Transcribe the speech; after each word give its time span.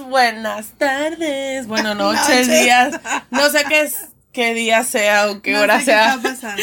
buenas 0.00 0.70
tardes, 0.78 1.66
buenas 1.66 1.96
noches, 1.96 2.48
días. 2.48 3.00
No 3.30 3.50
sé 3.50 3.64
qué 3.68 3.82
es 3.82 4.08
qué 4.32 4.54
día 4.54 4.82
sea 4.82 5.30
o 5.30 5.42
qué 5.42 5.56
hora 5.56 5.80
sea. 5.80 6.18
Qué 6.22 6.28
está 6.28 6.50
pasando. 6.50 6.62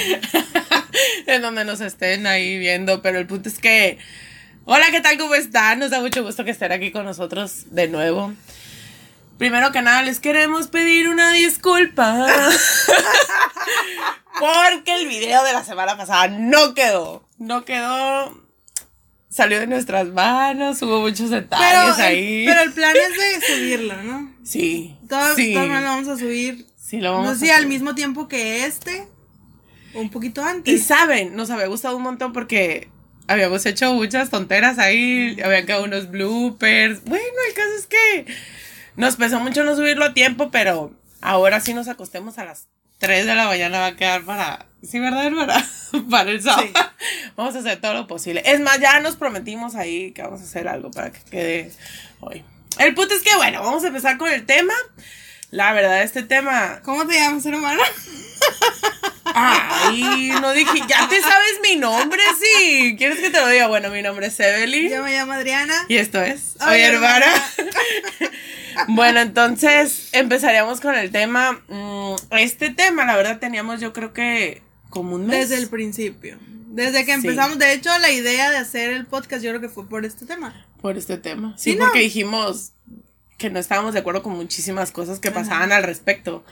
en 1.28 1.42
donde 1.42 1.66
nos 1.66 1.82
estén 1.82 2.26
ahí 2.26 2.57
viendo, 2.57 3.02
pero 3.02 3.20
el 3.20 3.28
punto 3.28 3.50
es 3.50 3.60
que 3.60 4.00
Hola, 4.71 4.92
¿qué 4.92 5.02
tal? 5.02 5.18
¿Cómo 5.18 5.34
están? 5.34 5.80
Nos 5.80 5.89
da 5.89 6.00
mucho 6.00 6.23
gusto 6.23 6.46
que 6.46 6.52
estén 6.52 6.71
aquí 6.71 6.92
con 6.92 7.04
nosotros 7.04 7.64
de 7.71 7.88
nuevo. 7.88 8.34
Primero 9.39 9.71
que 9.71 9.82
nada, 9.82 10.04
les 10.04 10.20
queremos 10.20 10.68
pedir 10.68 11.09
una 11.09 11.32
disculpa. 11.32 12.27
porque 14.39 14.93
el 14.93 15.07
video 15.07 15.43
de 15.43 15.54
la 15.54 15.64
semana 15.64 15.98
pasada 15.98 16.27
no 16.27 16.75
quedó. 16.75 17.27
No 17.39 17.66
quedó 17.66 18.32
salió 19.30 19.59
de 19.59 19.68
nuestras 19.68 20.07
manos, 20.07 20.81
hubo 20.81 21.02
muchos 21.02 21.30
detalles 21.30 21.99
ahí. 21.99 22.45
pero 22.45 22.62
el 22.62 22.73
plan 22.73 22.95
es 22.95 23.41
de 23.41 23.48
subirlo, 23.48 24.04
¿no? 24.04 24.34
Sí. 24.44 24.98
Todo, 25.08 25.35
sí. 25.35 25.54
lo 25.54 25.67
vamos 25.67 26.08
a 26.08 26.17
subir. 26.17 26.66
Sí, 26.77 26.99
lo 26.99 27.13
vamos 27.13 27.27
no 27.27 27.35
sé 27.35 27.52
al 27.52 27.68
mismo 27.68 27.94
tiempo 27.94 28.27
que 28.27 28.66
este. 28.66 29.07
O 29.94 30.02
un 30.02 30.09
poquito 30.09 30.44
antes. 30.44 30.73
Y 30.73 30.80
saben, 30.80 31.35
nos 31.35 31.49
había 31.52 31.68
gustado 31.68 31.95
un 31.98 32.04
montón 32.04 32.34
porque 32.34 32.90
habíamos 33.27 33.66
hecho 33.66 33.94
muchas 33.94 34.30
tonteras 34.30 34.80
ahí. 34.80 35.38
Habían 35.43 35.66
quedado 35.66 35.84
unos 35.84 36.09
bloopers. 36.09 37.04
Bueno, 37.05 37.26
el 37.48 37.54
caso 37.54 37.70
es 37.77 37.85
que 37.85 38.26
nos 38.96 39.16
pesó 39.16 39.40
mucho 39.40 39.63
no 39.63 39.76
subirlo 39.76 40.05
a 40.05 40.13
tiempo, 40.13 40.49
pero 40.52 40.91
ahora 41.21 41.59
sí 41.59 41.73
nos 41.73 41.88
acostemos 41.88 42.40
a 42.40 42.46
las 42.46 42.68
3 42.99 43.26
de 43.26 43.35
la 43.35 43.48
mañana 43.48 43.80
va 43.80 43.85
a 43.88 43.95
quedar 43.95 44.23
para. 44.23 44.66
Sí, 44.84 44.99
¿verdad, 44.99 45.31
para, 45.35 45.66
para 46.09 46.31
el 46.31 46.41
sábado. 46.41 46.70
Vamos 47.35 47.55
a 47.55 47.59
hacer 47.59 47.81
todo 47.81 47.94
lo 47.94 48.07
posible. 48.07 48.44
Es 48.45 48.59
más, 48.59 48.80
ya 48.80 48.99
nos 48.99 49.16
prometimos 49.16 49.76
ahí 49.76 50.12
que 50.12 50.21
vamos 50.21 50.41
a 50.41 50.44
hacer 50.44 50.67
algo 50.67 50.91
para 50.91 51.12
que 51.12 51.20
quede 51.30 51.71
hoy. 52.20 52.43
El 52.77 52.93
punto 52.93 53.13
es 53.15 53.21
que, 53.21 53.35
bueno, 53.35 53.62
vamos 53.62 53.84
a 53.84 53.87
empezar 53.87 54.18
con 54.18 54.32
el 54.32 54.46
tema. 54.46 54.74
La 55.51 55.74
verdad, 55.74 56.04
este 56.04 56.24
tema. 56.24 56.82
¿Cómo 56.84 57.07
te 57.07 57.15
llamas, 57.15 57.46
hermano? 57.46 57.82
Ay, 59.26 60.31
no 60.41 60.52
dije, 60.54 60.79
ya 60.87 61.07
te 61.07 61.21
sabes 61.21 61.59
mi 61.63 61.76
nombre, 61.76 62.21
sí. 62.40 62.96
¿Quieres 62.98 63.20
que 63.20 63.29
te 63.29 63.40
lo 63.40 63.48
diga? 63.48 63.68
Bueno, 63.68 63.90
mi 63.90 64.02
nombre 64.02 64.28
es 64.28 64.40
Evelyn. 64.40 64.90
Yo 64.90 65.03
me 65.03 65.12
llamo 65.12 65.34
Adriana. 65.34 65.85
Y 65.88 65.97
esto 65.97 66.22
es. 66.22 66.56
Oye, 66.68 66.85
hermana. 66.85 67.28
bueno, 68.89 69.19
entonces 69.19 70.09
empezaríamos 70.13 70.79
con 70.79 70.95
el 70.95 71.12
tema. 71.12 71.62
Mm, 71.67 72.16
este 72.31 72.69
tema, 72.69 73.06
la 73.06 73.16
verdad, 73.16 73.39
teníamos 73.39 73.81
yo 73.81 73.94
creo 73.94 74.13
que 74.13 74.62
como 74.89 75.16
un 75.16 75.28
mes. 75.28 75.50
Desde 75.50 75.62
el 75.62 75.69
principio. 75.69 76.38
Desde 76.67 77.03
que 77.06 77.13
empezamos, 77.13 77.57
de 77.57 77.73
hecho, 77.73 77.90
la 78.00 78.12
idea 78.12 78.51
de 78.51 78.57
hacer 78.57 78.91
el 78.91 79.06
podcast, 79.06 79.44
yo 79.44 79.51
creo 79.51 79.62
que 79.62 79.69
fue 79.69 79.88
por 79.88 80.06
este 80.06 80.25
tema. 80.25 80.66
Por 80.81 80.97
este 80.97 81.17
tema. 81.17 81.56
Sí, 81.57 81.73
porque 81.73 82.00
dijimos 82.00 82.73
que 83.38 83.50
no 83.50 83.59
estábamos 83.59 83.94
de 83.94 84.00
acuerdo 84.00 84.22
con 84.22 84.34
muchísimas 84.34 84.91
cosas 84.91 85.19
que 85.19 85.31
pasaban 85.31 85.72
al 85.72 85.84
respecto. 85.84 86.44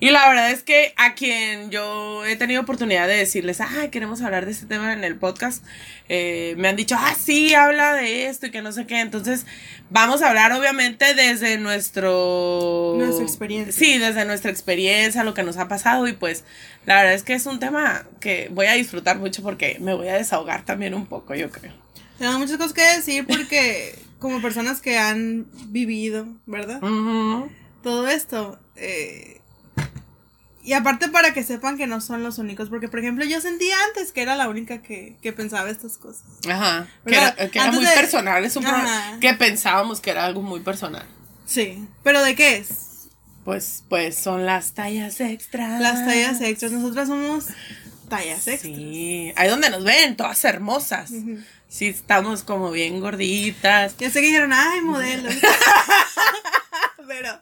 Y 0.00 0.10
la 0.10 0.28
verdad 0.28 0.52
es 0.52 0.62
que 0.62 0.94
a 0.96 1.14
quien 1.14 1.70
yo 1.70 2.24
he 2.24 2.36
tenido 2.36 2.62
oportunidad 2.62 3.08
de 3.08 3.16
decirles, 3.16 3.60
ah, 3.60 3.88
queremos 3.90 4.22
hablar 4.22 4.46
de 4.46 4.52
este 4.52 4.66
tema 4.66 4.92
en 4.92 5.02
el 5.02 5.16
podcast, 5.16 5.64
eh, 6.08 6.54
me 6.56 6.68
han 6.68 6.76
dicho, 6.76 6.94
ah, 6.96 7.16
sí, 7.18 7.52
habla 7.54 7.94
de 7.94 8.26
esto 8.28 8.46
y 8.46 8.50
que 8.52 8.62
no 8.62 8.70
sé 8.70 8.86
qué. 8.86 9.00
Entonces, 9.00 9.44
vamos 9.90 10.22
a 10.22 10.28
hablar 10.28 10.52
obviamente 10.52 11.14
desde 11.14 11.58
nuestro... 11.58 12.94
Nuestra 12.96 13.24
experiencia. 13.24 13.72
Sí, 13.72 13.98
desde 13.98 14.24
nuestra 14.24 14.52
experiencia, 14.52 15.24
lo 15.24 15.34
que 15.34 15.42
nos 15.42 15.56
ha 15.56 15.66
pasado 15.66 16.06
y 16.06 16.12
pues 16.12 16.44
la 16.86 16.96
verdad 16.96 17.14
es 17.14 17.24
que 17.24 17.34
es 17.34 17.46
un 17.46 17.58
tema 17.58 18.06
que 18.20 18.50
voy 18.52 18.66
a 18.66 18.74
disfrutar 18.74 19.18
mucho 19.18 19.42
porque 19.42 19.78
me 19.80 19.94
voy 19.94 20.08
a 20.08 20.14
desahogar 20.14 20.64
también 20.64 20.94
un 20.94 21.06
poco, 21.06 21.34
yo 21.34 21.50
creo. 21.50 21.72
Tengo 22.18 22.38
muchas 22.38 22.56
cosas 22.56 22.72
que 22.72 22.82
decir 22.82 23.26
porque 23.26 23.98
como 24.20 24.40
personas 24.40 24.80
que 24.80 24.96
han 24.96 25.46
vivido, 25.66 26.28
¿verdad? 26.46 26.80
Todo 27.82 28.06
esto. 28.06 28.60
Eh, 28.76 29.37
y 30.68 30.74
aparte 30.74 31.08
para 31.08 31.32
que 31.32 31.42
sepan 31.42 31.78
que 31.78 31.86
no 31.86 32.02
son 32.02 32.22
los 32.22 32.36
únicos, 32.36 32.68
porque 32.68 32.88
por 32.88 32.98
ejemplo 32.98 33.24
yo 33.24 33.40
sentía 33.40 33.74
antes 33.86 34.12
que 34.12 34.20
era 34.20 34.36
la 34.36 34.50
única 34.50 34.82
que, 34.82 35.16
pensaba 35.34 35.70
estas 35.70 35.96
cosas. 35.96 36.24
Ajá, 36.46 36.86
que 37.06 37.14
era, 37.14 37.72
muy 37.72 37.86
personal, 37.86 38.44
es 38.44 38.54
un 38.54 38.66
que 39.18 39.32
pensábamos 39.32 40.02
que 40.02 40.10
era 40.10 40.26
algo 40.26 40.42
muy 40.42 40.60
personal. 40.60 41.06
Sí, 41.46 41.88
pero 42.02 42.22
¿de 42.22 42.34
qué 42.34 42.58
es? 42.58 43.08
Pues, 43.46 43.82
pues 43.88 44.18
son 44.18 44.44
las 44.44 44.74
tallas 44.74 45.22
extras. 45.22 45.80
Las 45.80 46.04
tallas 46.04 46.38
extras, 46.42 46.70
nosotras 46.70 47.08
somos 47.08 47.46
tallas 48.10 48.46
extras. 48.46 48.74
Sí, 48.76 49.32
ahí 49.36 49.48
donde 49.48 49.70
nos 49.70 49.84
ven, 49.84 50.18
todas 50.18 50.44
hermosas. 50.44 51.10
Sí, 51.66 51.86
estamos 51.86 52.42
como 52.42 52.70
bien 52.72 53.00
gorditas. 53.00 53.96
Ya 53.96 54.10
sé 54.10 54.20
que 54.20 54.26
dijeron, 54.26 54.52
ay, 54.52 54.82
modelos. 54.82 55.32
pero, 57.08 57.40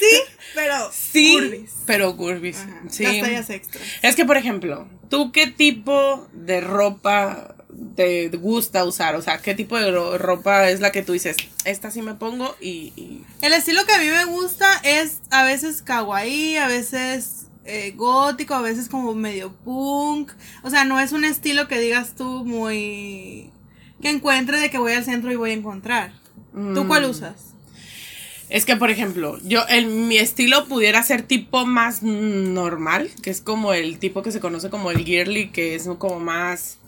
sí, 0.00 0.20
pero 0.54 0.90
sí, 0.92 1.66
pero 1.86 2.16
curvis. 2.16 2.58
sí. 2.90 3.04
extras. 3.06 3.84
Es 4.02 4.16
que, 4.16 4.24
por 4.24 4.36
ejemplo, 4.36 4.88
¿tú 5.08 5.32
qué 5.32 5.46
tipo 5.46 6.28
de 6.32 6.60
ropa 6.60 7.54
te 7.94 8.28
gusta 8.28 8.84
usar? 8.84 9.14
O 9.14 9.22
sea, 9.22 9.38
¿qué 9.38 9.54
tipo 9.54 9.78
de 9.78 10.18
ropa 10.18 10.68
es 10.68 10.80
la 10.80 10.92
que 10.92 11.02
tú 11.02 11.12
dices, 11.12 11.36
esta 11.64 11.90
sí 11.90 12.02
me 12.02 12.14
pongo 12.14 12.56
y... 12.60 13.22
El 13.40 13.52
estilo 13.52 13.84
que 13.86 13.92
a 13.92 13.98
mí 13.98 14.08
me 14.08 14.24
gusta 14.24 14.68
es 14.82 15.20
a 15.30 15.44
veces 15.44 15.82
kawaii, 15.82 16.56
a 16.56 16.68
veces 16.68 17.46
eh, 17.64 17.92
gótico, 17.96 18.54
a 18.54 18.62
veces 18.62 18.88
como 18.88 19.14
medio 19.14 19.52
punk. 19.52 20.32
O 20.62 20.70
sea, 20.70 20.84
no 20.84 21.00
es 21.00 21.12
un 21.12 21.24
estilo 21.24 21.68
que 21.68 21.78
digas 21.78 22.14
tú 22.16 22.44
muy... 22.44 23.50
que 24.02 24.10
encuentre 24.10 24.60
de 24.60 24.70
que 24.70 24.78
voy 24.78 24.92
al 24.92 25.04
centro 25.04 25.32
y 25.32 25.36
voy 25.36 25.50
a 25.50 25.54
encontrar. 25.54 26.12
¿Tú 26.52 26.86
cuál 26.88 27.06
mm. 27.06 27.10
usas? 27.10 27.55
Es 28.48 28.64
que, 28.64 28.76
por 28.76 28.90
ejemplo, 28.90 29.38
yo, 29.42 29.62
el, 29.68 29.86
mi 29.86 30.18
estilo 30.18 30.66
pudiera 30.66 31.02
ser 31.02 31.22
tipo 31.22 31.66
más 31.66 32.02
normal, 32.02 33.10
que 33.22 33.30
es 33.30 33.40
como 33.40 33.72
el 33.72 33.98
tipo 33.98 34.22
que 34.22 34.30
se 34.30 34.40
conoce 34.40 34.70
como 34.70 34.90
el 34.90 35.04
girly, 35.04 35.48
que 35.48 35.74
es 35.74 35.88
como 35.98 36.20
más... 36.20 36.78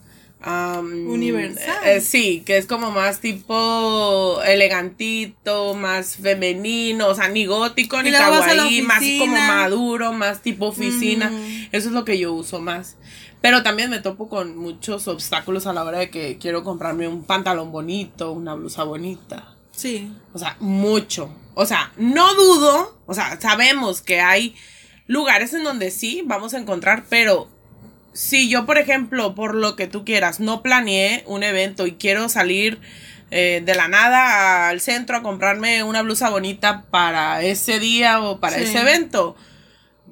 Universal. 0.40 1.78
Eh, 1.84 2.00
sí, 2.00 2.44
que 2.46 2.58
es 2.58 2.66
como 2.66 2.92
más 2.92 3.18
tipo 3.18 4.40
elegantito, 4.46 5.74
más 5.74 6.14
femenino, 6.14 7.08
o 7.08 7.14
sea, 7.16 7.28
ni 7.28 7.44
gótico, 7.44 8.00
ni 8.04 8.12
kawaii, 8.12 8.82
más 8.82 9.02
como 9.18 9.36
maduro, 9.36 10.12
más 10.12 10.40
tipo 10.40 10.66
oficina. 10.66 11.30
Mm. 11.30 11.68
Eso 11.72 11.88
es 11.88 11.92
lo 11.92 12.04
que 12.04 12.20
yo 12.20 12.32
uso 12.32 12.60
más. 12.60 12.94
Pero 13.40 13.64
también 13.64 13.90
me 13.90 13.98
topo 13.98 14.28
con 14.28 14.56
muchos 14.56 15.08
obstáculos 15.08 15.66
a 15.66 15.72
la 15.72 15.82
hora 15.82 15.98
de 15.98 16.10
que 16.10 16.38
quiero 16.38 16.62
comprarme 16.62 17.08
un 17.08 17.24
pantalón 17.24 17.72
bonito, 17.72 18.30
una 18.30 18.54
blusa 18.54 18.84
bonita. 18.84 19.57
Sí. 19.78 20.12
O 20.32 20.38
sea, 20.40 20.56
mucho. 20.58 21.32
O 21.54 21.64
sea, 21.64 21.92
no 21.96 22.34
dudo, 22.34 22.98
o 23.06 23.14
sea, 23.14 23.40
sabemos 23.40 24.00
que 24.02 24.20
hay 24.20 24.56
lugares 25.06 25.54
en 25.54 25.62
donde 25.62 25.92
sí 25.92 26.22
vamos 26.26 26.52
a 26.52 26.58
encontrar, 26.58 27.04
pero 27.08 27.48
si 28.12 28.48
yo, 28.48 28.66
por 28.66 28.76
ejemplo, 28.76 29.36
por 29.36 29.54
lo 29.54 29.76
que 29.76 29.86
tú 29.86 30.04
quieras, 30.04 30.40
no 30.40 30.64
planeé 30.64 31.22
un 31.26 31.44
evento 31.44 31.86
y 31.86 31.92
quiero 31.92 32.28
salir 32.28 32.80
eh, 33.30 33.62
de 33.64 33.74
la 33.76 33.86
nada 33.86 34.68
al 34.68 34.80
centro 34.80 35.16
a 35.16 35.22
comprarme 35.22 35.84
una 35.84 36.02
blusa 36.02 36.28
bonita 36.28 36.86
para 36.90 37.40
ese 37.42 37.78
día 37.78 38.20
o 38.20 38.40
para 38.40 38.56
ese 38.56 38.80
evento, 38.80 39.36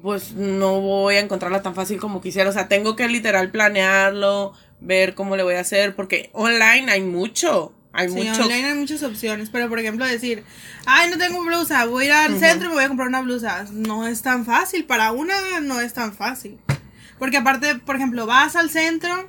pues 0.01 0.31
no 0.31 0.79
voy 0.79 1.15
a 1.15 1.19
encontrarla 1.19 1.61
tan 1.61 1.75
fácil 1.75 1.99
como 1.99 2.21
quisiera. 2.21 2.49
O 2.49 2.53
sea, 2.53 2.69
tengo 2.69 2.95
que 2.95 3.09
literal 3.09 3.51
planearlo, 3.51 4.53
ver 4.79 5.13
cómo 5.13 5.35
le 5.35 5.43
voy 5.43 5.55
a 5.55 5.59
hacer, 5.59 5.93
porque 5.93 6.29
online 6.31 6.89
hay 6.89 7.01
mucho. 7.01 7.73
Hay 7.97 8.09
sí, 8.09 8.29
online 8.29 8.65
hay 8.65 8.73
muchas 8.75 9.01
opciones, 9.01 9.49
pero 9.49 9.67
por 9.69 9.79
ejemplo 9.79 10.05
decir, 10.05 10.43
ay, 10.85 11.09
no 11.09 11.17
tengo 11.17 11.43
blusa, 11.43 11.83
voy 11.85 12.03
a 12.03 12.07
ir 12.07 12.13
al 12.13 12.39
centro 12.39 12.67
y 12.67 12.69
me 12.69 12.75
voy 12.75 12.83
a 12.83 12.89
comprar 12.89 13.07
una 13.07 13.21
blusa. 13.21 13.65
No 13.71 14.05
es 14.05 14.21
tan 14.21 14.45
fácil, 14.45 14.85
para 14.85 15.11
una 15.11 15.33
no 15.61 15.81
es 15.81 15.93
tan 15.93 16.13
fácil. 16.13 16.59
Porque 17.17 17.37
aparte, 17.37 17.73
por 17.73 17.95
ejemplo, 17.95 18.27
vas 18.27 18.55
al 18.55 18.69
centro 18.69 19.27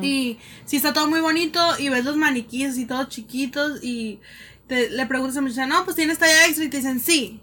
y 0.00 0.38
si 0.64 0.76
está 0.76 0.92
todo 0.92 1.08
muy 1.08 1.20
bonito 1.20 1.60
y 1.80 1.88
ves 1.88 2.04
los 2.04 2.16
maniquíes 2.16 2.78
y 2.78 2.86
todos 2.86 3.08
chiquitos 3.08 3.80
y 3.82 4.20
te, 4.68 4.88
le 4.88 5.04
preguntas 5.06 5.36
a 5.36 5.40
muchacha, 5.40 5.66
no, 5.66 5.84
pues 5.84 5.96
tienes 5.96 6.18
talla 6.18 6.46
extra 6.46 6.64
y 6.64 6.68
te 6.68 6.76
dicen 6.76 7.00
sí, 7.00 7.40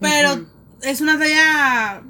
pero 0.00 0.44
es 0.82 1.00
una 1.00 1.20
talla 1.20 2.02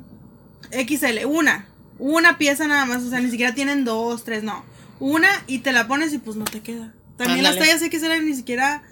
XL, 0.73 1.27
una, 1.27 1.69
una 1.99 2.39
pieza 2.39 2.67
nada 2.67 2.87
más, 2.87 3.03
o 3.03 3.11
sea, 3.11 3.21
ni 3.21 3.31
siquiera 3.31 3.55
tienen 3.55 3.85
dos, 3.85 4.25
tres, 4.25 4.43
no, 4.43 4.65
una 5.01 5.29
y 5.47 5.59
te 5.59 5.73
la 5.73 5.87
pones 5.87 6.15
y 6.15 6.19
pues 6.19 6.39
no 6.39 6.47
te 6.47 6.61
queda. 6.61 6.95
También 7.17 7.43
las 7.43 7.59
tallas 7.59 7.81
XL 7.81 8.25
ni 8.25 8.35
siquiera 8.35 8.83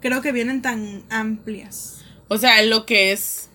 creo 0.00 0.22
que 0.22 0.32
vienen 0.32 0.62
tan 0.62 1.02
amplias. 1.10 2.04
O 2.28 2.38
sea, 2.38 2.62
lo 2.62 2.86
que 2.86 3.12
es 3.12 3.48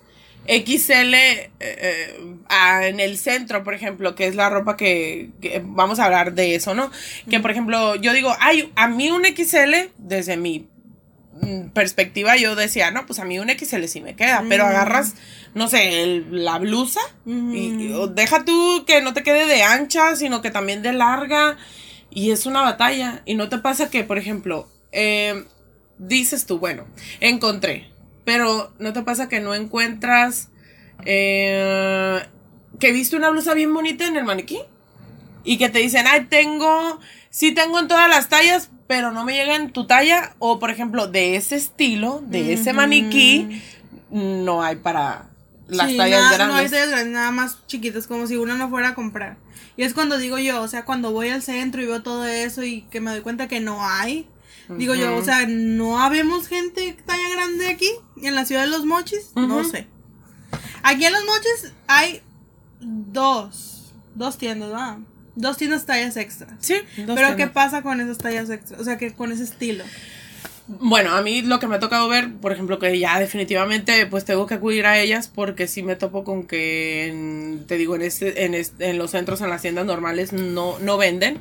XL 0.47 1.13
eh, 1.13 1.51
eh, 1.59 2.39
en 2.81 2.99
el 2.99 3.17
centro, 3.17 3.63
por 3.63 3.73
ejemplo, 3.73 4.15
que 4.15 4.27
es 4.27 4.35
la 4.35 4.49
ropa 4.49 4.75
que, 4.75 5.29
vamos 5.63 5.99
a 5.99 6.05
hablar 6.05 6.33
de 6.33 6.55
eso, 6.55 6.73
¿no? 6.73 6.91
Que 7.29 7.39
por 7.39 7.51
ejemplo, 7.51 7.95
yo 7.95 8.13
digo, 8.13 8.35
ay, 8.39 8.71
a 8.75 8.87
mí 8.87 9.09
un 9.09 9.23
XL, 9.25 9.91
desde 9.97 10.35
mi 10.35 10.67
mm, 11.41 11.69
perspectiva, 11.69 12.35
yo 12.35 12.55
decía, 12.55 12.91
no, 12.91 13.05
pues 13.05 13.19
a 13.19 13.25
mí 13.25 13.39
un 13.39 13.49
XL 13.49 13.85
sí 13.85 14.01
me 14.01 14.15
queda, 14.15 14.43
pero 14.49 14.65
agarras, 14.65 15.15
no 15.53 15.69
sé, 15.69 16.23
la 16.29 16.59
blusa 16.59 17.01
y, 17.25 17.93
deja 18.11 18.43
tú 18.43 18.83
que 18.85 19.01
no 19.01 19.13
te 19.13 19.23
quede 19.23 19.45
de 19.45 19.63
ancha, 19.63 20.15
sino 20.17 20.41
que 20.41 20.51
también 20.51 20.81
de 20.81 20.91
larga 20.91 21.57
y 22.13 22.31
es 22.31 22.45
una 22.45 22.61
batalla. 22.61 23.21
Y 23.25 23.35
no 23.35 23.49
te 23.49 23.57
pasa 23.57 23.89
que, 23.89 24.03
por 24.03 24.17
ejemplo, 24.17 24.67
eh, 24.91 25.45
dices 25.97 26.45
tú, 26.45 26.59
bueno, 26.59 26.85
encontré, 27.19 27.89
pero 28.25 28.73
¿no 28.79 28.93
te 28.93 29.01
pasa 29.01 29.29
que 29.29 29.39
no 29.39 29.53
encuentras 29.53 30.49
eh, 31.05 32.23
que 32.79 32.91
viste 32.91 33.15
una 33.15 33.29
blusa 33.29 33.53
bien 33.53 33.73
bonita 33.73 34.05
en 34.05 34.17
el 34.17 34.23
maniquí? 34.23 34.59
Y 35.43 35.57
que 35.57 35.69
te 35.69 35.79
dicen, 35.79 36.05
ay, 36.07 36.27
tengo, 36.29 36.99
sí 37.29 37.51
tengo 37.51 37.79
en 37.79 37.89
todas 37.89 38.09
las 38.09 38.29
tallas, 38.29 38.69
pero 38.87 39.11
no 39.11 39.25
me 39.25 39.33
llega 39.33 39.55
en 39.55 39.73
tu 39.73 39.87
talla. 39.87 40.35
O, 40.39 40.59
por 40.59 40.71
ejemplo, 40.71 41.07
de 41.07 41.35
ese 41.35 41.57
estilo, 41.57 42.23
de 42.25 42.53
ese 42.53 42.71
maniquí, 42.71 43.61
no 44.09 44.63
hay 44.63 44.77
para 44.77 45.32
las 45.67 45.89
Sí, 45.89 45.97
tallas 45.97 46.21
nada- 46.21 46.33
grandes. 46.35 46.47
No 46.55 46.61
hay 46.61 46.69
tallas 46.69 46.89
grandes, 46.89 47.13
nada 47.13 47.31
más 47.31 47.57
chiquitas, 47.67 48.07
como 48.07 48.27
si 48.27 48.35
uno 48.37 48.55
no 48.55 48.69
fuera 48.69 48.89
a 48.89 48.95
comprar. 48.95 49.37
Y 49.77 49.83
es 49.83 49.93
cuando 49.93 50.17
digo 50.17 50.37
yo, 50.37 50.61
o 50.61 50.67
sea, 50.67 50.85
cuando 50.85 51.11
voy 51.11 51.29
al 51.29 51.41
centro 51.41 51.81
y 51.81 51.85
veo 51.85 52.03
todo 52.03 52.25
eso 52.25 52.63
y 52.63 52.81
que 52.83 52.99
me 53.01 53.11
doy 53.11 53.21
cuenta 53.21 53.47
que 53.47 53.59
no 53.59 53.85
hay. 53.87 54.27
Digo 54.69 54.95
yo, 54.95 55.15
o 55.17 55.23
sea, 55.23 55.45
¿no 55.47 55.99
habemos 55.99 56.47
gente 56.47 56.95
talla 57.05 57.29
grande 57.35 57.67
aquí? 57.69 57.89
¿En 58.21 58.33
la 58.35 58.45
ciudad 58.45 58.61
de 58.61 58.69
los 58.69 58.85
mochis? 58.85 59.31
No 59.35 59.63
sé. 59.63 59.87
Aquí 60.83 61.05
en 61.05 61.11
los 61.13 61.25
mochis 61.25 61.73
hay 61.87 62.21
dos, 62.79 63.93
dos 64.15 64.37
tiendas, 64.37 64.69
¿verdad? 64.69 64.97
Dos 65.35 65.57
tiendas 65.57 65.85
tallas 65.85 66.15
extras. 66.17 66.51
Sí, 66.59 66.75
dos 66.97 67.15
Pero 67.15 67.29
¿qué 67.29 67.35
tiendas. 67.35 67.53
pasa 67.53 67.81
con 67.81 67.99
esas 68.01 68.17
tallas 68.19 68.49
extras? 68.49 68.79
O 68.79 68.83
sea, 68.83 68.97
que 68.97 69.13
con 69.13 69.31
ese 69.31 69.43
estilo. 69.43 69.83
Bueno, 70.65 71.11
a 71.13 71.21
mí 71.21 71.41
lo 71.41 71.59
que 71.59 71.67
me 71.67 71.75
ha 71.75 71.79
tocado 71.79 72.07
ver, 72.07 72.31
por 72.39 72.53
ejemplo, 72.53 72.79
que 72.79 72.97
ya 72.97 73.19
definitivamente 73.19 74.05
pues 74.05 74.23
tengo 74.23 74.47
que 74.47 74.53
acudir 74.53 74.85
a 74.85 74.97
ellas 74.97 75.27
porque 75.33 75.67
sí 75.67 75.83
me 75.83 75.97
topo 75.97 76.23
con 76.23 76.43
que, 76.47 77.07
en- 77.07 77.65
te 77.67 77.77
digo, 77.77 77.95
en, 77.95 78.01
este, 78.01 78.45
en, 78.45 78.53
este- 78.53 78.89
en 78.89 78.97
los 78.97 79.11
centros, 79.11 79.41
en 79.41 79.49
las 79.49 79.61
tiendas 79.61 79.85
normales 79.85 80.31
no, 80.31 80.79
no 80.79 80.97
venden. 80.97 81.39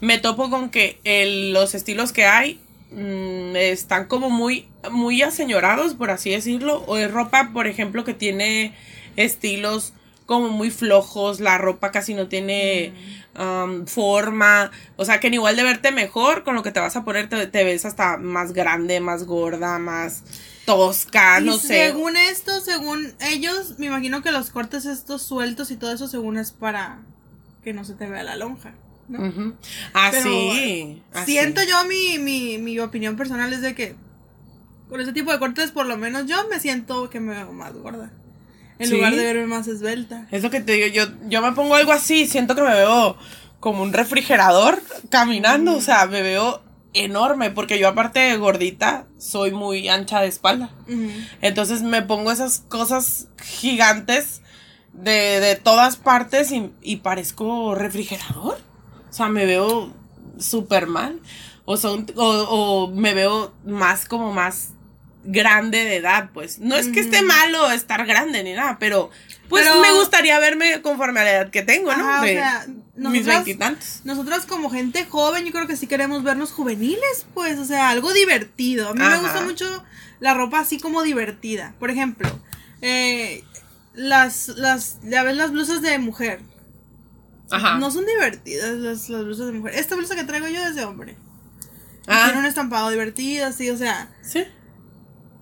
Me 0.00 0.18
topo 0.18 0.50
con 0.50 0.70
que 0.70 0.98
el- 1.04 1.52
los 1.52 1.74
estilos 1.76 2.12
que 2.12 2.24
hay 2.24 2.58
mm, 2.90 3.54
están 3.56 4.06
como 4.06 4.28
muy, 4.30 4.66
muy 4.90 5.22
aseñorados, 5.22 5.94
por 5.94 6.10
así 6.10 6.30
decirlo. 6.30 6.82
O 6.88 6.96
es 6.96 7.10
ropa, 7.10 7.50
por 7.52 7.66
ejemplo, 7.68 8.02
que 8.04 8.14
tiene 8.14 8.72
estilos 9.16 9.92
como 10.26 10.48
muy 10.48 10.70
flojos, 10.70 11.38
la 11.40 11.58
ropa 11.58 11.90
casi 11.92 12.14
no 12.14 12.28
tiene 12.28 12.92
um, 13.38 13.86
forma, 13.86 14.70
o 14.96 15.04
sea 15.04 15.20
que 15.20 15.28
en 15.28 15.34
igual 15.34 15.56
de 15.56 15.62
verte 15.62 15.92
mejor 15.92 16.44
con 16.44 16.54
lo 16.54 16.62
que 16.62 16.72
te 16.72 16.80
vas 16.80 16.96
a 16.96 17.04
poner 17.04 17.28
te, 17.28 17.46
te 17.46 17.64
ves 17.64 17.84
hasta 17.84 18.16
más 18.16 18.52
grande, 18.52 19.00
más 19.00 19.24
gorda, 19.24 19.78
más 19.78 20.22
tosca, 20.64 21.40
Y 21.40 21.44
no 21.46 21.58
sé. 21.58 21.86
Según 21.86 22.16
esto, 22.16 22.60
según 22.60 23.12
ellos, 23.20 23.78
me 23.78 23.86
imagino 23.86 24.22
que 24.22 24.32
los 24.32 24.50
cortes 24.50 24.86
estos 24.86 25.22
sueltos 25.22 25.70
y 25.70 25.76
todo 25.76 25.92
eso, 25.92 26.08
según 26.08 26.38
es 26.38 26.52
para 26.52 26.98
que 27.62 27.72
no 27.72 27.84
se 27.84 27.94
te 27.94 28.06
vea 28.06 28.22
la 28.22 28.36
lonja. 28.36 28.72
¿no? 29.08 29.26
Ujú. 29.26 29.54
Ah, 29.92 30.08
Pero, 30.10 30.24
sí. 30.24 31.02
así. 31.12 31.32
Siento 31.32 31.62
yo 31.62 31.84
mi, 31.84 32.18
mi, 32.18 32.58
mi 32.58 32.78
opinión 32.78 33.16
personal 33.16 33.52
es 33.52 33.60
de 33.60 33.74
que 33.74 33.96
con 34.88 35.00
ese 35.00 35.12
tipo 35.12 35.32
de 35.32 35.38
cortes, 35.38 35.70
por 35.70 35.86
lo 35.86 35.96
menos 35.96 36.26
yo 36.26 36.36
me 36.48 36.60
siento 36.60 37.10
que 37.10 37.20
me 37.20 37.34
veo 37.34 37.52
más 37.52 37.72
gorda. 37.74 38.10
En 38.78 38.88
¿Sí? 38.88 38.94
lugar 38.96 39.14
de 39.14 39.22
verme 39.24 39.46
más 39.46 39.68
esbelta. 39.68 40.26
Es 40.30 40.42
lo 40.42 40.50
que 40.50 40.60
te 40.60 40.72
digo, 40.72 40.86
yo, 40.88 41.04
yo 41.28 41.42
me 41.42 41.52
pongo 41.52 41.74
algo 41.74 41.92
así, 41.92 42.26
siento 42.26 42.54
que 42.54 42.62
me 42.62 42.74
veo 42.74 43.16
como 43.60 43.82
un 43.82 43.92
refrigerador 43.92 44.82
caminando, 45.10 45.76
o 45.76 45.80
sea, 45.80 46.06
me 46.06 46.22
veo 46.22 46.62
enorme, 46.92 47.50
porque 47.50 47.78
yo 47.78 47.88
aparte 47.88 48.20
de 48.20 48.36
gordita, 48.36 49.06
soy 49.18 49.50
muy 49.52 49.88
ancha 49.88 50.20
de 50.20 50.28
espalda. 50.28 50.70
Entonces 51.40 51.82
me 51.82 52.02
pongo 52.02 52.30
esas 52.30 52.60
cosas 52.68 53.28
gigantes 53.42 54.42
de, 54.92 55.40
de 55.40 55.56
todas 55.56 55.96
partes 55.96 56.52
y, 56.52 56.70
y 56.82 56.96
parezco 56.96 57.74
refrigerador. 57.74 58.58
O 59.10 59.12
sea, 59.12 59.28
me 59.28 59.46
veo 59.46 59.92
súper 60.38 60.86
mal. 60.86 61.20
O, 61.64 61.76
son, 61.76 62.06
o, 62.16 62.24
o 62.26 62.88
me 62.90 63.14
veo 63.14 63.52
más 63.64 64.04
como 64.04 64.32
más 64.32 64.74
grande 65.24 65.84
de 65.84 65.96
edad, 65.96 66.30
pues. 66.32 66.58
No 66.58 66.76
es 66.76 66.88
que 66.88 67.00
esté 67.00 67.22
malo 67.22 67.70
estar 67.70 68.04
grande 68.06 68.42
ni 68.44 68.52
nada, 68.52 68.78
pero 68.78 69.10
pues 69.48 69.64
Pero- 69.66 69.80
me 69.80 69.92
gustaría 69.92 70.38
verme 70.38 70.80
conforme 70.82 71.20
a 71.20 71.24
la 71.24 71.30
edad 71.32 71.50
que 71.50 71.62
tengo, 71.62 71.94
¿no? 71.94 72.20
O 72.20 72.22
de 72.22 72.42
mis 72.96 73.26
veintitantos. 73.26 74.00
Nosotras 74.04 74.46
como 74.46 74.70
gente 74.70 75.04
joven, 75.06 75.44
yo 75.44 75.52
creo 75.52 75.66
que 75.66 75.76
sí 75.76 75.86
queremos 75.86 76.22
vernos 76.22 76.52
juveniles, 76.52 77.26
pues, 77.34 77.58
o 77.58 77.64
sea, 77.64 77.90
algo 77.90 78.12
divertido. 78.12 78.90
A 78.90 78.94
mí 78.94 79.00
me 79.00 79.18
gusta 79.18 79.42
mucho 79.42 79.84
la 80.20 80.34
ropa 80.34 80.60
así 80.60 80.78
como 80.78 81.02
divertida. 81.02 81.74
Por 81.78 81.90
ejemplo, 81.90 82.28
eh, 82.82 83.44
las, 83.94 84.48
las, 84.48 84.98
ya 85.02 85.22
ves 85.22 85.36
las 85.36 85.50
blusas 85.50 85.82
de 85.82 85.98
mujer. 85.98 86.40
Ajá. 87.50 87.76
No 87.78 87.90
son 87.90 88.06
divertidas 88.06 88.70
las, 88.78 89.08
las 89.10 89.24
blusas 89.24 89.46
de 89.46 89.52
mujer. 89.52 89.74
Esta 89.74 89.96
blusa 89.96 90.16
que 90.16 90.24
traigo 90.24 90.48
yo 90.48 90.64
es 90.64 90.74
de 90.74 90.84
hombre. 90.84 91.16
Ah, 92.06 92.24
Tiene 92.26 92.40
un 92.40 92.46
estampado 92.46 92.90
divertido, 92.90 93.46
así, 93.46 93.70
o 93.70 93.76
sea. 93.76 94.08
sí. 94.22 94.44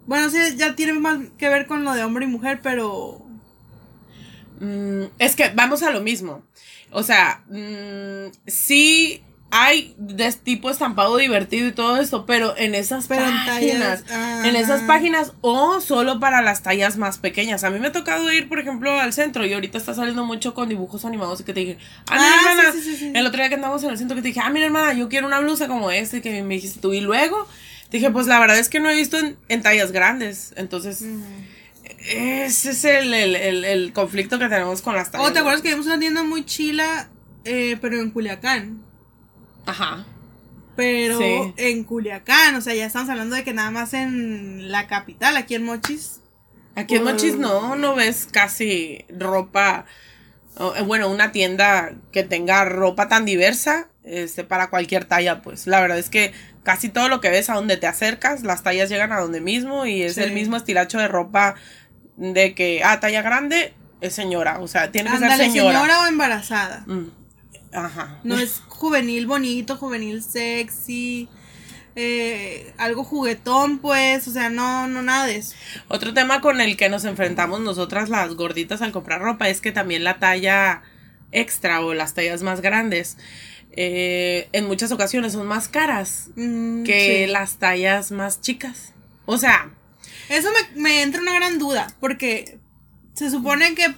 Bueno, 0.07 0.31
sí, 0.31 0.39
ya 0.57 0.75
tiene 0.75 0.95
más 0.95 1.19
que 1.39 1.49
ver 1.49 1.67
con 1.67 1.85
lo 1.85 1.95
de 1.95 2.05
hombre 2.05 2.25
y 2.25 2.29
mujer, 2.29 2.61
pero. 2.63 3.25
Mm, 4.61 5.05
es 5.19 5.37
que 5.37 5.51
vamos 5.55 5.83
a 5.83 5.91
lo 5.91 6.01
mismo. 6.01 6.43
O 6.91 7.03
sea, 7.03 7.43
mm, 7.49 8.33
sí 8.47 9.23
hay 9.55 9.95
de 9.99 10.33
tipo 10.33 10.71
estampado 10.71 11.19
divertido 11.19 11.69
y 11.69 11.73
todo 11.73 11.99
esto, 11.99 12.25
pero 12.25 12.57
en 12.57 12.75
esas 12.75 13.07
Pero 13.07 13.27
en 13.27 13.35
páginas, 13.45 14.03
tallas, 14.05 14.47
en 14.47 14.57
esas 14.57 14.81
páginas 14.85 15.35
o 15.43 15.79
solo 15.83 16.19
para 16.21 16.41
las 16.41 16.63
tallas 16.63 16.97
más 16.97 17.19
pequeñas. 17.19 17.63
A 17.63 17.69
mí 17.69 17.79
me 17.79 17.89
ha 17.89 17.93
tocado 17.93 18.33
ir, 18.33 18.49
por 18.49 18.59
ejemplo, 18.61 18.99
al 18.99 19.13
centro 19.13 19.45
y 19.45 19.53
ahorita 19.53 19.77
está 19.77 19.93
saliendo 19.93 20.25
mucho 20.25 20.55
con 20.55 20.71
dibujos 20.71 21.05
animados 21.05 21.41
y 21.43 21.45
que 21.45 21.53
te 21.53 21.61
dije, 21.61 21.79
ah, 22.09 22.15
mira, 22.15 22.25
Ah, 22.33 22.51
hermana, 22.51 22.73
sí, 22.73 22.81
sí, 22.81 22.91
sí, 22.93 22.97
sí. 22.97 23.13
el 23.15 23.27
otro 23.27 23.41
día 23.41 23.51
que 23.51 23.57
andamos 23.57 23.85
en 23.85 23.91
el 23.91 23.99
centro 23.99 24.15
que 24.15 24.23
te 24.23 24.29
dije, 24.29 24.41
ah, 24.43 24.49
mira, 24.49 24.65
hermana, 24.65 24.95
yo 24.95 25.11
quiero 25.11 25.27
una 25.27 25.41
blusa 25.41 25.69
como 25.69 25.91
esta 25.91 26.17
y 26.17 26.21
que 26.23 26.43
me 26.43 26.55
dijiste 26.55 26.81
tú 26.81 26.95
y 26.95 27.03
luego 27.03 27.47
dije, 27.99 28.11
pues 28.11 28.27
la 28.27 28.39
verdad 28.41 28.59
es 28.59 28.69
que 28.69 28.81
no 28.81 28.91
he 28.91 28.95
visto 28.95 29.19
en, 29.19 29.37
en 29.49 29.63
tallas 29.63 29.93
grandes, 29.93 30.53
entonces 30.57 31.05
ese 31.99 32.71
es 32.71 32.85
el, 32.85 33.13
el, 33.15 33.37
el- 33.37 33.65
el 33.65 33.93
conflicto 33.93 34.39
que 34.39 34.49
tenemos 34.49 34.83
con 34.83 34.95
las 34.95 35.11
tallas. 35.11 35.29
Oh, 35.29 35.33
¿te 35.33 35.39
acuerdas 35.41 35.63
que 35.63 35.69
vimos 35.71 35.87
una 35.87 35.99
tienda 35.99 36.23
muy 36.23 36.45
chila, 36.45 37.09
eh, 37.45 37.77
pero 37.81 38.01
en 38.01 38.11
Culiacán? 38.11 38.83
Ajá. 39.67 40.05
Pero 40.75 41.19
Sí. 41.19 41.55
en 41.59 41.85
Culiacán, 41.85 42.55
o 42.57 42.61
sea, 42.61 42.75
ya 42.75 42.87
estamos 42.87 43.09
hablando 43.11 43.37
de 43.37 43.45
que 43.45 43.53
nada 43.53 43.71
más 43.71 43.95
en 43.95 44.73
la 44.73 44.87
capital, 44.87 45.37
aquí 45.37 45.55
en 45.55 45.65
Mochis. 45.65 46.21
Aquí 46.75 46.97
en 46.97 47.05
Mochis 47.05 47.37
no, 47.37 47.77
no 47.77 47.95
ves 47.95 48.27
casi 48.33 49.05
ropa, 49.11 49.85
eh, 50.59 50.83
bueno, 50.83 51.09
una 51.11 51.31
tienda 51.31 51.93
que 52.11 52.23
tenga 52.23 52.65
ropa 52.65 53.09
tan 53.09 53.27
diversa, 53.27 53.89
este, 54.05 54.43
para 54.45 54.71
cualquier 54.71 55.05
talla, 55.05 55.43
pues. 55.43 55.67
La 55.67 55.81
verdad 55.83 55.99
es 55.99 56.09
que 56.09 56.33
casi 56.63 56.89
todo 56.89 57.09
lo 57.09 57.21
que 57.21 57.31
ves 57.31 57.51
a 57.51 57.55
donde 57.55 57.77
te 57.77 57.87
acercas, 57.87 58.43
las 58.43 58.63
tallas 58.63 58.89
llegan 58.89 59.13
a 59.13 59.21
donde 59.21 59.41
mismo 59.41 59.85
y 59.87 60.03
es 60.03 60.15
Sí. 60.15 60.21
el 60.23 60.33
mismo 60.33 60.57
estilacho 60.57 60.99
de 60.99 61.09
ropa 61.09 61.55
de 62.17 62.55
que, 62.55 62.83
ah, 62.85 63.01
talla 63.01 63.23
grande, 63.23 63.75
es 64.01 64.15
señora, 64.15 64.61
o 64.61 64.69
sea, 64.69 64.93
tiene 64.93 65.11
que 65.11 65.19
ser 65.19 65.37
señora. 65.37 65.79
señora 65.79 66.03
o 66.03 66.07
embarazada. 66.07 66.85
Mm, 66.87 67.07
Ajá. 67.73 68.19
No 68.25 68.39
es 68.39 68.63
juvenil 68.69 69.27
bonito, 69.27 69.77
juvenil 69.77 70.23
sexy, 70.23 71.29
eh, 71.97 72.73
algo 72.79 73.03
juguetón, 73.05 73.79
pues, 73.79 74.27
o 74.29 74.31
sea, 74.31 74.51
no, 74.51 74.87
no 74.89 75.03
nada 75.03 75.27
de 75.27 75.37
eso. 75.37 75.55
Otro 75.89 76.15
tema 76.15 76.41
con 76.41 76.61
el 76.61 76.77
que 76.77 76.89
nos 76.89 77.05
enfrentamos 77.05 77.61
nosotras 77.61 78.09
las 78.09 78.35
gorditas 78.35 78.83
al 78.83 78.93
comprar 78.93 79.21
ropa 79.21 79.49
es 79.49 79.61
que 79.61 79.73
también 79.73 80.05
la 80.05 80.19
talla 80.19 80.83
extra 81.33 81.81
o 81.81 81.95
las 81.95 82.15
tallas 82.15 82.43
más 82.43 82.61
grandes 82.61 83.17
eh, 83.75 84.49
en 84.53 84.67
muchas 84.67 84.93
ocasiones 84.93 85.33
son 85.33 85.47
más 85.47 85.69
caras 85.69 86.29
Mm, 86.37 86.85
que 86.85 87.25
sí. 87.27 87.33
las 87.33 87.57
tallas 87.59 88.11
más 88.11 88.41
chicas. 88.41 88.93
O 89.27 89.39
sea, 89.39 89.71
Eso 90.29 90.49
me, 90.75 90.81
me 90.81 91.03
entra 91.03 91.21
una 91.23 91.35
gran 91.35 91.59
duda, 91.59 91.95
porque 92.01 92.59
se 93.15 93.31
supone 93.31 93.75
que, 93.75 93.95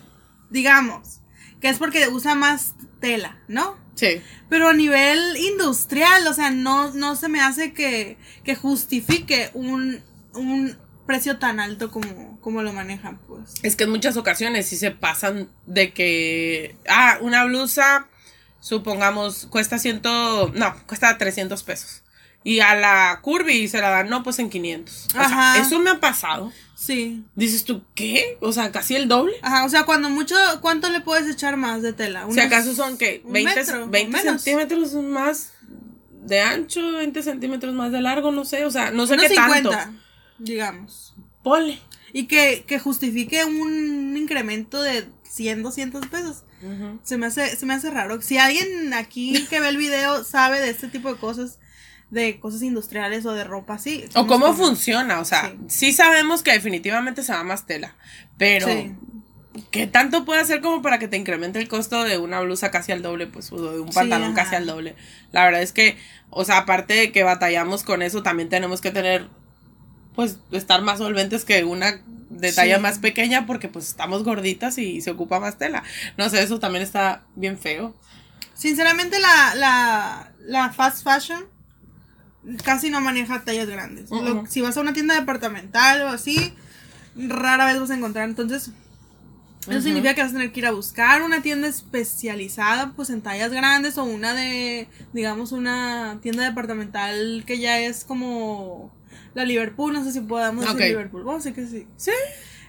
digamos, 0.51 1.21
que 1.61 1.69
es 1.69 1.79
porque 1.79 2.09
usa 2.09 2.35
más 2.35 2.75
tela, 3.01 3.39
¿no? 3.49 3.77
sí. 3.95 4.21
Pero 4.49 4.69
a 4.69 4.75
nivel 4.75 5.37
industrial, 5.37 6.27
o 6.27 6.35
sea, 6.35 6.51
no, 6.51 6.93
no 6.93 7.17
se 7.17 7.29
me 7.29 7.41
hace 7.41 7.73
que, 7.73 8.17
que 8.45 8.55
justifique 8.55 9.51
un, 9.55 10.01
un 10.35 10.77
precio 11.07 11.39
tan 11.39 11.59
alto 11.61 11.91
como, 11.91 12.39
como 12.41 12.63
lo 12.63 12.73
manejan, 12.73 13.19
pues. 13.27 13.55
Es 13.63 13.75
que 13.77 13.85
en 13.85 13.91
muchas 13.91 14.17
ocasiones 14.17 14.67
sí 14.67 14.77
se 14.77 14.91
pasan 14.91 15.49
de 15.67 15.93
que, 15.93 16.77
ah, 16.89 17.19
una 17.21 17.45
blusa, 17.45 18.07
supongamos, 18.65 19.47
cuesta 19.51 19.79
ciento, 19.79 20.51
no, 20.55 20.75
cuesta 20.87 21.19
300 21.19 21.63
pesos. 21.65 22.03
Y 22.43 22.61
a 22.61 22.75
la 22.75 23.21
curvy 23.23 23.69
se 23.69 23.81
la 23.81 23.91
dan, 23.91 24.09
no, 24.09 24.23
pues 24.23 24.39
en 24.39 24.49
500. 24.49 25.07
O 25.07 25.11
sea, 25.11 25.21
Ajá. 25.23 25.59
eso 25.59 25.79
me 25.81 25.91
ha 25.91 26.01
pasado. 26.01 26.51
Sí. 26.75 27.23
Dices 27.35 27.65
tú, 27.65 27.83
¿qué? 27.95 28.39
O 28.41 28.53
sea, 28.53 28.73
casi 28.73 28.97
el 28.97 29.07
doble. 29.07 29.35
Ajá, 29.43 29.65
o 29.65 29.69
sea, 29.69 29.85
cuando 29.85 30.09
mucho, 30.09 30.35
¿cuánto 30.63 30.89
le 30.91 31.01
puedes 31.03 31.29
echar 31.29 31.57
más 31.59 31.83
de 31.83 31.93
tela? 31.93 32.27
Si 32.31 32.41
acaso 32.41 32.75
son 32.75 32.93
un 32.93 32.99
20, 33.33 33.55
metro, 33.55 33.85
o 33.85 33.89
20 33.89 34.17
menos. 34.19 34.43
centímetros 34.43 34.95
más 34.95 35.53
de 36.23 36.41
ancho, 36.41 36.93
20 36.93 37.23
centímetros 37.23 37.75
más 37.75 37.93
de 37.93 38.01
largo, 38.01 38.31
no 38.33 38.47
sé, 38.47 38.65
o 38.65 38.71
sea, 38.71 38.91
no 38.91 39.07
sé 39.07 39.15
Unos 39.15 39.27
qué 39.27 39.35
50, 39.35 39.71
tanto. 39.71 40.01
digamos. 40.39 41.15
Pole. 41.43 41.79
Y 42.15 42.27
que, 42.27 42.65
que 42.67 42.79
justifique 42.79 43.45
un 43.45 44.17
incremento 44.17 44.81
de 44.83 45.07
100, 45.25 45.63
200 45.63 46.07
pesos. 46.07 46.45
Se 47.03 47.17
me 47.19 47.27
hace, 47.27 47.57
se 47.57 47.67
me 47.67 47.75
hace 47.75 47.91
raro. 47.91 48.21
Si 48.23 48.39
alguien 48.39 48.93
aquí 48.95 49.47
que 49.51 49.61
ve 49.61 49.69
el 49.69 49.77
video 49.77 50.25
sabe 50.25 50.61
de 50.61 50.71
este 50.71 50.89
tipo 50.89 51.13
de 51.13 51.19
cosas, 51.19 51.59
de 52.11 52.39
cosas 52.41 52.63
industriales 52.63 53.27
o 53.27 53.33
de 53.33 53.45
ropa 53.45 53.75
así. 53.75 54.05
O 54.15 54.27
cómo 54.27 54.55
funciona, 54.55 55.21
o 55.21 55.25
sea, 55.25 55.51
Sí. 55.69 55.89
sí. 55.89 55.93
sabemos 55.93 56.43
que 56.43 56.53
definitivamente 56.53 57.23
se 57.23 57.33
va 57.33 57.43
más 57.45 57.67
tela, 57.67 57.97
pero 58.39 58.67
Sí. 58.69 58.95
¿qué 59.71 59.87
tanto 59.87 60.25
puede 60.25 60.41
hacer 60.41 60.61
como 60.61 60.83
para 60.83 60.99
que 60.99 61.09
te 61.09 61.17
incremente 61.17 61.59
el 61.61 61.69
costo 61.69 62.03
de 62.05 62.19
una 62.19 62.41
blusa 62.41 62.71
casi 62.71 62.93
al 62.93 63.03
doble, 63.03 63.27
pues, 63.27 63.51
o 63.53 63.73
de 63.73 63.81
un 63.81 63.91
pantalón 63.91 64.35
casi 64.35 64.55
al 64.55 64.67
doble? 64.67 64.97
La 65.33 65.45
verdad 65.45 65.63
es 65.63 65.73
que, 65.73 65.97
o 66.31 66.45
sea, 66.45 66.59
aparte 66.59 66.95
de 66.95 67.13
que 67.13 67.23
batallamos 67.23 67.83
con 67.85 68.03
eso, 68.03 68.23
también 68.23 68.49
tenemos 68.49 68.81
que 68.81 68.91
tener, 68.91 69.29
pues, 70.15 70.39
estar 70.53 70.83
más 70.83 70.99
solventes 70.99 71.45
que 71.45 71.65
una 71.65 72.01
de 72.39 72.53
talla 72.53 72.77
Sí. 72.77 72.83
más 72.83 72.99
pequeña 72.99 73.47
porque, 73.47 73.69
pues, 73.69 73.89
estamos 73.89 74.25
gorditas 74.25 74.79
y 74.79 75.01
se 75.01 75.11
ocupa 75.11 75.41
más 75.41 75.59
tela. 75.59 75.83
No 76.17 76.29
sé, 76.29 76.43
eso 76.43 76.59
también 76.59 76.83
está 76.83 77.23
bien 77.35 77.59
feo. 77.59 77.95
Sinceramente, 78.55 79.19
la, 79.19 79.55
la, 79.57 80.33
la 80.41 80.73
fast 80.73 81.03
fashion 81.05 81.45
casi 82.63 82.91
no 82.91 83.01
maneja 83.01 83.43
tallas 83.45 83.69
grandes. 83.69 84.11
Lo- 84.11 84.47
si 84.47 84.61
vas 84.61 84.77
a 84.77 84.81
una 84.81 84.93
tienda 84.93 85.15
departamental 85.15 86.03
o 86.03 86.09
así, 86.09 86.55
rara 87.17 87.67
vez 87.67 87.81
vas 87.81 87.91
a 87.91 87.95
encontrar. 87.97 88.29
Entonces, 88.29 88.71
eso 89.69 89.81
significa 89.83 90.15
que 90.15 90.23
vas 90.23 90.31
a 90.31 90.35
tener 90.35 90.53
que 90.53 90.61
ir 90.61 90.67
a 90.67 90.71
buscar 90.73 91.23
una 91.23 91.43
tienda 91.43 91.69
especializada 91.69 92.93
pues 92.95 93.11
en 93.11 93.23
tallas 93.23 93.51
grandes 93.53 93.99
o 93.99 94.05
una 94.05 94.35
de, 94.35 94.89
digamos, 95.13 95.53
una 95.53 96.19
tienda 96.23 96.45
departamental 96.45 97.45
que 97.47 97.59
ya 97.59 97.79
es 97.81 98.05
como 98.05 98.93
la 99.35 99.45
Liverpool, 99.45 99.93
no 99.93 100.05
sé 100.05 100.13
si 100.13 100.21
podamos 100.21 100.65
decir 100.65 100.81
Liverpool. 100.91 101.25
Vamos 101.25 101.45
a 101.47 101.49
decir 101.51 101.65
que 101.65 101.71
sí. 101.71 101.87
Sí. 101.97 102.11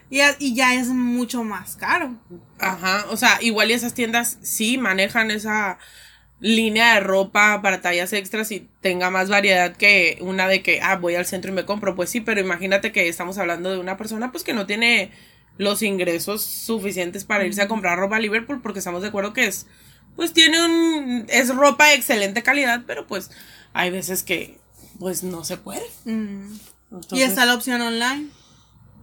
Y, 0.10 0.18
ya- 0.18 0.36
y 0.40 0.56
ya 0.56 0.76
es 0.76 0.88
mucho 0.88 1.44
más 1.44 1.76
caro. 1.76 2.16
Ajá, 2.60 3.06
o 3.10 3.18
sea, 3.18 3.40
igual 3.42 3.72
y 3.72 3.74
esas 3.74 3.94
tiendas 3.94 4.38
sí 4.42 4.78
manejan 4.78 5.32
esa 5.32 5.78
línea 6.40 6.96
de 6.96 7.00
ropa 7.00 7.62
para 7.62 7.82
tallas 7.82 8.14
extras 8.14 8.52
y 8.52 8.68
tenga 8.82 9.10
más 9.10 9.30
variedad 9.30 9.76
que 9.76 10.18
una 10.22 10.48
de 10.48 10.62
que, 10.62 10.80
ah, 10.82 10.98
voy 10.98 11.16
al 11.16 11.26
centro 11.26 11.52
y 11.52 11.56
me 11.56 11.66
compro. 11.66 11.96
Pues 11.96 12.10
sí, 12.10 12.20
pero 12.22 12.40
imagínate 12.42 12.92
que 12.92 13.08
estamos 13.08 13.38
hablando 13.38 13.72
de 13.72 13.80
una 13.80 13.98
persona 13.98 14.32
pues 14.32 14.44
que 14.44 14.54
no 14.54 14.66
tiene 14.68 15.12
los 15.58 15.82
ingresos 15.82 16.44
suficientes 16.44 17.24
para 17.24 17.46
irse 17.46 17.62
a 17.62 17.68
comprar 17.68 17.98
ropa 17.98 18.18
a 18.18 18.20
Liverpool 18.20 18.62
porque 18.62 18.80
estamos 18.80 19.02
de 19.02 19.08
acuerdo 19.10 19.34
que 19.34 19.48
es, 19.48 19.68
pues 20.16 20.34
tiene 20.34 20.64
un, 20.64 21.26
es 21.30 21.54
ropa 21.56 21.88
de 21.88 21.96
excelente 21.96 22.44
calidad, 22.44 22.84
pero 22.88 23.08
pues 23.08 23.32
hay 23.74 23.90
veces 23.92 24.24
que 24.24 24.58
pues 25.00 25.24
no 25.24 25.44
se 25.44 25.58
puede. 25.58 25.86
Mm. 26.06 26.54
y 26.54 26.96
Entonces- 26.96 27.30
está 27.30 27.46
la 27.46 27.56
opción 27.56 27.82
online. 27.82 28.28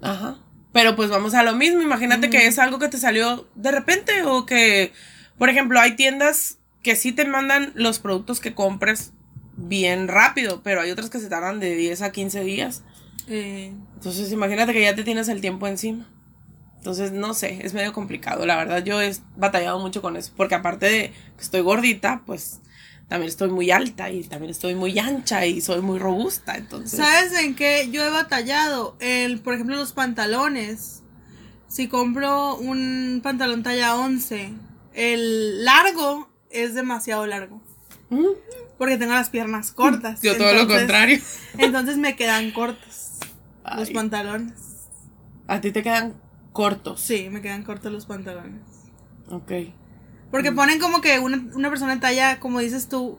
Ajá. 0.00 0.38
Pero 0.72 0.96
pues 0.96 1.10
vamos 1.10 1.34
a 1.34 1.42
lo 1.42 1.54
mismo. 1.54 1.82
Imagínate 1.82 2.30
que 2.30 2.46
es 2.46 2.58
algo 2.58 2.78
que 2.78 2.88
te 2.88 2.96
salió 2.98 3.46
de 3.54 3.70
repente 3.70 4.22
o 4.22 4.46
que, 4.46 4.92
por 5.36 5.50
ejemplo, 5.50 5.78
hay 5.78 5.96
tiendas 5.96 6.56
que 6.82 6.96
sí 6.96 7.12
te 7.12 7.26
mandan 7.26 7.72
los 7.74 7.98
productos 7.98 8.40
que 8.40 8.54
compres 8.54 9.12
bien 9.56 10.08
rápido, 10.08 10.62
pero 10.62 10.80
hay 10.80 10.90
otras 10.90 11.10
que 11.10 11.18
se 11.20 11.28
tardan 11.28 11.60
de 11.60 11.74
10 11.76 12.00
a 12.00 12.10
15 12.10 12.42
días. 12.42 12.82
Eh, 13.28 13.72
Entonces 13.96 14.32
imagínate 14.32 14.72
que 14.72 14.80
ya 14.80 14.94
te 14.94 15.04
tienes 15.04 15.28
el 15.28 15.42
tiempo 15.42 15.66
encima. 15.68 16.08
Entonces, 16.82 17.12
no 17.12 17.32
sé, 17.32 17.60
es 17.64 17.74
medio 17.74 17.92
complicado. 17.92 18.44
La 18.44 18.56
verdad, 18.56 18.82
yo 18.82 19.00
he 19.00 19.14
batallado 19.36 19.78
mucho 19.78 20.02
con 20.02 20.16
eso. 20.16 20.32
Porque 20.36 20.56
aparte 20.56 20.86
de 20.86 21.12
que 21.36 21.40
estoy 21.42 21.60
gordita, 21.60 22.22
pues 22.26 22.58
también 23.06 23.28
estoy 23.28 23.50
muy 23.50 23.70
alta 23.70 24.10
y 24.10 24.24
también 24.24 24.50
estoy 24.50 24.74
muy 24.74 24.98
ancha 24.98 25.46
y 25.46 25.60
soy 25.60 25.80
muy 25.80 26.00
robusta. 26.00 26.56
Entonces, 26.56 26.98
¿Sabes 26.98 27.34
en 27.38 27.54
qué 27.54 27.88
yo 27.92 28.04
he 28.04 28.10
batallado? 28.10 28.96
El, 28.98 29.38
por 29.38 29.54
ejemplo, 29.54 29.76
los 29.76 29.92
pantalones. 29.92 31.02
Si 31.68 31.86
compro 31.86 32.56
un 32.56 33.20
pantalón 33.22 33.62
talla 33.62 33.94
11, 33.94 34.52
el 34.94 35.64
largo 35.64 36.28
es 36.50 36.74
demasiado 36.74 37.28
largo. 37.28 37.62
Mm, 38.10 38.26
Porque 38.76 38.96
tengo 38.98 39.12
las 39.12 39.30
piernas 39.30 39.70
cortas. 39.70 40.20
yo 40.20 40.36
todo 40.36 40.52
lo 40.52 40.62
Entonces- 40.62 40.78
contrario. 40.80 41.20
Entonces 41.58 41.96
me 41.96 42.16
quedan 42.16 42.50
cortos 42.50 43.10
los 43.78 43.90
pantalones. 43.90 44.54
A 45.46 45.60
ti 45.60 45.70
te 45.70 45.84
quedan 45.84 46.14
cortos. 46.52 47.00
Sí, 47.00 47.28
me 47.30 47.40
quedan 47.40 47.62
cortos 47.62 47.92
los 47.92 48.06
pantalones. 48.06 48.60
Ok. 49.30 49.52
Porque 50.30 50.50
Mm. 50.50 50.56
ponen 50.56 50.78
como 50.80 51.00
que 51.00 51.18
una, 51.18 51.42
una 51.54 51.68
persona 51.70 51.94
de 51.94 52.00
talla, 52.00 52.40
como 52.40 52.60
dices 52.60 52.88
tú, 52.88 53.18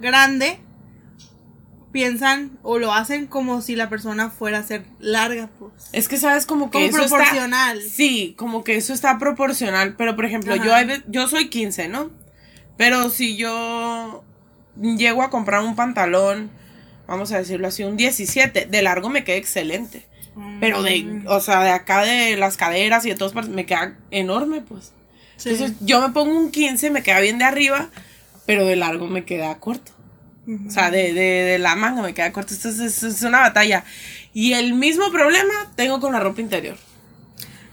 grande, 0.00 0.58
piensan 1.92 2.50
o 2.62 2.78
lo 2.78 2.92
hacen 2.92 3.26
como 3.26 3.60
si 3.62 3.76
la 3.76 3.88
persona 3.88 4.28
fuera 4.30 4.58
a 4.58 4.62
ser 4.64 4.84
larga, 4.98 5.48
pues. 5.58 5.72
Es 5.92 6.08
que 6.08 6.16
sabes 6.16 6.44
como 6.44 6.70
que 6.70 6.78
Como 6.78 6.86
eso 6.86 7.04
está- 7.04 7.16
proporcional. 7.18 7.80
Sí, 7.82 8.34
como 8.36 8.64
que 8.64 8.76
eso 8.76 8.92
está 8.92 9.18
proporcional. 9.18 9.94
Pero 9.96 10.16
por 10.16 10.24
ejemplo, 10.24 10.56
yo, 10.56 10.74
Ajá. 10.74 10.86
yo 11.06 11.28
soy 11.28 11.48
15, 11.50 11.88
¿no? 11.88 12.10
Pero 12.76 13.10
si 13.10 13.36
yo 13.36 14.24
llego 14.80 15.22
a 15.22 15.30
comprar 15.30 15.62
un 15.62 15.76
pantalón, 15.76 16.50
vamos 17.06 17.30
a 17.30 17.38
decirlo 17.38 17.68
así, 17.68 17.84
un 17.84 17.96
17, 17.96 18.66
de 18.66 18.82
largo 18.82 19.08
me 19.08 19.22
queda 19.22 19.36
excelente. 19.36 20.04
Pero 20.60 20.82
de, 20.82 21.02
Mm, 21.02 21.26
o 21.28 21.40
sea, 21.40 21.62
de 21.62 21.70
acá 21.70 22.02
de 22.02 22.36
las 22.36 22.56
caderas 22.56 23.04
y 23.06 23.10
de 23.10 23.14
todas 23.16 23.32
partes, 23.32 23.52
me 23.52 23.66
queda 23.66 23.96
enorme, 24.10 24.60
pues. 24.62 24.92
sí. 25.36 25.50
Entonces 25.50 25.76
yo 25.80 26.00
me 26.00 26.10
pongo 26.12 26.36
un 26.36 26.50
15, 26.50 26.90
me 26.90 27.02
queda 27.02 27.20
bien 27.20 27.38
de 27.38 27.44
arriba, 27.44 27.88
pero 28.46 28.64
de 28.66 28.76
largo 28.76 29.06
me 29.06 29.24
queda 29.24 29.56
corto. 29.58 29.92
O 30.66 30.70
sea, 30.70 30.90
de, 30.90 31.14
de, 31.14 31.22
de 31.44 31.58
la 31.58 31.74
manga 31.74 32.02
me 32.02 32.12
queda 32.12 32.30
corto. 32.32 32.52
Esto 32.52 32.68
es, 32.68 32.78
es- 32.78 33.02
es 33.02 33.22
una 33.22 33.40
batalla. 33.40 33.84
Y 34.34 34.52
el 34.52 34.74
mismo 34.74 35.10
problema 35.10 35.54
tengo 35.76 36.00
con 36.00 36.12
la 36.12 36.20
ropa 36.20 36.40
interior. 36.42 36.76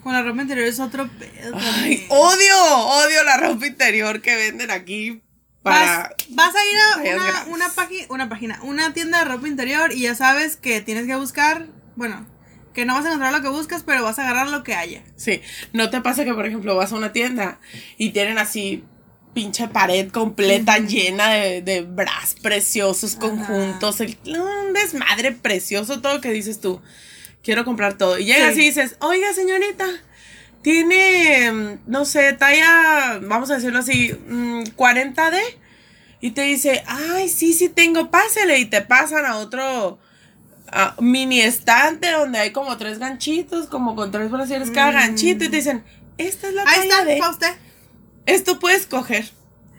Con 0.03 0.13
la 0.13 0.21
ropa 0.23 0.41
interior 0.41 0.67
es 0.67 0.79
otro 0.79 1.09
pedo. 1.19 1.55
Ay, 1.55 2.05
odio, 2.09 2.57
odio 2.77 3.23
la 3.25 3.37
ropa 3.37 3.67
interior 3.67 4.21
que 4.21 4.35
venden 4.35 4.71
aquí 4.71 5.21
para... 5.63 5.79
Vas, 5.79 6.09
vas 6.29 6.55
a 6.55 7.03
ir 7.03 7.11
a 7.11 7.15
una, 7.15 7.43
una, 7.47 7.73
una 8.09 8.29
página, 8.29 8.59
una 8.63 8.93
tienda 8.93 9.19
de 9.19 9.25
ropa 9.25 9.47
interior 9.47 9.91
y 9.93 10.01
ya 10.03 10.15
sabes 10.15 10.55
que 10.55 10.79
tienes 10.81 11.05
que 11.07 11.15
buscar, 11.17 11.67
bueno, 11.95 12.25
que 12.73 12.85
no 12.85 12.93
vas 12.93 13.05
a 13.05 13.09
encontrar 13.09 13.33
lo 13.33 13.41
que 13.41 13.49
buscas, 13.49 13.83
pero 13.83 14.03
vas 14.03 14.17
a 14.19 14.23
agarrar 14.23 14.47
lo 14.49 14.63
que 14.63 14.75
haya. 14.75 15.03
Sí, 15.15 15.41
no 15.73 15.89
te 15.89 16.01
pasa 16.01 16.23
que, 16.25 16.33
por 16.33 16.45
ejemplo, 16.45 16.75
vas 16.75 16.91
a 16.91 16.95
una 16.95 17.11
tienda 17.13 17.59
y 17.97 18.11
tienen 18.11 18.37
así 18.37 18.83
pinche 19.33 19.67
pared 19.69 20.09
completa 20.11 20.77
llena 20.79 21.29
de, 21.31 21.61
de 21.61 21.81
bras 21.81 22.35
preciosos, 22.41 23.15
conjuntos, 23.15 24.01
el- 24.01 24.17
un 24.25 24.73
desmadre 24.73 25.31
precioso, 25.31 26.01
todo 26.01 26.19
que 26.21 26.31
dices 26.31 26.59
tú, 26.59 26.81
quiero 27.43 27.63
comprar 27.65 27.97
todo. 27.97 28.17
Y 28.19 28.25
llegas 28.25 28.55
Sí. 28.55 28.61
y 28.61 28.65
dices, 28.65 28.95
oiga 28.99 29.33
señorita, 29.33 29.85
tiene, 30.61 31.51
mm, 31.51 31.79
no 31.87 32.05
sé, 32.05 32.33
talla, 32.33 33.19
vamos 33.21 33.49
a 33.51 33.55
decirlo 33.55 33.79
así, 33.79 34.13
mm, 34.27 34.63
40D. 34.75 35.39
Y 36.23 36.31
te 36.31 36.43
dice, 36.43 36.83
ay, 36.85 37.29
sí, 37.29 37.53
sí 37.53 37.67
tengo, 37.69 38.11
pásele. 38.11 38.59
Y 38.59 38.65
te 38.65 38.81
pasan 38.81 39.25
a 39.25 39.37
otro 39.37 39.97
a 40.71 40.95
mini 40.99 41.41
estante 41.41 42.11
donde 42.11 42.39
hay 42.39 42.51
como 42.51 42.77
tres 42.77 42.97
ganchitos, 42.99 43.67
como 43.67 43.95
con 43.95 44.11
tres 44.11 44.31
brasieres 44.31 44.71
cada 44.71 44.91
Mm. 44.91 44.95
ganchito. 44.95 45.43
Y 45.45 45.49
te 45.49 45.57
dicen, 45.57 45.83
esta 46.17 46.47
es 46.47 46.53
la 46.53 46.63
Ahí 46.63 46.67
talla 46.89 46.99
está, 46.99 47.05
de... 47.05 47.17
para 47.17 47.31
usted. 47.31 47.53
Esto 48.25 48.59
puedes 48.59 48.85
coger. 48.85 49.29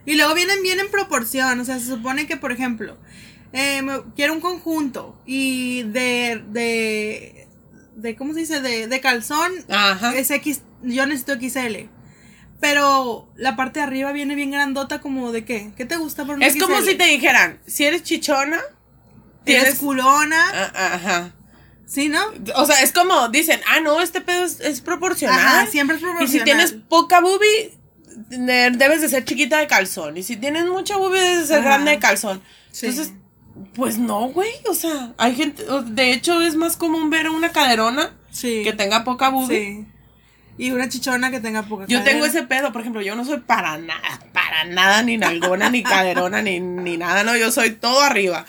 Y 0.05 0.17
luego 0.17 0.35
vienen 0.35 0.63
bien 0.63 0.81
en 0.81 0.91
proporción, 0.91 1.61
o 1.61 1.65
sea, 1.65 1.79
se 1.79 1.87
supone 1.87 2.27
que, 2.27 2.37
por 2.37 2.51
ejemplo, 2.53 2.97
eh, 3.53 3.81
quiero 4.17 4.33
un 4.33 4.41
conjunto 4.41 5.17
y 5.27 5.85
de, 5.85 6.43
de, 6.51 7.47
de 7.95 8.17
¿cómo 8.17 8.35
se 8.35 8.41
dice? 8.41 8.61
De, 8.61 8.89
de 8.89 9.01
calzón 9.01 9.53
Ajá. 9.69 10.15
es 10.17 10.31
X, 10.31 10.63
yo 10.83 11.07
necesito 11.07 11.35
XL. 11.35 11.89
Pero 12.61 13.29
la 13.37 13.57
parte 13.57 13.81
de 13.81 13.87
arriba 13.87 14.13
viene 14.13 14.35
bien 14.35 14.51
grandota, 14.53 15.01
como 15.01 15.33
de 15.33 15.45
qué? 15.45 15.73
¿Qué 15.77 15.85
te 15.85 15.97
gusta 15.97 16.25
por 16.25 16.37
un 16.37 16.43
Es 16.43 16.57
como 16.57 16.81
si 16.81 16.95
te 16.95 17.05
dijeran, 17.07 17.59
si 17.67 17.85
eres 17.85 18.03
chichona, 18.05 18.61
Tienes 19.45 19.77
culona, 19.77 20.45
Ah, 20.75 20.95
Ajá. 20.95 21.33
¿sí, 21.87 22.09
no? 22.09 22.21
O 22.57 22.65
sea, 22.67 22.81
es 22.83 22.93
como 22.93 23.29
dicen, 23.29 23.61
ah, 23.69 23.81
no, 23.81 24.01
este 24.01 24.21
pedo 24.21 24.45
es, 24.45 24.61
es 24.61 24.81
proporcional. 24.81 25.39
Ajá, 25.39 25.67
siempre 25.67 25.97
es 25.97 26.03
y 26.03 26.05
proporcional. 26.05 26.39
si 26.39 26.45
tienes 26.45 26.73
poca 26.89 27.21
boobie, 27.21 27.73
de- 28.29 28.71
debes 28.73 29.01
de 29.01 29.09
ser 29.09 29.25
chiquita 29.25 29.59
de 29.59 29.67
calzón. 29.67 30.17
Y 30.17 30.23
si 30.23 30.37
tienes 30.37 30.67
mucha 30.67 30.97
boobie, 30.97 31.21
debes 31.21 31.41
de 31.41 31.47
ser 31.47 31.59
Ajá. 31.61 31.69
grande 31.69 31.91
de 31.93 31.99
calzón. 31.99 32.43
Sí. 32.71 32.87
Entonces, 32.87 33.13
pues 33.75 33.99
no, 33.99 34.29
güey. 34.29 34.51
O 34.69 34.75
sea, 34.75 35.13
hay 35.19 35.35
gente. 35.35 35.65
De 35.87 36.13
hecho, 36.13 36.41
es 36.41 36.55
más 36.57 36.77
común 36.77 37.11
ver 37.11 37.29
una 37.29 37.53
caderona 37.53 38.11
Sí. 38.31 38.63
que 38.65 38.73
tenga 38.73 39.05
poca 39.05 39.29
boobie. 39.29 39.59
Sí. 39.59 39.87
Y 40.59 40.71
una 40.71 40.87
chichona 40.89 41.31
que 41.31 41.41
tenga 41.41 41.63
poca 41.63 41.87
Yo 41.89 42.03
tengo 42.05 42.27
ese 42.27 42.43
pedo, 42.43 42.73
por 42.73 42.83
ejemplo, 42.83 43.01
yo 43.01 43.17
no 43.17 43.25
soy 43.25 43.39
para 43.41 43.79
nada, 43.79 44.21
para 44.35 44.65
nada, 44.65 45.03
ni 45.03 45.17
nalgona, 45.17 45.71
ni 45.71 45.83
caderona, 45.83 46.43
ni, 46.43 46.61
ni 46.61 46.99
nada, 46.99 47.25
no, 47.25 47.35
yo 47.37 47.51
soy 47.51 47.71
todo 47.71 48.03
arriba. 48.03 48.45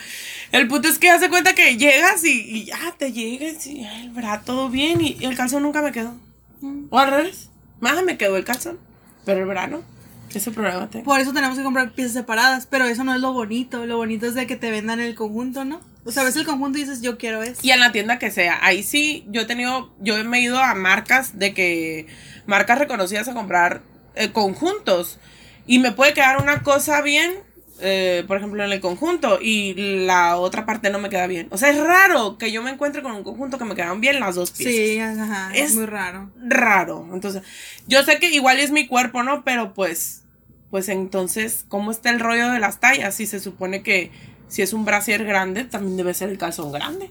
El 0.53 0.67
punto 0.67 0.87
es 0.87 0.99
que 0.99 1.09
hace 1.09 1.29
cuenta 1.29 1.55
que 1.55 1.77
llegas 1.77 2.23
y, 2.23 2.41
y 2.41 2.65
ya 2.65 2.93
te 2.95 3.11
llegas 3.11 3.65
y 3.65 3.83
ay, 3.83 4.05
el 4.05 4.11
bra, 4.11 4.41
todo 4.45 4.69
bien 4.69 5.01
y, 5.01 5.17
y 5.19 5.25
el 5.25 5.35
calzón 5.35 5.63
nunca 5.63 5.81
me 5.81 5.91
quedó. 5.91 6.15
O 6.91 6.99
al 6.99 7.09
revés, 7.09 7.49
más 7.79 8.01
me 8.03 8.17
quedó 8.17 8.37
el 8.37 8.45
calzón, 8.45 8.77
pero 9.25 9.39
el 9.39 9.47
verano, 9.47 9.81
ese 10.31 10.51
problema 10.51 10.91
tengo. 10.91 11.05
Por 11.05 11.19
eso 11.19 11.33
tenemos 11.33 11.57
que 11.57 11.63
comprar 11.63 11.91
piezas 11.93 12.13
separadas, 12.13 12.67
pero 12.67 12.85
eso 12.85 13.03
no 13.03 13.15
es 13.15 13.19
lo 13.19 13.33
bonito. 13.33 13.87
Lo 13.87 13.97
bonito 13.97 14.27
es 14.27 14.35
de 14.35 14.45
que 14.45 14.55
te 14.55 14.69
vendan 14.69 14.99
el 14.99 15.15
conjunto, 15.15 15.65
¿no? 15.65 15.81
O 16.05 16.11
sea, 16.11 16.23
ves 16.23 16.35
el 16.35 16.45
conjunto 16.45 16.77
y 16.77 16.81
dices, 16.81 17.01
yo 17.01 17.17
quiero 17.17 17.41
eso. 17.41 17.59
Y 17.63 17.71
en 17.71 17.79
la 17.79 17.91
tienda 17.91 18.19
que 18.19 18.29
sea, 18.29 18.59
ahí 18.61 18.83
sí, 18.83 19.25
yo 19.29 19.41
he 19.41 19.45
tenido, 19.45 19.91
yo 20.01 20.23
me 20.23 20.37
he 20.37 20.41
ido 20.41 20.59
a 20.59 20.75
marcas 20.75 21.39
de 21.39 21.55
que, 21.55 22.05
marcas 22.45 22.77
reconocidas 22.77 23.27
a 23.27 23.33
comprar 23.33 23.81
eh, 24.13 24.31
conjuntos. 24.31 25.17
Y 25.65 25.79
me 25.79 25.93
puede 25.93 26.13
quedar 26.13 26.41
una 26.43 26.61
cosa 26.61 27.01
bien, 27.01 27.33
eh, 27.79 28.23
por 28.27 28.37
ejemplo, 28.37 28.63
en 28.63 28.71
el 28.71 28.79
conjunto 28.79 29.39
y 29.41 29.73
la 30.05 30.37
otra 30.37 30.65
parte 30.65 30.89
no 30.89 30.99
me 30.99 31.09
queda 31.09 31.27
bien. 31.27 31.47
O 31.51 31.57
sea, 31.57 31.69
es 31.69 31.77
raro 31.77 32.37
que 32.37 32.51
yo 32.51 32.61
me 32.61 32.71
encuentre 32.71 33.01
con 33.01 33.13
un 33.13 33.23
conjunto 33.23 33.57
que 33.57 33.65
me 33.65 33.75
quedan 33.75 33.99
bien 33.99 34.19
las 34.19 34.35
dos 34.35 34.51
piezas. 34.51 34.73
Sí, 34.73 34.99
ajá, 34.99 35.51
es, 35.53 35.71
Es 35.71 35.75
muy 35.75 35.85
raro. 35.85 36.31
Raro. 36.45 37.09
Entonces, 37.13 37.43
yo 37.87 38.03
sé 38.03 38.19
que 38.19 38.29
igual 38.29 38.59
es 38.59 38.71
mi 38.71 38.87
cuerpo, 38.87 39.23
¿no? 39.23 39.43
Pero 39.43 39.73
pues, 39.73 40.23
pues 40.69 40.87
entonces, 40.89 41.65
¿cómo 41.67 41.91
está 41.91 42.09
el 42.09 42.19
rollo 42.19 42.51
de 42.51 42.59
las 42.59 42.79
tallas? 42.79 43.15
Si 43.15 43.25
se 43.25 43.39
supone 43.39 43.81
que 43.81 44.11
si 44.47 44.61
es 44.61 44.71
un 44.73 44.85
brasier 44.85 45.25
grande, 45.25 45.63
también 45.63 45.97
debe 45.97 46.13
ser 46.13 46.29
el 46.29 46.37
calzón 46.37 46.71
grande. 46.71 47.09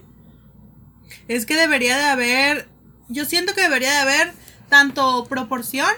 Es 1.27 1.45
que 1.45 1.55
debería 1.55 1.97
de 1.97 2.05
haber, 2.05 2.67
yo 3.09 3.25
siento 3.25 3.53
que 3.53 3.61
debería 3.61 3.91
de 3.91 3.97
haber 3.97 4.33
tanto 4.69 5.25
proporción 5.25 5.91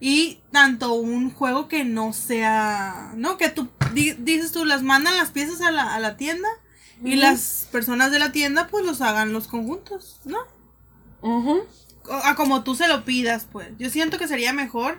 y 0.00 0.38
tanto 0.50 0.94
un 0.94 1.30
juego 1.30 1.68
que 1.68 1.84
no 1.84 2.12
sea, 2.12 3.12
¿no? 3.16 3.36
Que 3.36 3.48
tú 3.50 3.68
di- 3.92 4.12
dices 4.12 4.50
tú, 4.52 4.64
las 4.64 4.82
mandan 4.82 5.16
las 5.16 5.30
piezas 5.30 5.60
a 5.60 5.70
la, 5.70 5.94
a 5.94 6.00
la 6.00 6.16
tienda 6.16 6.48
y 7.04 7.16
las 7.16 7.68
personas 7.72 8.10
de 8.10 8.18
la 8.18 8.32
tienda 8.32 8.66
pues 8.68 8.84
los 8.84 9.00
hagan 9.02 9.32
los 9.32 9.46
conjuntos, 9.48 10.20
¿no? 10.24 10.38
O- 12.08 12.14
A 12.24 12.34
como 12.34 12.64
tú 12.64 12.74
se 12.74 12.88
lo 12.88 13.04
pidas, 13.04 13.46
pues. 13.50 13.68
Yo 13.78 13.90
siento 13.90 14.18
que 14.18 14.26
sería 14.26 14.52
mejor 14.52 14.98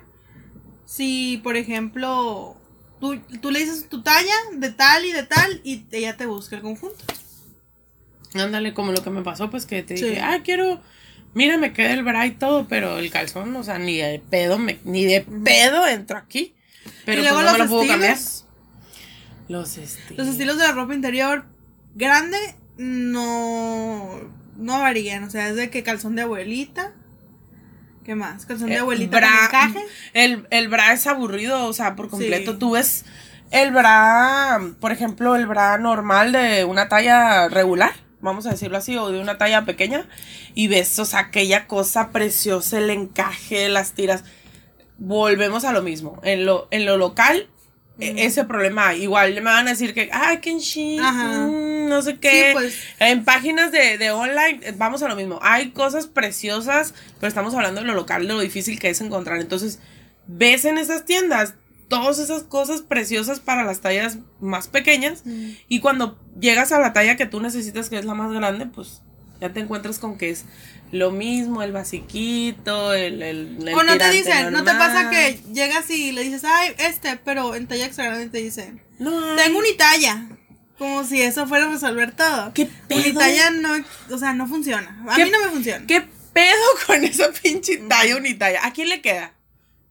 si, 0.85 1.39
por 1.43 1.57
ejemplo, 1.57 2.55
tú, 2.99 3.19
tú 3.41 3.49
le 3.51 3.59
dices 3.59 3.89
tu 3.89 4.01
talla 4.03 4.33
de 4.53 4.69
tal 4.71 5.03
y 5.05 5.11
de 5.11 5.23
tal 5.23 5.61
y 5.63 5.85
ella 5.91 6.15
te 6.17 6.25
busca 6.27 6.55
el 6.55 6.61
conjunto. 6.61 7.03
Ándale, 8.33 8.73
como 8.73 8.91
lo 8.91 9.03
que 9.03 9.09
me 9.09 9.23
pasó, 9.23 9.49
pues 9.49 9.65
que 9.65 9.83
te 9.83 9.97
Sí. 9.97 10.05
dije, 10.05 10.21
ah, 10.21 10.41
quiero, 10.43 10.79
mira, 11.33 11.57
me 11.57 11.73
queda 11.73 11.93
el 11.93 12.03
bra 12.03 12.25
y 12.25 12.31
todo, 12.31 12.67
pero 12.67 12.97
el 12.99 13.09
calzón, 13.11 13.55
o 13.55 13.63
sea, 13.63 13.77
ni 13.79 13.97
de 13.97 14.21
pedo, 14.29 14.57
me, 14.57 14.79
ni 14.83 15.05
de 15.05 15.21
pedo 15.21 15.87
entro 15.87 16.17
aquí. 16.17 16.55
Pero 17.05 17.19
Y 17.19 17.23
luego 17.23 17.37
pues, 17.37 17.45
no 17.47 17.51
me 17.53 17.57
los 17.59 17.67
lo 17.69 17.75
puedo 17.75 17.87
cambiar. 17.87 18.17
Los 19.47 19.77
estilos. 19.77 20.17
Los 20.17 20.27
estilos 20.27 20.57
de 20.57 20.63
la 20.67 20.71
ropa 20.73 20.93
interior 20.93 21.45
grande 21.95 22.37
no, 22.77 24.19
no 24.57 24.79
varían. 24.79 25.23
O 25.23 25.29
sea, 25.29 25.49
es 25.49 25.55
de 25.55 25.69
que 25.69 25.83
calzón 25.83 26.15
de 26.15 26.23
abuelita. 26.23 26.93
¿Qué 28.05 28.15
más? 28.15 28.45
Calzón 28.45 28.69
de 28.69 28.75
Eh, 28.75 28.79
abuelita 28.79 29.19
con 29.19 29.29
bra- 29.29 29.45
encaje. 29.45 29.85
El, 30.13 30.47
el 30.49 30.69
bra 30.69 30.93
es 30.93 31.05
aburrido, 31.05 31.65
o 31.67 31.73
sea, 31.73 31.95
por 31.95 32.09
completo. 32.09 32.53
Sí. 32.53 32.57
Tú 32.59 32.71
ves 32.71 33.05
el 33.51 33.71
bra, 33.71 34.59
por 34.79 34.91
ejemplo, 34.91 35.35
el 35.35 35.45
bra 35.45 35.77
normal 35.77 36.31
de 36.31 36.63
una 36.65 36.87
talla 36.89 37.47
regular, 37.49 37.93
vamos 38.21 38.45
a 38.45 38.51
decirlo 38.51 38.77
así, 38.77 38.97
o 38.97 39.11
de 39.11 39.19
una 39.19 39.37
talla 39.37 39.65
pequeña, 39.65 40.07
y 40.53 40.67
ves, 40.67 40.97
o 40.99 41.05
sea, 41.05 41.19
aquella 41.19 41.67
cosa 41.67 42.09
preciosa, 42.11 42.77
el 42.77 42.89
encaje, 42.89 43.69
las 43.69 43.93
tiras. 43.93 44.23
Volvemos 44.97 45.65
a 45.65 45.71
lo 45.71 45.81
mismo. 45.81 46.19
En 46.23 46.45
lo, 46.45 46.67
en 46.71 46.85
lo 46.85 46.97
local, 46.97 47.47
e- 47.99 48.25
ese 48.25 48.45
problema. 48.45 48.93
Igual 48.93 49.33
me 49.35 49.41
van 49.41 49.67
a 49.67 49.71
decir 49.71 49.93
que, 49.93 50.09
ay, 50.11 50.39
Ajá. 51.01 51.47
mm, 51.47 51.89
no 51.89 52.01
sé 52.01 52.17
qué. 52.19 52.47
Sí, 52.49 52.53
pues. 52.53 52.79
En 52.99 53.25
páginas 53.25 53.71
de, 53.71 53.97
de 53.97 54.11
online, 54.11 54.59
eh, 54.63 54.73
vamos 54.77 55.01
a 55.03 55.07
lo 55.07 55.15
mismo. 55.15 55.39
Hay 55.41 55.71
cosas 55.71 56.07
preciosas, 56.07 56.93
pero 57.19 57.27
estamos 57.27 57.53
hablando 57.53 57.81
de 57.81 57.87
lo 57.87 57.93
local, 57.93 58.27
de 58.27 58.33
lo 58.33 58.39
difícil 58.39 58.79
que 58.79 58.89
es 58.89 59.01
encontrar. 59.01 59.39
Entonces, 59.39 59.79
ves 60.27 60.65
en 60.65 60.77
esas 60.77 61.05
tiendas 61.05 61.55
todas 61.91 62.17
esas 62.17 62.41
cosas 62.43 62.81
preciosas 62.81 63.39
para 63.39 63.63
las 63.63 63.81
tallas 63.81 64.17
más 64.39 64.67
pequeñas. 64.67 65.23
Y 65.67 65.79
cuando 65.81 66.17
llegas 66.39 66.71
a 66.71 66.79
la 66.79 66.93
talla 66.93 67.15
que 67.17 67.27
tú 67.27 67.39
necesitas, 67.41 67.89
que 67.89 67.99
es 67.99 68.05
la 68.05 68.15
más 68.15 68.31
grande, 68.31 68.65
pues 68.65 69.01
ya 69.39 69.53
te 69.53 69.59
encuentras 69.59 69.99
con 69.99 70.17
que 70.17 70.29
es 70.31 70.45
lo 70.91 71.11
mismo, 71.11 71.61
el 71.63 71.71
basiquito, 71.71 72.93
el... 72.93 73.21
el, 73.21 73.57
el 73.67 73.73
O 73.75 73.83
no 73.83 73.97
te 73.97 74.09
dicen, 74.11 74.51
no 74.51 74.63
te 74.63 74.71
pasa 74.71 75.09
que 75.09 75.39
llegas 75.53 75.89
y 75.89 76.11
le 76.11 76.23
dices, 76.23 76.43
ay, 76.45 76.73
este, 76.79 77.17
pero 77.23 77.55
en 77.55 77.67
talla 77.67 77.85
extra 77.85 78.05
grande 78.05 78.29
te 78.29 78.39
dicen, 78.39 78.81
No, 78.99 79.35
tengo 79.35 79.59
unitalla. 79.59 80.27
Como 80.77 81.03
si 81.03 81.21
eso 81.21 81.45
fuera 81.47 81.67
a 81.67 81.71
resolver 81.71 82.11
todo. 82.15 82.53
¿Qué 82.53 82.67
pedo? 82.87 82.99
Unitalla 83.01 83.51
no, 83.51 83.69
o 84.09 84.17
sea, 84.17 84.33
no 84.33 84.47
funciona. 84.47 85.03
A 85.07 85.15
¿Qué- 85.15 85.25
mí 85.25 85.31
no 85.31 85.39
me 85.45 85.51
funciona. 85.51 85.85
¿Qué 85.85 86.01
pedo 86.33 86.65
con 86.87 87.03
esa 87.03 87.31
pinche 87.31 87.77
talla 87.77 88.15
unitalla? 88.17 88.65
¿A 88.65 88.73
quién 88.73 88.89
le 88.89 88.99
queda? 89.01 89.33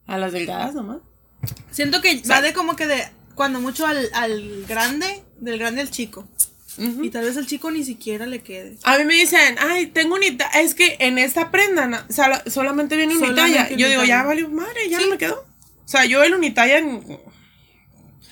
A 0.09 0.19
las 0.19 0.33
delgadas 0.33 0.75
nomás. 0.75 0.99
Siento 1.71 2.01
que 2.01 2.19
sea- 2.23 2.37
va 2.37 2.43
de 2.43 2.53
como 2.53 2.77
que 2.77 2.87
de, 2.87 3.09
cuando 3.35 3.61
mucho 3.61 3.87
al, 3.87 4.09
al 4.13 4.65
grande, 4.67 5.23
del 5.39 5.59
grande 5.59 5.81
al 5.83 5.91
chico. 5.91 6.27
Y 6.79 7.11
tal 7.11 7.25
vez 7.25 7.37
al 7.37 7.47
chico 7.47 7.71
ni 7.71 7.85
siquiera 7.85 8.25
le 8.27 8.41
quede. 8.43 8.79
A 8.85 8.97
mí 8.97 9.05
me 9.05 9.15
dicen, 9.15 9.57
ay, 9.59 9.87
tengo 9.89 10.15
unitalla. 10.15 10.61
Es 10.61 10.75
que 10.75 10.97
en 11.01 11.19
esta 11.19 11.51
prenda 11.51 12.07
sala- 12.09 12.43
solamente 12.47 12.97
viene 12.97 13.15
Solamente 13.15 13.43
unitalla. 13.43 13.77
Yo 13.77 13.89
digo, 13.89 14.05
ya 14.05 14.23
valió 14.23 14.49
madre, 14.49 14.89
ya 14.89 14.99
Sí. 14.99 15.05
no 15.05 15.11
me 15.11 15.19
quedó. 15.19 15.45
O 15.85 15.89
sea, 15.89 16.05
yo 16.07 16.23
el 16.23 16.33
unitalla. 16.35 16.81
ni- 16.81 17.01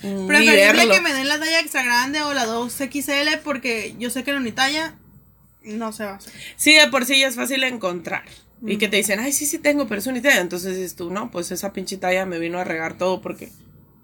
ni 0.03 0.27
Preferible 0.29 0.89
que 0.89 1.01
me 1.01 1.13
den 1.13 1.29
la 1.29 1.39
talla 1.39 1.61
extra 1.61 1.83
grande 1.83 2.23
o 2.23 2.33
la 2.33 2.47
2XL 2.47 3.41
porque 3.43 3.95
yo 3.99 4.11
sé 4.11 4.23
que 4.25 4.33
la 4.33 4.39
unitalla 4.39 4.95
no 5.63 5.93
se 5.93 6.05
va 6.05 6.13
a 6.13 6.17
hacer. 6.17 6.33
Sí, 6.57 6.73
de 6.75 6.87
por 6.87 7.05
sí 7.05 7.19
ya 7.19 7.27
es 7.29 7.35
fácil 7.35 7.65
encontrar. 7.65 8.25
Y 8.67 8.79
que 8.79 8.89
te 8.89 8.97
dicen, 8.97 9.21
ay, 9.21 9.33
sí, 9.33 9.47
sí 9.47 9.59
tengo, 9.59 9.87
pero 9.87 10.01
es 10.01 10.07
unitalla. 10.07 10.41
Entonces 10.41 10.77
dices 10.77 10.97
tú, 10.97 11.11
no, 11.11 11.31
pues 11.31 11.51
esa 11.51 11.73
pinche 11.73 11.97
talla 11.97 12.27
me 12.27 12.39
vino 12.39 12.59
a 12.59 12.65
regar 12.65 12.99
todo 12.99 13.21
porque 13.21 13.51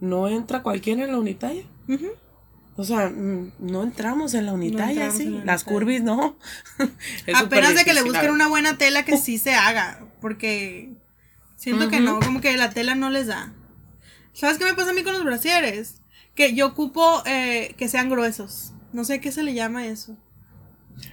no 0.00 0.28
entra 0.28 0.62
cualquiera 0.62 1.04
en 1.04 1.12
la 1.12 1.18
unitalla. 1.18 1.62
O 2.76 2.84
sea, 2.84 3.10
no 3.10 3.82
entramos 3.82 4.34
en 4.34 4.46
la 4.46 4.52
unitalla, 4.52 5.10
sí. 5.10 5.26
la 5.26 5.44
Las 5.44 5.64
curvis 5.64 6.02
no. 6.02 6.36
Apenas 7.34 7.74
de 7.74 7.84
que 7.84 7.94
le 7.94 8.02
busquen 8.02 8.30
una 8.30 8.48
buena 8.48 8.78
tela 8.78 9.04
que 9.04 9.16
sí 9.16 9.38
se 9.38 9.54
haga. 9.54 10.00
Porque 10.20 10.92
siento 11.56 11.88
que 11.88 12.00
no, 12.00 12.20
como 12.20 12.40
que 12.40 12.56
la 12.56 12.70
tela 12.70 12.94
no 12.94 13.10
les 13.10 13.26
da. 13.26 13.52
¿Sabes 14.32 14.58
qué 14.58 14.64
me 14.64 14.74
pasa 14.74 14.90
a 14.90 14.94
mí 14.94 15.04
con 15.04 15.12
los 15.12 15.24
brasieres? 15.24 16.00
Que 16.34 16.54
yo 16.54 16.66
ocupo 16.66 17.22
eh, 17.26 17.74
que 17.76 17.88
sean 17.88 18.08
gruesos. 18.10 18.72
No 18.92 19.04
sé 19.04 19.20
qué 19.20 19.30
se 19.30 19.44
le 19.44 19.54
llama 19.54 19.86
eso. 19.86 20.16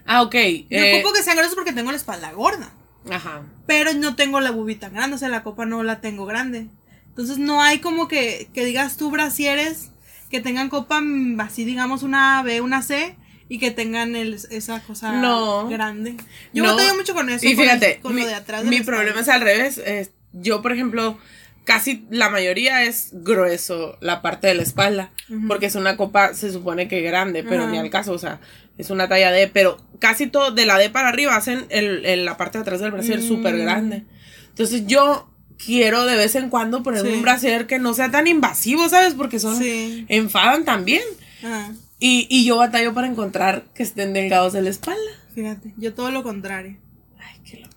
Ah, 0.06 0.24
ok. 0.24 0.34
Yo 0.34 0.78
eh, 0.78 1.00
ocupo 1.00 1.14
que 1.14 1.24
sean 1.24 1.38
gruesos 1.38 1.56
porque 1.56 1.74
tengo 1.74 1.92
la 1.92 1.98
espalda 1.98 2.32
gorda. 2.32 2.74
Ajá. 3.10 3.42
Pero 3.66 3.94
no 3.94 4.16
tengo 4.16 4.40
la 4.40 4.52
boobie 4.52 4.76
tan 4.76 4.94
grande, 4.94 5.16
o 5.16 5.20
sea, 5.20 5.30
la 5.30 5.44
copa 5.44 5.66
no 5.66 5.84
la 5.84 6.02
tengo 6.02 6.26
grande. 6.26 6.68
Entonces 7.10 7.38
no 7.40 7.62
hay 7.62 7.80
como 7.80 8.08
que, 8.08 8.50
que 8.54 8.64
digas 8.66 8.98
tú 8.98 9.12
brasieres 9.12 9.90
que 10.30 10.40
tengan 10.40 10.70
copa 10.70 11.02
mm, 11.02 11.40
así, 11.42 11.66
digamos, 11.66 12.04
una 12.04 12.42
B, 12.44 12.62
una 12.62 12.82
C 12.82 13.16
y 13.50 13.60
que 13.60 13.70
tengan 13.72 14.16
el- 14.16 14.36
esa 14.50 14.80
cosa 14.82 15.12
No. 15.14 15.68
grande. 15.68 16.16
Yo 16.54 16.64
No. 16.64 16.72
batallo 16.72 16.96
mucho 16.96 17.14
con 17.14 17.30
eso. 17.30 17.46
Y 17.46 17.56
fíjate, 17.56 18.00
con 18.02 18.16
mi, 18.16 18.22
lo 18.22 18.28
de 18.28 18.36
atrás. 18.36 18.64
de 18.64 18.70
mi 18.70 18.82
problema 18.82 19.20
es 19.20 19.28
al 19.30 19.42
revés. 19.42 19.78
es- 19.78 20.12
yo, 20.32 20.62
por 20.62 20.72
ejemplo, 20.72 21.18
casi 21.66 22.06
la 22.10 22.30
mayoría 22.30 22.84
es 22.84 23.10
grueso 23.12 23.98
la 24.00 24.22
parte 24.22 24.48
de 24.48 24.54
la 24.54 24.64
espalda. 24.64 25.12
Porque 25.50 25.66
es 25.66 25.76
una 25.76 25.98
copa, 25.98 26.34
se 26.34 26.52
supone 26.54 26.88
que 26.88 27.02
grande, 27.02 27.44
pero 27.44 27.68
ni 27.68 27.78
al 27.78 27.90
caso, 27.90 28.14
o 28.14 28.18
sea, 28.18 28.40
es 28.78 28.90
una 28.90 29.08
talla 29.08 29.32
D. 29.32 29.48
Pero 29.48 29.78
casi 30.00 30.28
todo, 30.28 30.52
de 30.52 30.66
la 30.66 30.78
D 30.78 30.90
para 30.90 31.10
arriba, 31.10 31.36
hacen 31.36 31.66
el, 31.70 32.06
el- 32.06 32.26
la 32.26 32.38
parte 32.38 32.58
de 32.58 32.64
atrás 32.64 32.80
del 32.80 32.92
brasier 32.92 33.20
Mm. 33.20 33.28
súper 33.28 33.58
grande. 33.58 34.04
Entonces 34.50 34.86
yo 34.88 35.30
quiero 35.64 36.06
de 36.06 36.16
vez 36.16 36.36
en 36.36 36.50
cuando 36.50 36.82
ponerme 36.84 37.10
Sí. 37.12 37.16
un 37.16 37.22
brasier 37.22 37.68
que 37.68 37.78
no 37.80 37.94
sea 37.94 38.10
tan 38.12 38.28
invasivo, 38.28 38.90
¿sabes? 38.90 39.14
Porque 39.14 39.40
son... 39.40 39.58
Sí. 39.58 40.06
Enfadan 40.10 40.66
también. 40.66 41.04
Ajá. 41.44 41.72
Y, 42.00 42.26
y 42.32 42.46
yo 42.46 42.58
batallo 42.58 42.94
para 42.96 43.06
encontrar 43.08 43.66
que 43.76 43.84
estén 43.84 44.14
delgados 44.14 44.54
de 44.54 44.64
la 44.64 44.72
espalda. 44.72 45.00
Fíjate, 45.36 45.74
yo 45.78 45.94
todo 45.94 46.10
lo 46.12 46.24
contrario. 46.24 46.78
Ay, 47.20 47.40
qué 47.46 47.58
loco. 47.60 47.76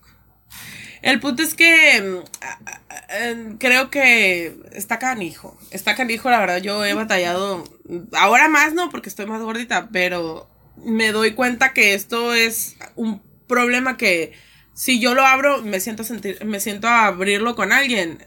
El 1.03 1.21
punto 1.21 1.43
es 1.43 1.53
que 1.55 2.23
mm, 2.25 3.57
creo 3.59 3.91
que 3.91 4.57
está 4.73 4.99
canijo. 4.99 5.59
Está 5.71 5.95
canijo, 5.95 6.31
la 6.31 6.41
verdad. 6.41 6.59
Yo 6.63 6.85
he 6.85 6.95
batallado. 6.95 7.65
Ahora 8.13 8.49
más 8.49 8.73
no, 8.73 8.89
porque 8.91 9.11
estoy 9.11 9.27
más 9.27 9.43
gordita, 9.43 9.89
pero 9.93 10.49
me 10.77 11.13
doy 11.13 11.33
cuenta 11.33 11.73
que 11.73 11.95
esto 11.95 12.35
es 12.35 12.77
un 12.97 13.23
problema 13.47 13.97
que 13.97 14.33
si 14.75 15.01
yo 15.01 15.15
lo 15.15 15.25
abro, 15.25 15.63
me 15.63 15.81
siento 15.81 16.03
a 16.03 16.07
sentir, 16.07 16.45
me 16.45 16.61
siento 16.61 16.89
a 16.89 17.07
abrirlo 17.07 17.55
con 17.55 17.73
alguien. 17.73 18.27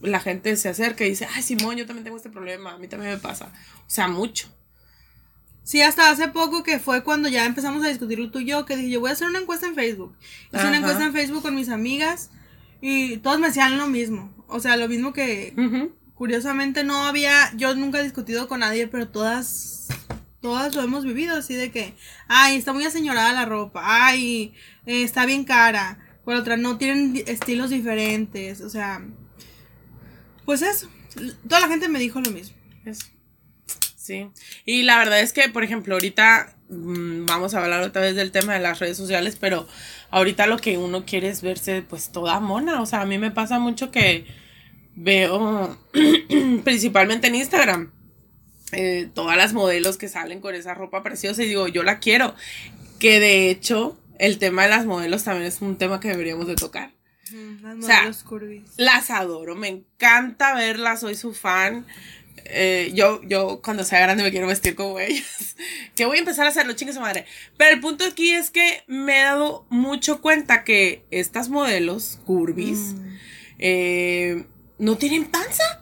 La 0.00 0.20
gente 0.20 0.56
se 0.56 0.68
acerca 0.68 1.04
y 1.04 1.10
dice, 1.10 1.28
ay 1.34 1.42
Simón, 1.42 1.76
yo 1.76 1.86
también 1.86 2.04
tengo 2.04 2.16
este 2.16 2.30
problema, 2.30 2.72
a 2.72 2.78
mí 2.78 2.88
también 2.88 3.12
me 3.12 3.18
pasa. 3.18 3.52
O 3.86 3.90
sea, 3.90 4.08
mucho. 4.08 4.48
Sí, 5.64 5.80
hasta 5.80 6.10
hace 6.10 6.28
poco 6.28 6.64
que 6.64 6.80
fue 6.80 7.04
cuando 7.04 7.28
ya 7.28 7.44
empezamos 7.44 7.84
a 7.84 7.88
discutirlo 7.88 8.30
tú 8.30 8.40
y 8.40 8.46
yo, 8.46 8.64
que 8.64 8.76
dije, 8.76 8.90
yo 8.90 9.00
voy 9.00 9.10
a 9.10 9.12
hacer 9.12 9.28
una 9.28 9.38
encuesta 9.38 9.66
en 9.66 9.74
Facebook. 9.74 10.16
Hice 10.48 10.58
Ajá. 10.58 10.68
una 10.68 10.78
encuesta 10.78 11.04
en 11.04 11.12
Facebook 11.12 11.42
con 11.42 11.54
mis 11.54 11.68
amigas 11.68 12.30
y 12.80 13.18
todos 13.18 13.38
me 13.38 13.46
decían 13.46 13.78
lo 13.78 13.86
mismo. 13.86 14.34
O 14.48 14.58
sea, 14.58 14.76
lo 14.76 14.88
mismo 14.88 15.12
que 15.12 15.54
curiosamente 16.14 16.84
no 16.84 17.06
había, 17.06 17.52
yo 17.56 17.74
nunca 17.74 18.00
he 18.00 18.02
discutido 18.02 18.48
con 18.48 18.60
nadie, 18.60 18.86
pero 18.88 19.08
todas, 19.08 19.81
todas 20.42 20.74
lo 20.74 20.82
hemos 20.82 21.04
vivido, 21.04 21.36
así 21.36 21.54
de 21.54 21.70
que, 21.70 21.94
ay, 22.28 22.56
está 22.56 22.72
muy 22.72 22.84
aseñorada 22.84 23.32
la 23.32 23.46
ropa, 23.46 23.82
ay, 23.84 24.52
eh, 24.84 25.02
está 25.02 25.24
bien 25.24 25.44
cara, 25.44 25.98
por 26.24 26.34
otra, 26.34 26.56
no 26.56 26.76
tienen 26.76 27.22
estilos 27.26 27.70
diferentes, 27.70 28.60
o 28.60 28.68
sea, 28.68 29.02
pues 30.44 30.62
eso, 30.62 30.90
toda 31.48 31.60
la 31.60 31.68
gente 31.68 31.88
me 31.88 31.98
dijo 31.98 32.20
lo 32.20 32.30
mismo. 32.30 32.56
Eso. 32.84 33.06
Sí. 33.96 34.28
Y 34.66 34.82
la 34.82 34.98
verdad 34.98 35.20
es 35.20 35.32
que, 35.32 35.48
por 35.48 35.62
ejemplo, 35.62 35.94
ahorita 35.94 36.56
mm, 36.68 37.24
vamos 37.26 37.54
a 37.54 37.62
hablar 37.62 37.82
otra 37.82 38.02
vez 38.02 38.16
del 38.16 38.32
tema 38.32 38.54
de 38.54 38.58
las 38.58 38.80
redes 38.80 38.96
sociales, 38.96 39.36
pero 39.40 39.68
ahorita 40.10 40.48
lo 40.48 40.58
que 40.58 40.76
uno 40.76 41.04
quiere 41.04 41.28
es 41.28 41.40
verse 41.40 41.82
pues 41.82 42.10
toda 42.10 42.40
mona. 42.40 42.82
O 42.82 42.86
sea, 42.86 43.02
a 43.02 43.06
mí 43.06 43.18
me 43.18 43.30
pasa 43.30 43.60
mucho 43.60 43.92
que 43.92 44.26
veo, 44.96 45.78
principalmente 46.64 47.28
en 47.28 47.36
Instagram, 47.36 47.92
eh, 48.72 49.08
todas 49.14 49.36
las 49.36 49.52
modelos 49.52 49.96
que 49.98 50.08
salen 50.08 50.40
con 50.40 50.54
esa 50.54 50.74
ropa 50.74 51.02
preciosa 51.02 51.42
y 51.42 51.48
digo, 51.48 51.68
yo 51.68 51.82
la 51.82 51.98
quiero. 52.00 52.34
Que 52.98 53.20
de 53.20 53.50
hecho, 53.50 53.98
el 54.18 54.38
tema 54.38 54.64
de 54.64 54.70
las 54.70 54.86
modelos 54.86 55.24
también 55.24 55.46
es 55.46 55.60
un 55.60 55.76
tema 55.76 56.00
que 56.00 56.08
deberíamos 56.08 56.46
de 56.46 56.54
tocar. 56.56 56.92
Las 57.62 57.78
O 57.78 57.82
sea, 57.82 57.96
modelos 57.98 58.22
curvis. 58.24 58.62
Las 58.76 59.10
adoro, 59.10 59.54
me 59.54 59.68
encanta 59.68 60.54
verlas, 60.54 61.00
soy 61.00 61.14
su 61.14 61.32
fan. 61.32 61.86
Eh, 62.44 62.90
yo, 62.94 63.20
yo 63.22 63.60
cuando 63.62 63.84
sea 63.84 64.00
grande 64.00 64.22
me 64.24 64.30
quiero 64.30 64.46
vestir 64.46 64.74
como 64.74 64.98
ellas. 64.98 65.56
que 65.94 66.04
voy 66.04 66.16
a 66.16 66.20
empezar 66.20 66.44
a 66.46 66.50
hacerlo, 66.50 66.72
chingue 66.74 66.92
su 66.92 67.00
madre. 67.00 67.24
Pero 67.56 67.74
el 67.74 67.80
punto 67.80 68.04
aquí 68.04 68.32
es 68.32 68.50
que 68.50 68.82
me 68.86 69.20
he 69.20 69.22
dado 69.22 69.66
mucho 69.70 70.20
cuenta 70.20 70.64
que 70.64 71.04
estas 71.10 71.48
modelos 71.48 72.18
curvis 72.26 72.78
Mm. 72.94 73.16
eh, 73.58 74.44
no 74.78 74.96
tienen 74.98 75.24
panza. 75.26 75.81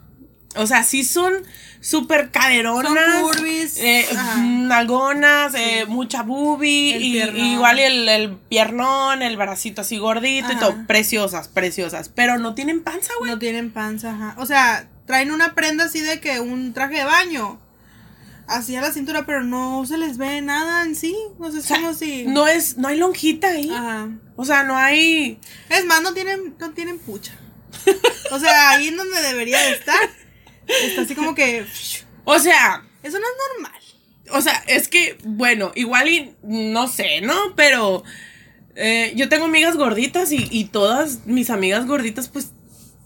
O 0.55 0.67
sea, 0.67 0.83
sí 0.83 1.03
son 1.03 1.33
súper 1.79 2.31
caderonas. 2.31 2.93
Son 2.93 3.21
curvis, 3.21 3.77
eh, 3.77 4.05
nalgonas, 4.39 5.53
eh, 5.55 5.85
mucha 5.87 6.23
boobie. 6.23 6.95
El 6.95 7.37
y, 7.37 7.53
igual 7.53 7.79
el, 7.79 8.07
el 8.07 8.37
piernón, 8.37 9.21
el 9.21 9.37
bracito 9.37 9.81
así 9.81 9.97
gordito 9.97 10.51
y 10.51 10.57
todo. 10.57 10.75
Preciosas, 10.87 11.47
preciosas. 11.47 12.09
Pero 12.09 12.37
no 12.37 12.53
tienen 12.53 12.83
panza, 12.83 13.11
güey. 13.19 13.31
No 13.31 13.39
tienen 13.39 13.71
panza, 13.71 14.11
ajá. 14.11 14.35
O 14.37 14.45
sea, 14.45 14.87
traen 15.05 15.31
una 15.31 15.55
prenda 15.55 15.85
así 15.85 15.99
de 15.99 16.19
que 16.19 16.39
un 16.39 16.73
traje 16.73 16.97
de 16.97 17.05
baño. 17.05 17.59
Así 18.47 18.75
a 18.75 18.81
la 18.81 18.91
cintura, 18.91 19.25
pero 19.25 19.43
no 19.43 19.85
se 19.85 19.97
les 19.97 20.17
ve 20.17 20.41
nada 20.41 20.83
en 20.83 20.95
sí. 20.95 21.15
O 21.39 21.49
sea, 21.51 21.59
es 21.59 21.65
O 21.65 21.67
sea, 21.69 21.77
como 21.77 21.93
si. 21.93 22.23
no 22.25 22.47
es, 22.47 22.77
no 22.77 22.89
hay 22.89 22.97
lonjita 22.97 23.47
ahí. 23.47 23.69
Ajá. 23.69 24.09
O 24.35 24.43
sea, 24.43 24.63
no 24.63 24.75
hay. 24.75 25.39
Es 25.69 25.85
más, 25.85 26.01
no 26.01 26.13
tienen, 26.13 26.55
no 26.59 26.71
tienen 26.71 26.99
pucha. 26.99 27.31
O 28.31 28.39
sea, 28.39 28.71
ahí 28.71 28.89
en 28.89 28.97
donde 28.97 29.21
debería 29.21 29.59
de 29.59 29.71
estar. 29.73 30.09
Está 30.85 31.01
así 31.01 31.15
como 31.15 31.35
que. 31.35 31.65
O 32.25 32.39
sea, 32.39 32.83
Eso 33.03 33.17
no 33.19 33.25
es 33.25 33.33
normal. 33.55 33.81
o 34.31 34.41
sea, 34.41 34.63
es 34.67 34.87
que, 34.87 35.17
bueno, 35.23 35.71
igual 35.75 36.07
y 36.09 36.33
no 36.43 36.87
sé, 36.87 37.21
¿no? 37.21 37.35
Pero 37.55 38.03
eh, 38.75 39.11
yo 39.15 39.27
tengo 39.29 39.45
amigas 39.45 39.75
gorditas 39.75 40.31
y, 40.31 40.47
y 40.51 40.65
todas 40.65 41.25
mis 41.25 41.49
amigas 41.49 41.85
gorditas, 41.87 42.29
pues, 42.29 42.51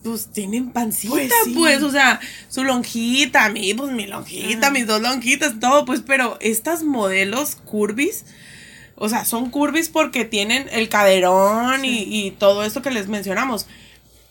pues 0.04 0.28
tienen 0.32 0.72
pancita, 0.72 1.14
Pues 1.16 1.32
pues, 1.56 1.82
o 1.82 1.90
sea, 1.92 2.20
su 2.50 2.64
lonjita, 2.64 3.46
a 3.46 3.50
mí, 3.50 3.74
pues 3.74 3.92
mi 3.92 4.06
lonjita, 4.06 4.68
Ajá. 4.68 4.72
mis 4.72 4.86
dos 4.86 5.02
lonjitas, 5.02 5.60
todo, 5.60 5.86
pues, 5.86 6.02
pero 6.06 6.38
estas 6.42 6.84
modelos 6.84 7.56
curvis, 7.56 8.26
o 8.98 9.10
sea, 9.10 9.26
son 9.26 9.50
curvis 9.50 9.90
porque 9.90 10.24
tienen 10.24 10.68
el 10.72 10.90
caderón 10.90 11.84
y, 11.86 12.04
y 12.04 12.32
todo 12.32 12.64
esto 12.64 12.82
que 12.84 12.92
les 12.92 13.08
mencionamos. 13.08 13.66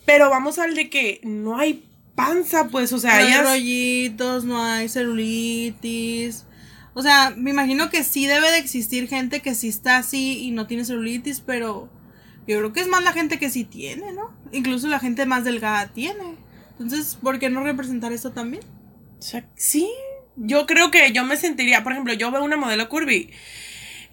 Pero 0.07 0.31
vamos 0.31 0.59
al 0.59 0.75
de 0.77 0.89
que 0.91 1.21
no 1.25 1.59
hay 1.59 1.83
panza, 2.15 2.69
pues, 2.69 2.93
o 2.93 2.99
sea, 2.99 3.19
no 3.19 3.27
hay 3.27 3.43
rollitos, 3.43 4.45
no 4.45 4.63
hay 4.63 4.89
celulitis. 4.89 6.45
O 6.95 7.03
sea, 7.03 7.35
me 7.37 7.51
imagino 7.51 7.91
que 7.91 8.05
sí 8.05 8.27
debe 8.27 8.51
de 8.53 8.59
existir 8.59 9.09
gente 9.09 9.41
que 9.41 9.55
sí 9.55 9.69
está 9.69 9.97
así 9.97 10.39
y 10.45 10.51
no 10.53 10.67
tiene 10.67 10.85
celulitis, 10.85 11.41
pero 11.41 11.91
yo 12.47 12.59
creo 12.59 12.73
que 12.73 12.81
es 12.81 12.89
más 12.89 13.03
la 13.03 13.13
gente 13.13 13.39
que 13.39 13.51
sí 13.51 13.65
tiene, 13.65 14.13
¿no? 14.13 14.33
Incluso 14.53 14.87
la 14.87 15.01
gente 15.01 15.27
más 15.27 15.45
delgada 15.45 15.89
tiene. 15.89 16.37
Entonces, 16.71 17.19
¿por 17.21 17.39
qué 17.39 17.51
no 17.51 17.65
representar 17.65 18.13
esto 18.13 18.31
también? 18.31 18.63
O 19.19 19.23
sea, 19.23 19.49
sí, 19.57 19.91
yo 20.37 20.67
creo 20.67 20.91
que 20.91 21.13
yo 21.13 21.25
me 21.25 21.37
sentiría, 21.37 21.83
por 21.83 21.93
ejemplo, 21.93 22.13
yo 22.15 22.31
veo 22.31 22.45
una 22.45 22.57
modelo 22.57 22.89
curvy 22.89 23.31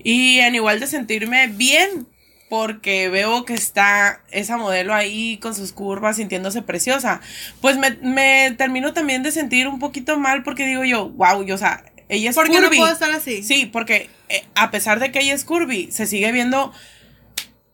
y 0.04 0.40
en 0.40 0.56
igual 0.56 0.80
de 0.80 0.88
sentirme 0.88 1.48
bien 1.48 2.08
porque 2.52 3.08
veo 3.08 3.46
que 3.46 3.54
está 3.54 4.20
esa 4.30 4.58
modelo 4.58 4.94
ahí 4.94 5.38
con 5.38 5.56
sus 5.56 5.72
curvas 5.72 6.18
sintiéndose 6.18 6.62
preciosa, 6.62 7.22
pues 7.62 7.78
me, 7.78 7.92
me 8.02 8.54
termino 8.58 8.92
también 8.92 9.24
de 9.24 9.32
sentir 9.32 9.70
un 9.70 9.80
poquito 9.80 10.20
mal 10.20 10.44
porque 10.44 10.66
digo 10.66 10.84
yo, 10.84 11.08
wow, 11.12 11.46
yo, 11.46 11.56
o 11.56 11.58
sea, 11.58 11.86
ella 12.10 12.32
es 12.32 12.36
¿Por 12.36 12.50
qué 12.50 12.60
no 12.60 12.64
curvy. 12.68 12.78
puedo 12.80 12.92
estar 12.92 13.10
así? 13.12 13.42
Sí, 13.42 13.68
porque 13.68 14.10
eh, 14.28 14.44
a 14.56 14.70
pesar 14.70 15.00
de 15.00 15.14
que 15.14 15.22
ella 15.22 15.34
es 15.34 15.46
curvy, 15.46 15.94
se 15.94 16.06
sigue 16.06 16.30
viendo 16.34 16.74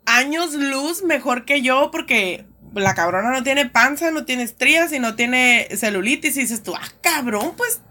años 0.05 0.53
luz 0.53 1.01
mejor 1.01 1.45
que 1.45 1.63
yo 1.63 1.89
porque 1.91 2.45
la 2.75 2.93
cabrona 2.93 3.31
no 3.31 3.41
tiene 3.41 3.65
panza, 3.65 4.11
no 4.11 4.25
tiene 4.25 4.43
estrías 4.43 4.93
y 4.93 4.99
no 4.99 5.15
tiene 5.15 5.69
celulitis 5.75 6.37
y 6.37 6.41
dices 6.41 6.61
tú, 6.61 6.75
ah, 6.75 6.87
cabrón, 7.01 7.53
pues 7.57 7.81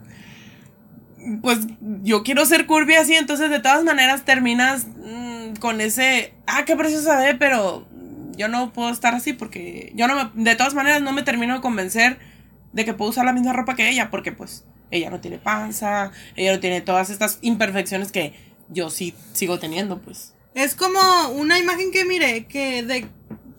pues 1.42 1.58
yo 2.04 2.22
quiero 2.22 2.46
ser 2.46 2.66
curvy 2.66 2.94
así, 2.94 3.14
entonces 3.16 3.50
de 3.50 3.58
todas 3.58 3.82
maneras 3.82 4.24
terminas 4.24 4.86
mm, 4.86 5.35
con 5.58 5.80
ese, 5.80 6.34
ah, 6.46 6.64
qué 6.64 6.76
preciosa 6.76 7.18
ve, 7.18 7.34
pero 7.34 7.86
yo 8.36 8.48
no 8.48 8.72
puedo 8.72 8.90
estar 8.90 9.14
así 9.14 9.32
porque 9.32 9.92
yo 9.94 10.06
no 10.06 10.14
me, 10.14 10.44
de 10.44 10.56
todas 10.56 10.74
maneras 10.74 11.02
no 11.02 11.12
me 11.12 11.22
termino 11.22 11.54
de 11.54 11.60
convencer 11.60 12.18
de 12.72 12.84
que 12.84 12.92
puedo 12.92 13.10
usar 13.10 13.24
la 13.24 13.32
misma 13.32 13.52
ropa 13.52 13.74
que 13.74 13.88
ella 13.88 14.10
porque 14.10 14.32
pues 14.32 14.64
ella 14.90 15.10
no 15.10 15.20
tiene 15.20 15.38
panza, 15.38 16.12
ella 16.36 16.54
no 16.54 16.60
tiene 16.60 16.80
todas 16.80 17.10
estas 17.10 17.38
imperfecciones 17.42 18.12
que 18.12 18.34
yo 18.68 18.90
sí 18.90 19.14
sigo 19.32 19.58
teniendo, 19.58 20.00
pues. 20.00 20.34
Es 20.54 20.74
como 20.74 21.00
una 21.30 21.58
imagen 21.58 21.90
que 21.90 22.04
mire, 22.04 22.46
que 22.46 22.82
de, 22.82 23.06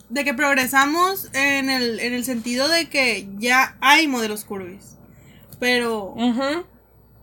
de 0.10 0.24
que 0.24 0.34
progresamos 0.34 1.30
en 1.34 1.70
el, 1.70 2.00
en 2.00 2.14
el 2.14 2.26
sentido 2.26 2.68
de 2.68 2.90
que 2.90 3.28
ya 3.38 3.78
hay 3.82 4.08
modelos 4.08 4.46
curvis. 4.46 4.98
Pero 5.60 6.16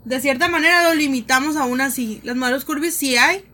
de 0.04 0.20
cierta 0.20 0.48
manera 0.48 0.88
lo 0.88 0.94
limitamos 0.94 1.56
aún 1.56 1.80
así. 1.80 2.20
Las 2.24 2.36
modelos 2.36 2.64
curvis 2.64 2.94
sí 2.94 3.16
hay, 3.16 3.44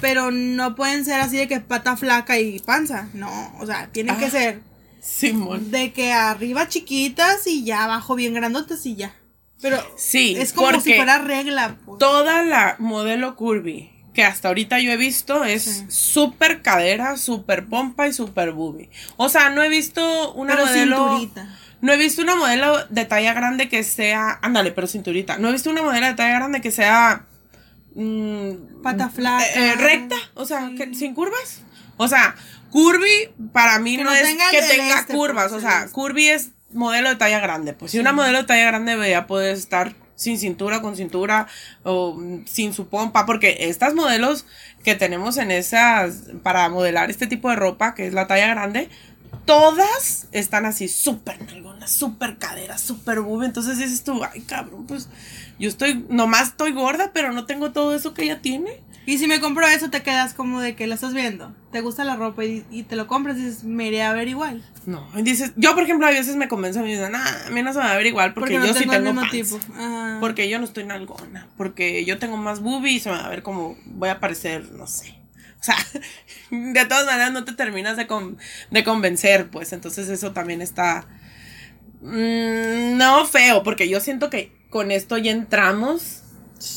pero 0.00 0.30
no 0.30 0.74
pueden 0.74 1.04
ser 1.04 1.20
así 1.20 1.36
de 1.36 1.48
que 1.48 1.60
pata 1.60 1.96
flaca 1.96 2.38
y 2.38 2.58
panza. 2.60 3.08
No, 3.14 3.52
o 3.60 3.66
sea, 3.66 3.88
tienen 3.92 4.16
que 4.16 4.26
Ah. 4.26 4.30
ser 4.30 4.60
Simón. 5.00 5.70
de 5.70 5.92
que 5.92 6.12
arriba 6.12 6.68
chiquitas 6.68 7.46
y 7.46 7.64
ya 7.64 7.84
abajo 7.84 8.14
bien 8.14 8.34
grandotas 8.34 8.84
y 8.86 8.96
ya. 8.96 9.14
Pero 9.60 9.82
Sí, 9.96 10.36
es 10.38 10.52
como 10.52 10.80
si 10.80 10.94
fuera 10.94 11.18
regla. 11.18 11.76
Pues. 11.84 11.98
toda 11.98 12.42
la 12.42 12.76
modelo 12.78 13.34
curvy 13.34 13.90
que 14.14 14.22
hasta 14.24 14.48
ahorita 14.48 14.80
yo 14.80 14.90
he 14.92 14.96
visto 14.96 15.44
es 15.44 15.62
Sí. 15.64 15.84
súper 15.88 16.62
cadera, 16.62 17.16
súper 17.16 17.66
pompa 17.66 18.06
y 18.08 18.12
súper 18.12 18.52
boobie. 18.52 18.90
O 19.16 19.28
sea, 19.28 19.50
no 19.50 19.62
he 19.62 19.68
visto 19.68 20.32
una 20.34 20.54
Pero 20.54 20.66
modelo. 20.66 21.08
cinturita. 21.18 21.58
No 21.80 21.92
he 21.92 21.96
visto 21.96 22.22
una 22.22 22.34
modelo 22.34 22.84
de 22.86 23.04
talla 23.04 23.32
grande 23.34 23.68
que 23.68 23.84
sea. 23.84 24.38
Ándale, 24.42 24.72
pero 24.72 24.88
cinturita. 24.88 25.38
No 25.38 25.48
he 25.48 25.52
visto 25.52 25.70
una 25.70 25.82
modelo 25.82 26.06
de 26.06 26.14
talla 26.14 26.34
grande 26.34 26.60
que 26.60 26.72
sea. 26.72 27.26
Mm, 28.02 28.82
Pata 28.82 29.08
flaca. 29.10 29.44
eh, 29.46 29.72
eh, 29.72 29.74
recta. 29.76 30.16
O 30.34 30.44
sea, 30.44 30.70
que, 30.76 30.94
sin 30.94 31.14
curvas. 31.14 31.62
O 31.96 32.08
sea, 32.08 32.34
curvy 32.70 33.30
para 33.52 33.78
mí 33.78 33.96
Que 33.96 34.04
no, 34.04 34.10
no 34.10 34.16
es 34.16 34.36
que 34.50 34.62
tenga 34.62 35.00
este, 35.00 35.12
curvas. 35.14 35.50
pues, 35.50 35.64
o 35.64 35.66
sea, 35.66 35.86
curvy 35.88 36.28
es 36.28 36.50
modelo 36.72 37.08
de 37.08 37.16
talla 37.16 37.40
grande. 37.40 37.72
Pues 37.72 37.92
si 37.92 37.98
una 37.98 38.12
modelo 38.12 38.38
de 38.38 38.44
talla 38.44 38.66
grande 38.66 39.10
ya 39.10 39.26
puede 39.26 39.52
estar 39.52 39.94
sin 40.14 40.38
cintura, 40.38 40.80
con 40.82 40.96
cintura 40.96 41.46
o 41.82 42.14
mm, 42.14 42.46
sin 42.46 42.72
su 42.72 42.88
pompa. 42.88 43.26
Porque 43.26 43.56
estas 43.60 43.94
modelos 43.94 44.46
que 44.84 44.94
tenemos 44.94 45.36
en 45.36 45.50
esas. 45.50 46.24
Para 46.42 46.68
modelar 46.68 47.10
este 47.10 47.26
tipo 47.26 47.50
de 47.50 47.56
ropa, 47.56 47.94
que 47.94 48.06
es 48.06 48.14
la 48.14 48.26
talla 48.26 48.48
grande 48.48 48.88
todas 49.44 50.28
están 50.32 50.66
así 50.66 50.88
súper 50.88 51.40
nalgonas, 51.46 51.90
súper 51.90 52.38
caderas, 52.38 52.80
súper 52.80 53.20
boob. 53.20 53.44
Entonces 53.44 53.78
dices 53.78 54.04
tú, 54.04 54.22
ay 54.24 54.40
cabrón, 54.42 54.86
pues 54.86 55.08
yo 55.58 55.68
estoy, 55.68 56.04
nomás 56.08 56.48
estoy 56.48 56.72
gorda, 56.72 57.10
pero 57.12 57.32
no 57.32 57.46
tengo 57.46 57.72
todo 57.72 57.94
eso 57.94 58.14
que 58.14 58.24
ella 58.24 58.40
tiene. 58.40 58.82
Y 59.06 59.16
si 59.16 59.26
me 59.26 59.40
compro 59.40 59.66
eso, 59.66 59.88
te 59.88 60.02
quedas 60.02 60.34
como 60.34 60.60
de 60.60 60.76
que 60.76 60.86
la 60.86 60.94
estás 60.94 61.14
viendo. 61.14 61.54
Te 61.72 61.80
gusta 61.80 62.04
la 62.04 62.16
ropa 62.16 62.44
y, 62.44 62.66
y 62.70 62.82
te 62.82 62.94
lo 62.94 63.06
compras 63.06 63.38
y 63.38 63.46
dices, 63.46 63.64
me 63.64 63.86
iré 63.86 64.02
a 64.02 64.12
ver 64.12 64.28
igual. 64.28 64.62
No, 64.84 65.08
y 65.16 65.22
dices, 65.22 65.52
yo 65.56 65.74
por 65.74 65.82
ejemplo 65.84 66.06
a 66.06 66.10
veces 66.10 66.36
me 66.36 66.46
convenzo 66.46 66.80
a 66.80 66.82
mí, 66.82 66.94
nah, 66.94 67.46
a 67.46 67.50
mí 67.50 67.62
no 67.62 67.72
se 67.72 67.78
me 67.78 67.86
va 67.86 67.92
a 67.92 67.96
ver 67.96 68.06
igual 68.06 68.34
porque, 68.34 68.58
no 68.58 68.66
yo 68.66 68.74
sí 68.74 68.84
el 68.84 68.90
tengo 68.90 69.04
mismo 69.12 69.20
panza. 69.22 69.30
tipo. 69.32 69.58
Ajá. 69.74 70.18
Porque 70.20 70.50
yo 70.50 70.58
no 70.58 70.66
estoy 70.66 70.84
nalgona, 70.84 71.48
porque 71.56 72.04
yo 72.04 72.18
tengo 72.18 72.36
más 72.36 72.60
boobie 72.60 72.92
y 72.92 73.00
se 73.00 73.10
me 73.10 73.16
va 73.16 73.24
a 73.24 73.28
ver 73.30 73.42
como, 73.42 73.78
voy 73.86 74.10
a 74.10 74.20
parecer, 74.20 74.72
no 74.72 74.86
sé. 74.86 75.17
O 75.60 75.64
sea, 75.64 75.76
de 76.50 76.84
todas 76.86 77.06
maneras 77.06 77.32
no 77.32 77.44
te 77.44 77.52
terminas 77.52 77.96
de, 77.96 78.06
con- 78.06 78.38
de 78.70 78.84
convencer, 78.84 79.48
pues 79.50 79.72
entonces 79.72 80.08
eso 80.08 80.32
también 80.32 80.62
está... 80.62 81.06
mm, 82.00 82.96
no 82.96 83.26
feo, 83.26 83.62
porque 83.62 83.88
yo 83.88 84.00
siento 84.00 84.30
que 84.30 84.52
con 84.70 84.90
esto 84.90 85.18
ya 85.18 85.30
entramos 85.32 86.22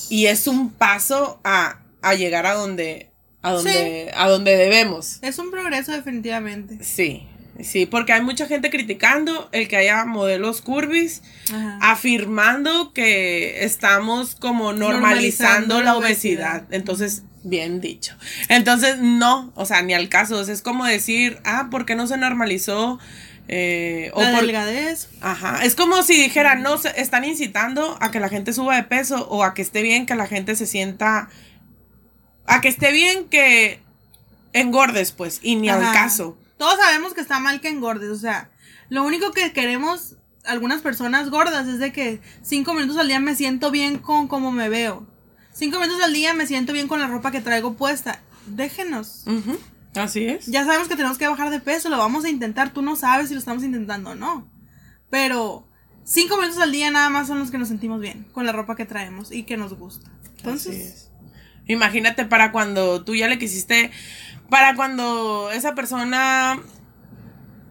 y 0.10 0.28
es 0.28 0.48
un 0.48 0.72
paso 0.72 1.39
a, 1.44 1.80
a 2.02 2.13
llegar 2.15 2.46
a 2.46 2.54
donde, 2.54 3.10
a 3.41 3.52
donde, 3.52 4.12
a 4.15 4.28
donde 4.30 4.56
debemos. 4.56 5.20
Es 5.22 5.38
un 5.39 5.52
progreso 5.52 5.91
definitivamente. 5.91 6.84
Sí, 6.84 7.28
sí, 7.62 7.86
porque 7.86 8.13
hay 8.13 8.22
mucha 8.22 8.48
gente 8.48 8.70
criticando 8.70 9.50
el 9.52 9.67
que 9.67 9.78
haya 9.78 10.06
modelos 10.06 10.62
curvis 10.62 11.22
Ajá. 11.54 11.80
afirmando 11.82 12.94
que 12.94 13.63
estamos 13.65 14.36
como 14.36 14.72
normalizando, 14.74 15.76
Normalizando 15.76 15.80
la 15.80 15.84
la 15.86 15.96
obesidad. 15.98 16.50
obesidad. 16.58 16.74
Entonces, 16.74 17.24
bien 17.43 17.82
dicho. 17.82 18.15
Entonces, 18.49 18.97
no, 18.99 19.51
o 19.56 19.65
sea, 19.65 19.82
ni 19.82 19.93
al 19.93 20.10
caso. 20.10 20.38
O 20.38 20.43
sea, 20.43 20.54
es 20.54 20.62
como 20.62 20.86
decir, 20.86 21.39
ah, 21.43 21.67
¿por 21.71 21.86
qué 21.86 21.95
no 21.95 22.08
se 22.08 22.17
normalizó? 22.17 22.99
Eh, 23.47 24.12
o 24.13 24.21
la 24.21 24.32
por- 24.32 24.41
delgadez. 24.41 25.10
Ajá, 25.21 25.63
es 25.65 25.75
como 25.75 26.04
si 26.04 26.13
dijeran, 26.21 26.62
no, 26.62 26.77
se- 26.77 26.99
están 27.01 27.25
incitando 27.25 27.97
a 27.99 28.12
que 28.12 28.19
la 28.19 28.30
gente 28.30 28.54
suba 28.54 28.75
de 28.75 28.84
peso 28.84 29.27
o 29.30 29.43
a 29.43 29.54
que 29.54 29.62
esté 29.62 29.82
bien 29.82 30.06
que 30.06 30.15
la 30.15 30.27
gente 30.27 30.56
se 30.56 30.65
sienta, 30.65 31.30
a 32.45 32.62
que 32.62 32.67
esté 32.69 32.91
bien 32.91 33.25
que 33.30 33.80
engordes, 34.54 35.12
pues, 35.12 35.39
y 35.41 35.56
ni 35.56 35.69
al 35.69 35.82
caso. 35.93 36.38
Todos 36.58 36.77
sabemos 36.80 37.13
que 37.13 37.21
está 37.21 37.39
mal 37.39 37.60
que 37.62 37.69
engordes. 37.69 38.10
O 38.10 38.15
sea, 38.15 38.49
lo 38.89 39.04
único 39.04 39.32
que 39.32 39.51
queremos 39.51 40.15
algunas 40.45 40.82
personas 40.82 41.30
gordas 41.30 41.67
es 41.67 41.80
de 41.80 41.91
que 41.91 42.19
cinco 42.43 42.73
minutos 42.73 42.97
al 42.97 43.08
día 43.08 43.19
me 43.19 43.36
siento 43.36 43.69
bien 43.71 43.97
con 43.97 44.27
cómo 44.27 44.51
me 44.51 44.69
veo. 44.69 45.06
Cinco 45.54 45.80
minutos 45.80 46.02
al 46.02 46.14
día 46.14 46.34
me 46.34 46.48
siento 46.48 46.74
bien 46.74 46.88
con 46.88 47.00
la 47.00 47.08
ropa 47.08 47.32
que 47.32 47.42
traigo 47.42 47.74
puesta. 47.74 48.20
Déjenos. 48.48 49.26
Así 49.96 50.26
es. 50.26 50.46
Ya 50.48 50.66
sabemos 50.66 50.88
que 50.88 50.96
tenemos 50.96 51.18
que 51.18 51.28
bajar 51.28 51.50
de 51.50 51.60
peso, 51.60 51.90
lo 51.90 51.98
vamos 51.98 52.24
a 52.26 52.30
intentar. 52.30 52.74
Tú 52.74 52.82
no 52.82 52.96
sabes 52.96 53.28
si 53.28 53.34
lo 53.34 53.40
estamos 53.40 53.64
intentando 53.64 54.12
o 54.12 54.16
no. 54.16 54.50
Pero 55.10 55.68
cinco 56.04 56.38
minutos 56.38 56.62
al 56.62 56.72
día 56.72 56.90
nada 56.90 57.10
más 57.10 57.28
son 57.28 57.40
los 57.40 57.52
que 57.52 57.58
nos 57.58 57.68
sentimos 57.68 58.00
bien 58.00 58.26
con 58.32 58.46
la 58.46 58.54
ropa 58.54 58.76
que 58.76 58.86
traemos 58.86 59.32
y 59.32 59.44
que 59.44 59.58
nos 59.58 59.74
gusta. 59.74 60.10
Así 60.10 60.32
Entonces, 60.38 60.76
es. 60.76 61.12
Imagínate 61.68 62.26
para 62.26 62.52
cuando 62.52 63.04
tú 63.04 63.16
ya 63.16 63.28
le 63.28 63.38
quisiste, 63.38 63.92
para 64.50 64.76
cuando 64.76 65.52
esa 65.52 65.76
persona 65.76 66.60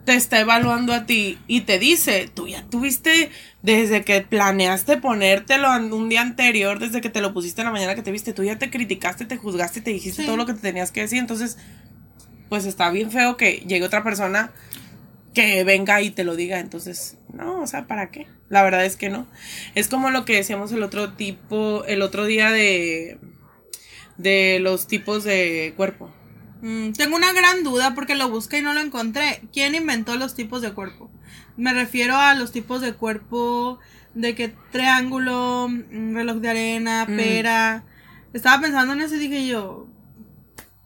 te 0.04 0.14
está 0.14 0.40
evaluando 0.40 0.92
a 0.92 1.06
ti 1.06 1.38
y 1.46 1.62
te 1.62 1.78
dice, 1.78 2.30
tú 2.32 2.46
ya 2.46 2.64
tuviste 2.68 3.30
desde 3.62 4.02
que 4.04 4.20
planeaste 4.22 4.96
ponértelo 4.96 5.68
un 5.94 6.08
día 6.08 6.22
anterior, 6.22 6.78
desde 6.78 7.00
que 7.00 7.10
te 7.10 7.20
lo 7.20 7.34
pusiste 7.34 7.60
en 7.60 7.66
la 7.66 7.72
mañana 7.72 7.94
que 7.94 8.02
te 8.02 8.10
viste, 8.12 8.32
tú 8.32 8.42
ya 8.42 8.58
te 8.58 8.70
criticaste, 8.70 9.26
te 9.26 9.36
juzgaste, 9.36 9.80
te 9.82 9.90
dijiste 9.90 10.22
Sí. 10.22 10.26
todo 10.26 10.36
lo 10.36 10.46
que 10.46 10.54
te 10.54 10.60
tenías 10.60 10.90
que 10.92 11.02
decir, 11.02 11.18
entonces 11.18 11.58
pues 12.48 12.64
está 12.64 12.90
bien 12.90 13.10
feo 13.10 13.36
que 13.36 13.62
llegue 13.66 13.84
otra 13.84 14.02
persona 14.02 14.50
que 15.34 15.62
venga 15.62 16.02
y 16.02 16.10
te 16.10 16.24
lo 16.24 16.34
diga, 16.34 16.58
entonces, 16.58 17.16
no, 17.32 17.60
o 17.60 17.66
sea, 17.68 17.86
¿para 17.86 18.10
qué? 18.10 18.26
La 18.48 18.64
verdad 18.64 18.84
es 18.84 18.96
que 18.96 19.08
no. 19.10 19.28
Es 19.76 19.86
como 19.86 20.10
lo 20.10 20.24
que 20.24 20.34
decíamos 20.34 20.72
el 20.72 20.82
otro 20.82 21.12
tipo, 21.12 21.84
el 21.84 22.02
otro 22.02 22.24
día 22.24 22.50
de 22.50 23.18
de 24.16 24.58
los 24.60 24.86
tipos 24.86 25.22
de 25.24 25.72
cuerpo. 25.76 26.10
mm, 26.62 26.92
tengo 26.92 27.16
una 27.16 27.32
gran 27.32 27.62
duda 27.62 27.94
porque 27.94 28.14
lo 28.16 28.28
busqué 28.28 28.58
y 28.58 28.62
no 28.62 28.74
lo 28.74 28.80
encontré. 28.80 29.40
¿Quién 29.52 29.74
inventó 29.74 30.16
los 30.16 30.34
tipos 30.34 30.60
de 30.62 30.72
cuerpo? 30.72 31.09
Me 31.56 31.72
refiero 31.72 32.16
a 32.16 32.34
los 32.34 32.52
tipos 32.52 32.80
de 32.80 32.94
cuerpo 32.94 33.78
de 34.14 34.34
que 34.34 34.54
triángulo, 34.72 35.68
mm, 35.68 36.14
reloj 36.14 36.38
de 36.38 36.48
arena, 36.50 37.06
Mm. 37.08 37.16
pera. 37.16 37.84
Estaba 38.32 38.60
pensando 38.62 38.92
en 38.94 39.00
eso 39.00 39.16
y 39.16 39.18
dije 39.18 39.46
yo, 39.46 39.88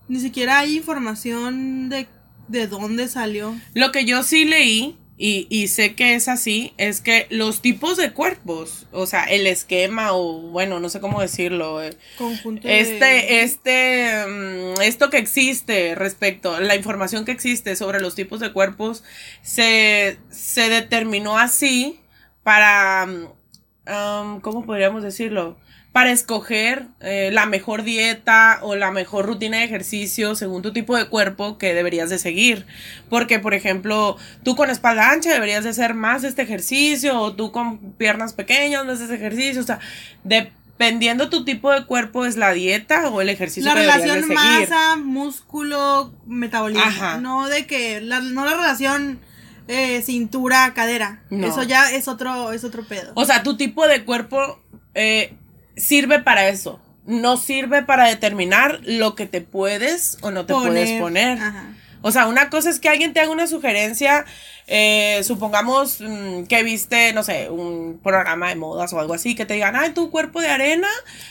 ni 0.08 0.20
siquiera 0.20 0.58
hay 0.58 0.76
información 0.76 1.88
de, 1.88 2.06
de 2.48 2.66
dónde 2.66 3.08
salió. 3.08 3.54
Lo 3.74 3.92
que 3.92 4.04
yo 4.04 4.22
sí 4.22 4.44
leí 4.44 4.98
y, 5.16 5.46
y 5.48 5.68
sé 5.68 5.94
que 5.94 6.14
es 6.16 6.26
así, 6.28 6.74
es 6.76 7.00
que 7.00 7.26
los 7.30 7.62
tipos 7.62 7.96
de 7.96 8.12
cuerpos, 8.12 8.86
o 8.92 9.06
sea, 9.06 9.24
el 9.24 9.46
esquema 9.46 10.12
o 10.12 10.40
bueno, 10.50 10.80
no 10.80 10.88
sé 10.88 11.00
cómo 11.00 11.20
decirlo, 11.20 11.82
eh, 11.82 11.96
Conjunto 12.18 12.66
de- 12.66 12.80
Este, 12.80 13.42
este, 13.42 14.26
mm, 14.26 14.80
esto 14.82 15.10
que 15.10 15.18
existe 15.18 15.94
respecto, 15.94 16.58
la 16.60 16.74
información 16.74 17.24
que 17.24 17.32
existe 17.32 17.76
sobre 17.76 18.00
los 18.00 18.14
tipos 18.16 18.40
de 18.40 18.52
cuerpos 18.52 19.04
se, 19.42 20.18
se 20.30 20.68
determinó 20.68 21.38
así 21.38 22.00
para, 22.42 23.06
mm, 23.06 23.90
um, 23.90 24.40
¿cómo 24.40 24.64
podríamos 24.66 25.02
decirlo? 25.02 25.56
Para 25.94 26.10
escoger 26.10 26.88
eh, 26.98 27.30
la 27.32 27.46
mejor 27.46 27.84
dieta 27.84 28.58
o 28.62 28.74
la 28.74 28.90
mejor 28.90 29.26
rutina 29.26 29.58
de 29.58 29.64
ejercicio 29.64 30.34
según 30.34 30.60
tu 30.60 30.72
tipo 30.72 30.96
de 30.96 31.06
cuerpo 31.06 31.56
que 31.56 31.72
deberías 31.72 32.10
de 32.10 32.18
seguir. 32.18 32.66
Porque, 33.08 33.38
por 33.38 33.54
ejemplo, 33.54 34.16
tú 34.42 34.56
con 34.56 34.70
espalda 34.70 35.12
ancha 35.12 35.32
deberías 35.32 35.62
de 35.62 35.70
hacer 35.70 35.94
más 35.94 36.24
este 36.24 36.42
ejercicio 36.42 37.20
o 37.20 37.34
tú 37.36 37.52
con 37.52 37.92
piernas 37.92 38.32
pequeñas 38.32 38.84
más 38.84 39.00
este 39.00 39.14
ejercicio. 39.14 39.62
O 39.62 39.64
sea, 39.64 39.78
dependiendo 40.24 41.30
tu 41.30 41.44
tipo 41.44 41.70
de 41.70 41.84
cuerpo 41.86 42.26
es 42.26 42.36
la 42.36 42.52
dieta 42.52 43.08
o 43.10 43.20
el 43.20 43.28
ejercicio 43.28 43.70
La 43.72 43.74
que 43.76 43.86
relación 43.86 44.16
de 44.16 44.22
seguir. 44.22 44.34
masa, 44.34 44.96
músculo, 44.96 46.12
metabolismo. 46.26 46.84
Ajá. 46.84 47.18
No 47.18 47.48
de 47.48 47.66
que, 47.68 48.00
la, 48.00 48.18
no 48.18 48.44
la 48.44 48.54
relación 48.54 49.20
eh, 49.68 50.02
cintura, 50.02 50.74
cadera. 50.74 51.22
No. 51.30 51.46
Eso 51.46 51.62
ya 51.62 51.92
es 51.92 52.08
otro, 52.08 52.50
es 52.52 52.64
otro 52.64 52.84
pedo. 52.84 53.12
O 53.14 53.24
sea, 53.24 53.44
tu 53.44 53.56
tipo 53.56 53.86
de 53.86 54.04
cuerpo 54.04 54.60
eh, 54.94 55.34
sirve 55.76 56.20
para 56.20 56.48
eso. 56.48 56.80
No 57.06 57.36
sirve 57.36 57.82
para 57.82 58.08
determinar 58.08 58.80
lo 58.82 59.14
que 59.14 59.26
te 59.26 59.40
puedes 59.42 60.16
o 60.22 60.30
no 60.30 60.46
te 60.46 60.54
puedes 60.54 61.00
poner. 61.00 61.38
Ajá. 61.38 61.74
O 62.06 62.12
sea, 62.12 62.26
una 62.26 62.50
cosa 62.50 62.68
es 62.68 62.80
que 62.80 62.90
alguien 62.90 63.14
te 63.14 63.20
haga 63.20 63.30
una 63.30 63.46
sugerencia, 63.46 64.26
eh, 64.66 65.22
supongamos 65.24 66.02
mm, 66.02 66.42
que 66.42 66.62
viste, 66.62 67.14
no 67.14 67.22
sé, 67.22 67.48
un 67.48 67.98
programa 68.02 68.50
de 68.50 68.56
modas 68.56 68.92
o 68.92 69.00
algo 69.00 69.14
así, 69.14 69.34
que 69.34 69.46
te 69.46 69.54
digan, 69.54 69.74
ay, 69.74 69.94
tu 69.94 70.10
cuerpo 70.10 70.42
de 70.42 70.48
arena, 70.48 70.88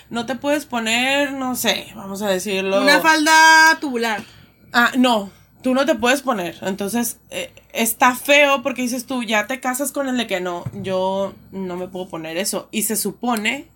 no 0.09 0.25
te 0.25 0.33
puedes 0.33 0.65
poner, 0.65 1.33
no 1.33 1.55
sé, 1.55 1.91
vamos 1.93 2.23
a 2.23 2.29
decirlo. 2.29 2.81
Una 2.81 3.01
falda 3.01 3.77
tubular. 3.79 4.23
Ah, 4.71 4.93
no, 4.97 5.29
tú 5.61 5.75
no 5.75 5.85
te 5.85 5.93
puedes 5.93 6.23
poner. 6.23 6.57
Entonces, 6.63 7.19
eh, 7.29 7.53
está 7.71 8.15
feo 8.15 8.63
porque 8.63 8.81
dices 8.81 9.05
tú, 9.05 9.21
ya 9.21 9.45
te 9.45 9.59
casas 9.59 9.91
con 9.91 10.09
el 10.09 10.17
de 10.17 10.25
que 10.25 10.41
no, 10.41 10.63
yo 10.73 11.35
no 11.51 11.75
me 11.75 11.87
puedo 11.87 12.09
poner 12.09 12.37
eso. 12.37 12.67
Y 12.71 12.81
se 12.81 12.95
supone 12.95 13.67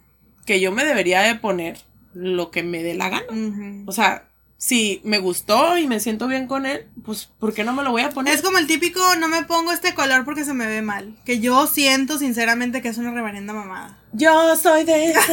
que 0.47 0.59
yo 0.59 0.71
me 0.71 0.83
debería 0.83 1.21
de 1.21 1.35
poner 1.35 1.77
lo 2.15 2.49
que 2.49 2.63
me 2.63 2.81
dé 2.81 2.95
la 2.95 3.09
gana. 3.09 3.83
O 3.85 3.91
sea, 3.91 4.23
si 4.57 5.01
me 5.03 5.19
gustó 5.19 5.77
y 5.77 5.85
me 5.85 5.99
siento 5.99 6.27
bien 6.27 6.47
con 6.47 6.65
él, 6.65 6.87
pues, 7.05 7.29
¿por 7.39 7.53
qué 7.53 7.63
no 7.63 7.73
me 7.73 7.83
lo 7.83 7.91
voy 7.91 8.01
a 8.01 8.09
poner? 8.09 8.33
Es 8.33 8.41
como 8.41 8.57
el 8.57 8.65
típico, 8.65 8.99
no 9.17 9.27
me 9.27 9.43
pongo 9.43 9.71
este 9.71 9.93
color 9.93 10.25
porque 10.25 10.43
se 10.43 10.55
me 10.55 10.65
ve 10.65 10.81
mal. 10.81 11.15
Que 11.25 11.39
yo 11.39 11.67
siento 11.67 12.17
sinceramente 12.17 12.81
que 12.81 12.87
es 12.89 12.97
una 12.97 13.11
reverenda 13.11 13.53
mamada. 13.53 13.99
Yo 14.13 14.55
soy 14.55 14.83
de 14.83 15.05
esas. 15.11 15.27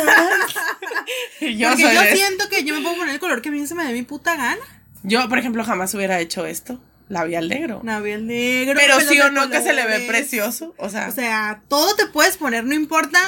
yo 1.41 1.69
porque 1.71 1.83
soy 1.85 1.95
yo 1.95 2.03
de- 2.03 2.17
siento 2.17 2.49
que 2.51 2.65
yo 2.65 2.75
me 2.75 2.83
puedo 2.83 2.97
poner 2.97 3.15
el 3.15 3.21
color 3.21 3.41
que 3.41 3.49
a 3.49 3.53
mí 3.53 3.67
se 3.67 3.75
me 3.75 3.85
dé 3.87 3.93
mi 3.93 4.03
puta 4.03 4.37
gana. 4.37 4.61
Yo, 5.03 5.29
por 5.29 5.39
ejemplo, 5.39 5.65
jamás 5.65 5.95
hubiera 5.95 6.21
hecho 6.21 6.45
esto. 6.47 6.81
Labial 7.09 7.49
negro. 7.51 7.81
Naviel 7.83 8.27
negro. 8.27 8.79
Pero 8.81 8.99
sí 9.01 9.21
o 9.21 9.31
no 9.31 9.51
que 9.51 9.61
se 9.61 9.75
le 9.75 9.87
ve 9.87 10.01
precioso. 10.09 10.75
O 10.79 10.89
sea, 10.89 11.09
O 11.09 11.13
sea, 11.13 11.63
todo 11.69 11.95
te 11.97 12.07
puedes 12.07 12.39
poner, 12.39 12.65
no 12.65 12.75
importa 12.75 13.19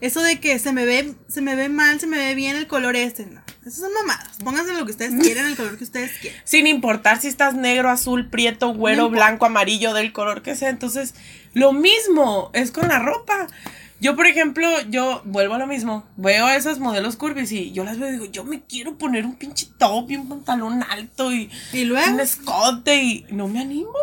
eso 0.00 0.22
de 0.22 0.40
que 0.40 0.58
se 0.58 0.72
me 0.72 0.84
ve, 0.84 1.14
se 1.28 1.40
me 1.40 1.54
ve 1.54 1.68
mal, 1.68 1.98
se 2.00 2.06
me 2.06 2.18
ve 2.18 2.34
bien 2.34 2.56
el 2.56 2.66
color 2.66 2.96
este, 2.96 3.26
no. 3.26 3.40
Esas 3.62 3.80
son 3.80 3.92
mamadas. 3.94 4.36
Pónganse 4.44 4.74
lo 4.74 4.84
que 4.84 4.92
ustedes 4.92 5.20
quieran, 5.20 5.46
el 5.46 5.56
color 5.56 5.76
que 5.76 5.84
ustedes 5.84 6.12
quieran. 6.20 6.40
sin 6.44 6.66
importar 6.66 7.20
si 7.20 7.28
estás 7.28 7.54
negro, 7.54 7.90
azul, 7.90 8.28
prieto, 8.28 8.72
güero, 8.72 9.04
No 9.04 9.10
blanco, 9.10 9.46
amarillo, 9.46 9.92
del 9.92 10.12
color 10.12 10.42
que 10.42 10.54
sea. 10.54 10.68
Entonces, 10.68 11.14
lo 11.52 11.72
mismo 11.72 12.50
es 12.52 12.70
con 12.70 12.88
la 12.88 12.98
ropa. 13.00 13.48
Yo, 13.98 14.14
por 14.14 14.26
ejemplo, 14.26 14.68
yo 14.90 15.22
vuelvo 15.24 15.54
a 15.54 15.58
lo 15.58 15.66
mismo. 15.66 16.06
Veo 16.16 16.46
a 16.46 16.54
esos 16.54 16.78
modelos 16.78 17.16
curvis 17.16 17.50
y 17.50 17.72
yo 17.72 17.82
las 17.82 17.98
veo 17.98 18.10
y 18.10 18.12
digo, 18.12 18.24
yo 18.26 18.44
me 18.44 18.62
quiero 18.62 18.98
poner 18.98 19.24
un 19.24 19.34
pinche 19.34 19.66
top 19.78 20.10
y 20.10 20.16
un 20.16 20.28
pantalón 20.28 20.84
alto 20.88 21.32
y 21.32 21.50
Y 21.72 21.84
luego, 21.84 22.12
un 22.12 22.20
escote 22.20 23.02
y 23.02 23.26
no 23.30 23.48
me 23.48 23.60
animo. 23.60 23.94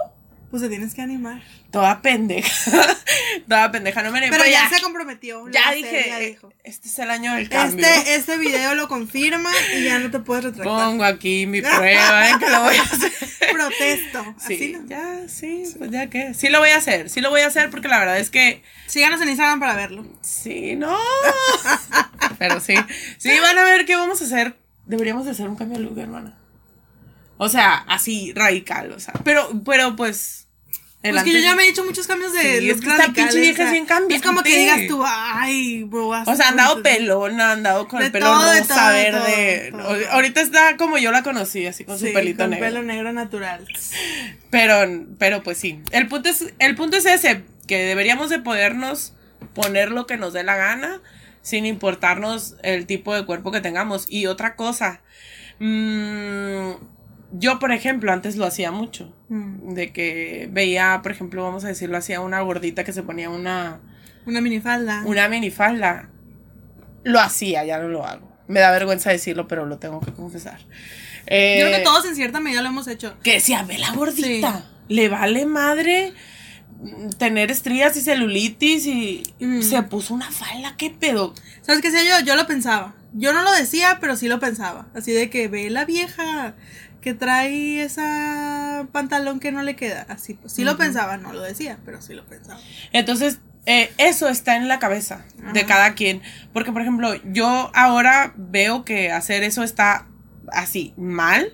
Pues 0.53 0.61
te 0.61 0.69
tienes 0.69 0.93
que 0.93 1.01
animar. 1.01 1.41
Toda 1.71 2.03
pendeja. 2.03 2.79
Toda 3.49 3.71
pendeja, 3.71 4.03
no 4.03 4.11
me 4.11 4.19
animo. 4.19 4.33
Pero 4.33 4.45
ya, 4.45 4.69
ya, 4.69 4.77
se 4.77 4.83
comprometió. 4.83 5.49
ya 5.49 5.71
dije, 5.71 6.05
ya 6.09 6.19
dijo. 6.19 6.53
este 6.63 6.89
es 6.89 6.99
el 6.99 7.09
año 7.09 7.33
del 7.33 7.49
cambio. 7.49 7.83
Este, 7.83 8.13
este 8.13 8.37
video 8.37 8.75
lo 8.75 8.87
confirma 8.87 9.49
y 9.75 9.85
ya 9.85 9.97
no 9.97 10.11
te 10.11 10.19
puedes 10.19 10.43
retractar. 10.43 10.71
Pongo 10.71 11.05
aquí 11.05 11.47
mi 11.47 11.59
prueba, 11.63 12.29
¿eh? 12.29 12.33
que 12.39 12.47
lo 12.51 12.61
voy 12.61 12.75
a 12.75 12.83
hacer. 12.83 13.11
Protesto. 13.51 14.35
Sí, 14.37 14.53
Así 14.53 14.73
no. 14.73 14.87
ya, 14.87 15.27
sí, 15.27 15.63
pues 15.75 15.89
ya 15.89 16.07
que. 16.11 16.35
Sí 16.35 16.49
lo 16.49 16.59
voy 16.59 16.69
a 16.69 16.77
hacer, 16.77 17.09
sí 17.09 17.19
lo 17.19 17.31
voy 17.31 17.41
a 17.41 17.47
hacer 17.47 17.71
porque 17.71 17.87
la 17.87 17.97
verdad 17.97 18.19
es 18.19 18.29
que. 18.29 18.61
Síganos 18.85 19.19
en 19.21 19.29
Instagram 19.29 19.59
para 19.59 19.73
verlo. 19.73 20.05
Sí, 20.21 20.75
no. 20.75 20.95
Pero 22.37 22.59
sí. 22.59 22.75
Sí, 23.17 23.31
van 23.41 23.57
a 23.57 23.63
ver 23.63 23.87
qué 23.87 23.95
vamos 23.95 24.21
a 24.21 24.25
hacer. 24.25 24.55
Deberíamos 24.85 25.25
de 25.25 25.31
hacer 25.31 25.49
un 25.49 25.55
cambio 25.55 25.79
de 25.79 25.85
look, 25.85 25.97
hermana. 25.97 26.37
O 27.37 27.49
sea, 27.49 27.77
así 27.87 28.33
radical, 28.33 28.91
o 28.91 28.99
sea. 28.99 29.15
Pero, 29.23 29.63
pero 29.65 29.95
pues. 29.95 30.42
El 31.03 31.11
Pues 31.11 31.23
que 31.25 31.33
yo 31.33 31.39
ya 31.39 31.53
me 31.55 31.63
he 31.63 31.69
hecho 31.69 31.83
muchos 31.85 32.07
cambios 32.07 32.31
de 32.33 32.59
Sí, 32.59 32.69
es 32.69 32.81
que 32.81 32.89
esta 32.89 33.11
pinche 33.13 33.39
vieja 33.39 33.65
es 33.65 33.71
bien 33.71 33.85
cambiante. 33.85 34.15
Es 34.15 34.21
como 34.21 34.41
que 34.41 34.57
digas 34.57 34.81
tú, 34.87 35.03
ay, 35.05 35.83
bro. 35.83 36.07
O 36.09 36.35
sea, 36.35 36.47
han 36.49 36.55
dado 36.57 36.81
pelona, 36.81 37.51
han 37.51 37.61
dado 37.63 37.87
con 37.87 37.99
De 37.99 38.05
el 38.07 38.11
pelo 38.11 38.25
todo, 38.27 38.57
rosa, 38.57 38.75
todo, 38.75 38.93
verde. 38.93 39.71
todo. 39.71 40.11
Ahorita 40.11 40.41
está 40.41 40.77
como 40.77 40.97
yo 40.97 41.11
la 41.11 41.21
conocí, 41.21 41.67
así 41.67 41.83
con 41.85 41.99
Sí, 41.99 42.07
su 42.07 42.13
pelito 42.13 42.43
con 42.43 42.51
negro. 42.51 42.65
pelo 42.65 42.83
negro 42.83 43.11
natural. 43.13 43.67
Pero, 44.49 45.05
pero 45.19 45.43
pues 45.43 45.57
sí. 45.57 45.81
El 45.91 46.07
punto 46.07 46.29
es, 46.29 46.53
el 46.59 46.75
punto 46.75 46.97
es 46.97 47.05
ese, 47.05 47.43
que 47.67 47.79
deberíamos 47.83 48.29
de 48.29 48.39
podernos 48.39 49.13
poner 49.53 49.91
lo 49.91 50.07
que 50.07 50.15
nos 50.17 50.31
dé 50.33 50.43
la 50.43 50.55
gana, 50.55 51.01
sin 51.41 51.65
importarnos 51.65 52.55
el 52.63 52.85
tipo 52.85 53.13
de 53.13 53.25
cuerpo 53.25 53.51
que 53.51 53.59
tengamos. 53.59 54.05
Y 54.09 54.27
otra 54.27 54.55
cosa, 54.55 55.01
mm, 55.59 56.71
yo 57.34 57.60
por 57.60 57.72
ejemplo 57.72 58.12
antes 58.13 58.36
lo 58.38 58.46
hacía 58.46 58.72
mucho. 58.72 59.13
Mm. 59.30 59.74
De 59.74 59.91
que 59.91 60.48
veía, 60.52 61.00
por 61.04 61.12
ejemplo, 61.12 61.43
vamos 61.43 61.65
a 61.65 61.67
decirlo 61.67 61.98
así, 61.98 62.13
a 62.13 62.22
una 62.22 62.39
gordita 62.41 62.84
que 62.84 62.93
se 62.93 63.04
ponía 63.04 63.30
una, 63.30 63.80
Una 64.26 64.39
minifalda. 64.41 65.04
una 65.06 65.28
minifalda. 65.28 66.10
Lo 67.04 67.19
hacía, 67.19 67.65
ya 67.65 67.80
no 67.80 67.89
lo 67.89 68.06
hago. 68.06 68.32
Me 68.48 68.60
da 68.60 68.72
vergüenza 68.72 69.10
decirlo, 69.10 69.48
pero 69.48 69.65
lo 69.65 69.78
tengo 69.78 70.00
que 70.00 70.13
confesar. 70.13 70.60
Eh, 71.26 71.58
Yo 71.60 71.65
creo 71.67 71.78
que 71.78 71.84
todos 71.84 72.06
en 72.06 72.15
cierta 72.15 72.39
medida 72.39 72.62
lo 72.62 72.69
hemos 72.69 72.88
hecho. 72.88 73.15
que 73.24 73.34
decía, 73.34 73.63
ve 73.63 73.78
la 73.78 73.91
gordita. 73.93 74.65
Le 74.89 75.10
vale 75.10 75.46
madre 75.46 76.13
tener 77.17 77.50
estrías 77.52 77.96
y 77.96 78.02
celulitis 78.02 78.86
y 78.86 79.24
Mm. 79.39 79.62
se 79.62 79.82
puso 79.84 80.13
una 80.13 80.30
falda, 80.32 80.76
¿qué 80.78 80.89
pedo? 80.89 81.34
¿Sabes 81.62 81.82
qué 81.82 81.91
sé 81.91 82.06
yo? 82.08 82.19
Yo 82.26 82.36
lo 82.36 82.46
pensaba. 82.46 82.93
Yo 83.13 83.32
no 83.32 83.41
lo 83.43 83.52
decía, 83.54 83.98
pero 84.02 84.15
sí 84.17 84.28
lo 84.28 84.39
pensaba. 84.39 84.88
Así 84.93 85.12
de 85.13 85.30
que 85.30 85.48
ve 85.48 85.69
la 85.69 85.86
vieja 85.86 86.56
que 87.03 87.13
trae 87.13 87.83
esa 87.83 88.87
pantalón 88.93 89.39
que 89.41 89.51
no 89.51 89.61
le 89.61 89.75
queda. 89.75 90.05
Así, 90.07 90.33
pues 90.35 90.53
sí 90.53 90.63
lo 90.63 90.77
pensaba, 90.77 91.17
no 91.17 91.33
lo 91.33 91.41
decía, 91.41 91.77
pero 91.85 92.01
sí 92.01 92.13
lo 92.13 92.25
pensaba. 92.25 92.59
Entonces, 92.93 93.39
eh, 93.65 93.91
eso 93.97 94.29
está 94.29 94.55
en 94.55 94.69
la 94.69 94.79
cabeza 94.79 95.25
de 95.53 95.65
cada 95.65 95.93
quien. 95.95 96.21
Porque, 96.53 96.71
por 96.71 96.81
ejemplo, 96.81 97.13
yo 97.25 97.71
ahora 97.75 98.33
veo 98.37 98.85
que 98.85 99.11
hacer 99.11 99.43
eso 99.43 99.63
está 99.63 100.07
así, 100.51 100.93
mal. 100.95 101.51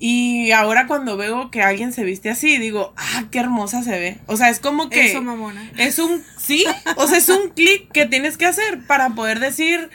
Y 0.00 0.50
ahora 0.50 0.88
cuando 0.88 1.16
veo 1.16 1.52
que 1.52 1.62
alguien 1.62 1.92
se 1.92 2.02
viste 2.02 2.28
así, 2.28 2.58
digo, 2.58 2.92
ah, 2.96 3.26
qué 3.30 3.38
hermosa 3.38 3.84
se 3.84 4.00
ve. 4.00 4.18
O 4.26 4.36
sea, 4.36 4.50
es 4.50 4.58
como 4.58 4.90
que... 4.90 5.12
Eso, 5.12 5.22
mamona. 5.22 5.70
Es 5.78 6.00
un, 6.00 6.24
sí, 6.36 6.64
o 6.96 7.06
sea, 7.06 7.18
es 7.18 7.28
un 7.28 7.50
clic 7.54 7.88
que 7.92 8.06
tienes 8.06 8.36
que 8.36 8.46
hacer 8.46 8.84
para 8.88 9.10
poder 9.10 9.38
decir 9.38 9.90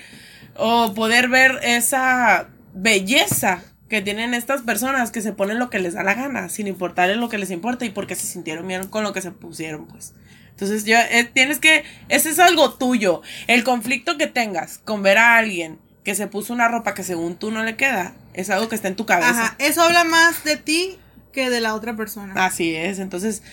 o 0.56 0.94
poder 0.94 1.28
ver 1.28 1.60
esa 1.62 2.48
belleza 2.74 3.62
que 3.90 4.02
tienen 4.02 4.34
estas 4.34 4.62
personas 4.62 5.12
que 5.12 5.22
se 5.22 5.34
ponen 5.34 5.60
lo 5.60 5.70
que 5.70 5.80
les 5.80 5.94
da 5.94 6.04
la 6.04 6.14
gana, 6.14 6.50
sin 6.50 6.68
importarles 6.68 7.18
lo 7.18 7.30
que 7.30 7.38
les 7.38 7.52
importa 7.52 7.86
y 7.86 7.90
porque 7.90 8.16
se 8.16 8.28
sintieron 8.28 8.68
bien 8.68 8.88
con 8.88 9.04
lo 9.04 9.14
que 9.14 9.22
se 9.22 9.32
pusieron, 9.32 9.86
pues. 9.88 10.14
Entonces, 10.50 10.86
yo, 10.86 10.98
eh, 10.98 11.30
tienes 11.32 11.60
que, 11.60 11.84
ese 12.10 12.32
es 12.32 12.40
algo 12.40 12.74
tuyo. 12.74 13.22
El 13.46 13.64
conflicto 13.64 14.18
que 14.18 14.28
tengas 14.28 14.80
con 14.80 15.04
ver 15.04 15.20
a 15.20 15.38
alguien 15.38 15.78
que 16.04 16.16
se 16.16 16.28
puso 16.28 16.54
una 16.54 16.68
ropa 16.68 16.94
que 16.94 17.04
según 17.04 17.36
tú 17.36 17.52
no 17.52 17.64
le 17.64 17.76
queda, 17.76 18.14
es 18.34 18.50
algo 18.50 18.68
que 18.68 18.76
está 18.76 18.88
en 18.88 18.96
tu 18.96 19.06
cabeza. 19.06 19.30
Ajá, 19.30 19.56
eso 19.60 19.82
habla 19.82 20.04
más 20.04 20.44
de 20.44 20.58
ti 20.58 20.98
que 21.32 21.50
de 21.50 21.62
la 21.62 21.76
otra 21.76 21.96
persona. 21.96 22.34
Así 22.44 22.76
es, 22.76 23.00
entonces, 23.00 23.44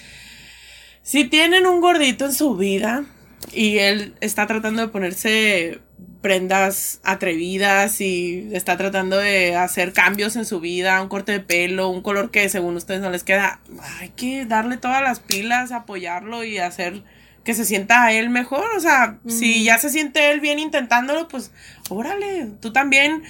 si 1.02 1.24
tienen 1.24 1.66
un 1.66 1.80
gordito 1.80 2.24
en 2.24 2.32
su 2.32 2.56
vida 2.56 3.04
y 3.52 3.78
él 3.78 4.14
está 4.20 4.46
tratando 4.46 4.80
de 4.80 4.88
ponerse 4.88 5.80
prendas 6.24 7.00
atrevidas 7.04 8.00
y 8.00 8.48
está 8.52 8.78
tratando 8.78 9.18
de 9.18 9.56
hacer 9.56 9.92
cambios 9.92 10.36
en 10.36 10.46
su 10.46 10.58
vida, 10.58 11.02
un 11.02 11.10
corte 11.10 11.32
de 11.32 11.40
pelo, 11.40 11.90
un 11.90 12.00
color 12.00 12.30
que 12.30 12.48
según 12.48 12.76
ustedes 12.76 13.02
no 13.02 13.10
les 13.10 13.24
queda, 13.24 13.60
hay 14.00 14.08
que 14.08 14.46
darle 14.46 14.78
todas 14.78 15.02
las 15.02 15.20
pilas, 15.20 15.70
apoyarlo 15.70 16.42
y 16.42 16.56
hacer 16.56 17.02
que 17.44 17.52
se 17.52 17.66
sienta 17.66 18.04
a 18.04 18.12
él 18.12 18.30
mejor, 18.30 18.64
o 18.74 18.80
sea, 18.80 19.18
si 19.26 19.64
ya 19.64 19.76
se 19.76 19.90
siente 19.90 20.30
él 20.30 20.40
bien 20.40 20.58
intentándolo, 20.58 21.28
pues 21.28 21.52
órale, 21.90 22.48
tú 22.58 22.72
también 22.72 23.22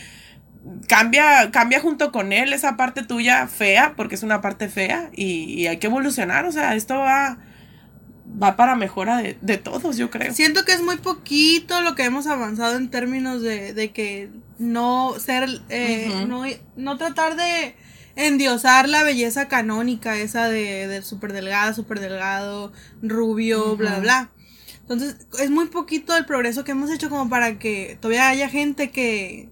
cambia, 0.86 1.50
cambia 1.50 1.80
junto 1.80 2.12
con 2.12 2.32
él 2.32 2.52
esa 2.52 2.76
parte 2.76 3.02
tuya 3.02 3.48
fea, 3.48 3.94
porque 3.96 4.14
es 4.14 4.22
una 4.22 4.40
parte 4.40 4.68
fea, 4.68 5.10
y, 5.16 5.52
y 5.60 5.66
hay 5.66 5.78
que 5.78 5.88
evolucionar, 5.88 6.44
o 6.44 6.52
sea, 6.52 6.76
esto 6.76 6.96
va, 6.96 7.38
va 8.42 8.56
para 8.56 8.74
mejora 8.74 9.18
de, 9.18 9.36
de 9.40 9.58
todos, 9.58 9.96
yo 9.96 10.10
creo. 10.10 10.32
Siento 10.32 10.64
que 10.64 10.72
es 10.72 10.82
muy 10.82 10.96
poquito 10.96 11.80
lo 11.82 11.94
que 11.94 12.04
hemos 12.04 12.26
avanzado 12.26 12.76
en 12.76 12.90
términos 12.90 13.42
de, 13.42 13.74
de 13.74 13.92
que 13.92 14.30
no 14.58 15.14
ser, 15.18 15.48
eh, 15.68 16.24
no, 16.26 16.44
no 16.76 16.96
tratar 16.96 17.36
de 17.36 17.74
endiosar 18.16 18.88
la 18.88 19.02
belleza 19.02 19.48
canónica, 19.48 20.16
esa 20.18 20.48
de, 20.48 20.86
de 20.86 21.02
súper 21.02 21.32
delgada, 21.32 21.74
súper 21.74 22.00
delgado, 22.00 22.72
rubio, 23.02 23.76
bla, 23.76 23.92
Ujú. 23.94 24.00
bla. 24.02 24.30
Entonces, 24.80 25.16
es 25.40 25.50
muy 25.50 25.66
poquito 25.66 26.16
el 26.16 26.24
progreso 26.26 26.62
que 26.62 26.72
hemos 26.72 26.90
hecho 26.90 27.08
como 27.10 27.28
para 27.28 27.58
que 27.58 27.96
todavía 28.00 28.28
haya 28.28 28.48
gente 28.48 28.90
que 28.90 29.48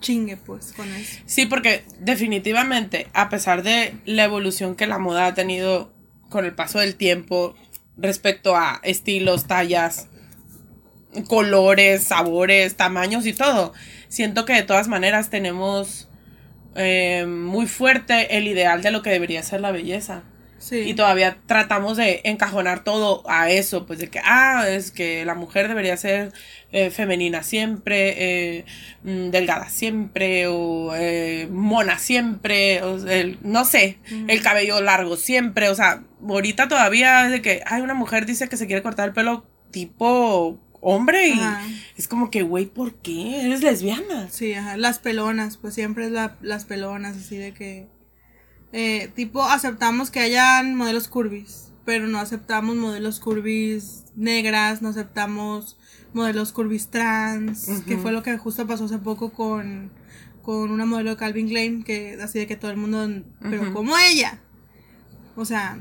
chingue, 0.00 0.36
pues, 0.36 0.72
con 0.72 0.88
eso. 0.92 1.20
Sí, 1.26 1.46
porque 1.46 1.84
definitivamente, 2.00 3.08
a 3.12 3.28
pesar 3.28 3.62
de 3.62 3.94
la 4.06 4.24
evolución 4.24 4.76
que 4.76 4.86
la 4.86 4.98
moda 4.98 5.26
ha 5.26 5.34
tenido 5.34 5.93
con 6.34 6.44
el 6.44 6.52
paso 6.52 6.80
del 6.80 6.96
tiempo 6.96 7.54
respecto 7.96 8.56
a 8.56 8.80
estilos, 8.82 9.46
tallas, 9.46 10.08
colores, 11.28 12.02
sabores, 12.02 12.74
tamaños 12.74 13.24
y 13.24 13.32
todo, 13.32 13.72
siento 14.08 14.44
que 14.44 14.52
de 14.54 14.64
todas 14.64 14.88
maneras 14.88 15.30
tenemos 15.30 16.08
eh, 16.74 17.24
muy 17.24 17.68
fuerte 17.68 18.36
el 18.36 18.48
ideal 18.48 18.82
de 18.82 18.90
lo 18.90 19.00
que 19.00 19.10
debería 19.10 19.44
ser 19.44 19.60
la 19.60 19.70
belleza. 19.70 20.24
Sí. 20.64 20.78
Y 20.78 20.94
todavía 20.94 21.36
tratamos 21.46 21.98
de 21.98 22.22
encajonar 22.24 22.84
todo 22.84 23.22
a 23.28 23.50
eso, 23.50 23.84
pues 23.86 23.98
de 23.98 24.08
que, 24.08 24.18
ah, 24.24 24.64
es 24.68 24.90
que 24.90 25.24
la 25.26 25.34
mujer 25.34 25.68
debería 25.68 25.96
ser 25.98 26.32
eh, 26.72 26.90
femenina 26.90 27.42
siempre, 27.42 28.14
eh, 28.58 28.64
mm, 29.02 29.28
delgada 29.30 29.68
siempre, 29.68 30.46
o 30.48 30.92
eh, 30.96 31.46
mona 31.52 31.98
siempre, 31.98 32.82
o 32.82 32.96
el- 33.06 33.38
no 33.42 33.64
sé, 33.64 33.98
Ujú. 34.06 34.24
el 34.26 34.42
cabello 34.42 34.80
largo 34.80 35.16
siempre, 35.16 35.68
o 35.68 35.74
sea, 35.74 36.02
ahorita 36.26 36.66
todavía 36.66 37.26
es 37.26 37.32
de 37.32 37.42
que, 37.42 37.62
hay 37.66 37.82
una 37.82 37.94
mujer 37.94 38.24
dice 38.26 38.48
que 38.48 38.56
se 38.56 38.66
quiere 38.66 38.82
cortar 38.82 39.08
el 39.08 39.14
pelo 39.14 39.44
tipo 39.70 40.58
hombre 40.80 41.28
y 41.28 41.32
Ajá. 41.38 41.62
es 41.96 42.08
como 42.08 42.30
que, 42.30 42.42
güey, 42.42 42.66
¿por 42.66 42.94
qué? 42.94 43.42
Eres 43.46 43.62
lesbiana. 43.62 44.28
Sí, 44.30 44.54
ajá. 44.54 44.76
Las 44.76 44.98
pelonas, 44.98 45.56
pues 45.58 45.74
siempre 45.74 46.06
es 46.06 46.10
la, 46.10 46.36
las 46.42 46.64
pelonas, 46.64 47.16
así 47.16 47.36
de 47.36 47.52
que. 47.54 47.86
Eh, 48.76 49.10
tipo, 49.14 49.42
aceptamos 49.44 50.10
que 50.10 50.20
hayan 50.20 50.74
modelos 50.74 51.06
curvis, 51.08 51.68
pero 51.84 52.08
no 52.08 52.18
aceptamos 52.18 52.74
modelos 52.76 53.20
curvis 53.20 54.04
negras, 54.16 54.82
no 54.82 54.88
aceptamos 54.88 55.78
modelos 56.12 56.52
curvis 56.52 56.88
trans, 56.88 57.66
que 57.86 57.96
fue 57.98 58.10
lo 58.12 58.22
que 58.22 58.36
justo 58.36 58.66
pasó 58.66 58.84
hace 58.86 58.98
poco 58.98 59.30
con, 59.32 59.90
con 60.42 60.70
una 60.70 60.86
modelo 60.86 61.10
de 61.10 61.16
Calvin 61.16 61.48
Klein, 61.48 61.82
que 61.84 62.18
así 62.22 62.38
de 62.40 62.46
que 62.46 62.56
todo 62.56 62.70
el 62.70 62.76
mundo, 62.76 63.08
pero 63.40 63.72
como 63.72 63.96
ella. 63.98 64.38
O 65.36 65.44
sea, 65.44 65.78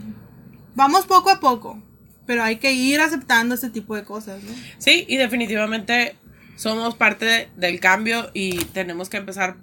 vamos 0.75 1.05
poco 1.05 1.29
a 1.29 1.39
poco, 1.39 1.81
pero 2.25 2.43
hay 2.43 2.57
que 2.57 2.73
ir 2.73 2.99
aceptando 3.01 3.53
este 3.55 3.69
tipo 3.69 3.95
de 3.95 4.03
cosas, 4.03 4.41
¿no? 4.43 4.51
Sí, 4.79 5.05
y 5.07 5.17
definitivamente 5.17 6.15
somos 6.55 6.95
parte 6.95 7.25
de- 7.25 7.49
del 7.57 7.79
cambio 7.79 8.29
y 8.33 8.57
tenemos 8.65 9.09
que 9.09 9.17
empezar 9.17 9.57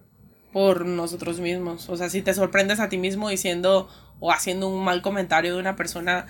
por 0.53 0.85
nosotros 0.87 1.41
mismos. 1.41 1.89
O 1.89 1.97
sea, 1.97 2.11
si 2.11 2.23
te 2.23 2.35
sorprendes 2.35 2.81
a 2.81 2.89
ti 2.89 2.99
mismo 2.99 3.29
diciendo 3.29 3.89
o 4.19 4.33
haciendo 4.33 4.69
un 4.69 4.85
mal 4.85 5.03
comentario 5.03 5.55
de 5.55 5.61
una 5.61 5.77
persona 5.77 6.27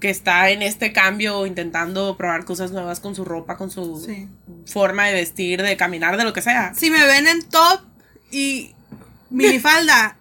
que 0.00 0.10
está 0.10 0.50
en 0.50 0.62
este 0.62 0.92
cambio 0.92 1.38
o 1.38 1.46
intentando 1.46 2.16
probar 2.16 2.44
cosas 2.44 2.72
nuevas 2.72 2.98
con 2.98 3.14
su 3.14 3.24
ropa, 3.24 3.56
con 3.56 3.70
su 3.70 4.00
Sí. 4.04 4.28
forma 4.66 5.06
de 5.06 5.14
vestir, 5.14 5.62
de 5.62 5.76
caminar, 5.76 6.16
de 6.16 6.24
lo 6.24 6.32
que 6.32 6.42
sea. 6.42 6.74
Si 6.74 6.90
me 6.90 7.06
ven 7.06 7.28
en 7.28 7.42
top 7.48 7.80
y 8.32 8.72
minifalda, 9.30 10.16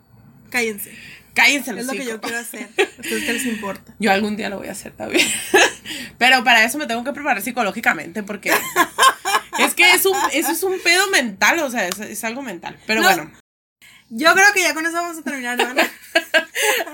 cállense. 0.52 0.92
Cállense 1.34 1.72
los 1.72 1.82
Es 1.82 1.88
lo 1.88 1.94
que 1.94 2.06
yo 2.06 2.20
quiero 2.22 2.38
hacer. 2.40 2.70
¿A 2.78 3.02
ustedes 3.02 3.24
qué 3.26 3.34
les 3.34 3.46
importa? 3.46 3.94
Yo 4.00 4.12
algún 4.12 4.36
día 4.36 4.50
lo 4.50 4.58
voy 4.58 4.68
a 4.68 4.72
hacer 4.74 4.92
también. 4.94 5.28
Pero 6.18 6.44
para 6.44 6.64
eso 6.64 6.78
me 6.78 6.88
tengo 6.88 7.04
que 7.04 7.14
preparar 7.14 7.42
psicológicamente 7.42 8.22
porque 8.24 8.52
es 9.60 9.74
que 9.74 9.94
es 9.94 10.06
un, 10.06 10.16
eso 10.34 10.52
es 10.52 10.64
un 10.64 10.80
pedo 10.82 11.08
mental, 11.10 11.60
o 11.60 11.72
sea, 11.72 11.88
es, 11.88 12.00
es 12.00 12.24
algo 12.24 12.42
mental. 12.42 12.78
Pero 12.86 13.02
No. 13.02 13.08
bueno, 13.08 13.32
Yo 14.10 14.34
creo 14.34 14.54
que 14.54 14.62
ya 14.62 14.74
con 14.74 14.86
eso 14.86 14.96
vamos 14.96 15.18
a 15.18 15.22
terminar, 15.22 15.58
¿no? 15.58 15.82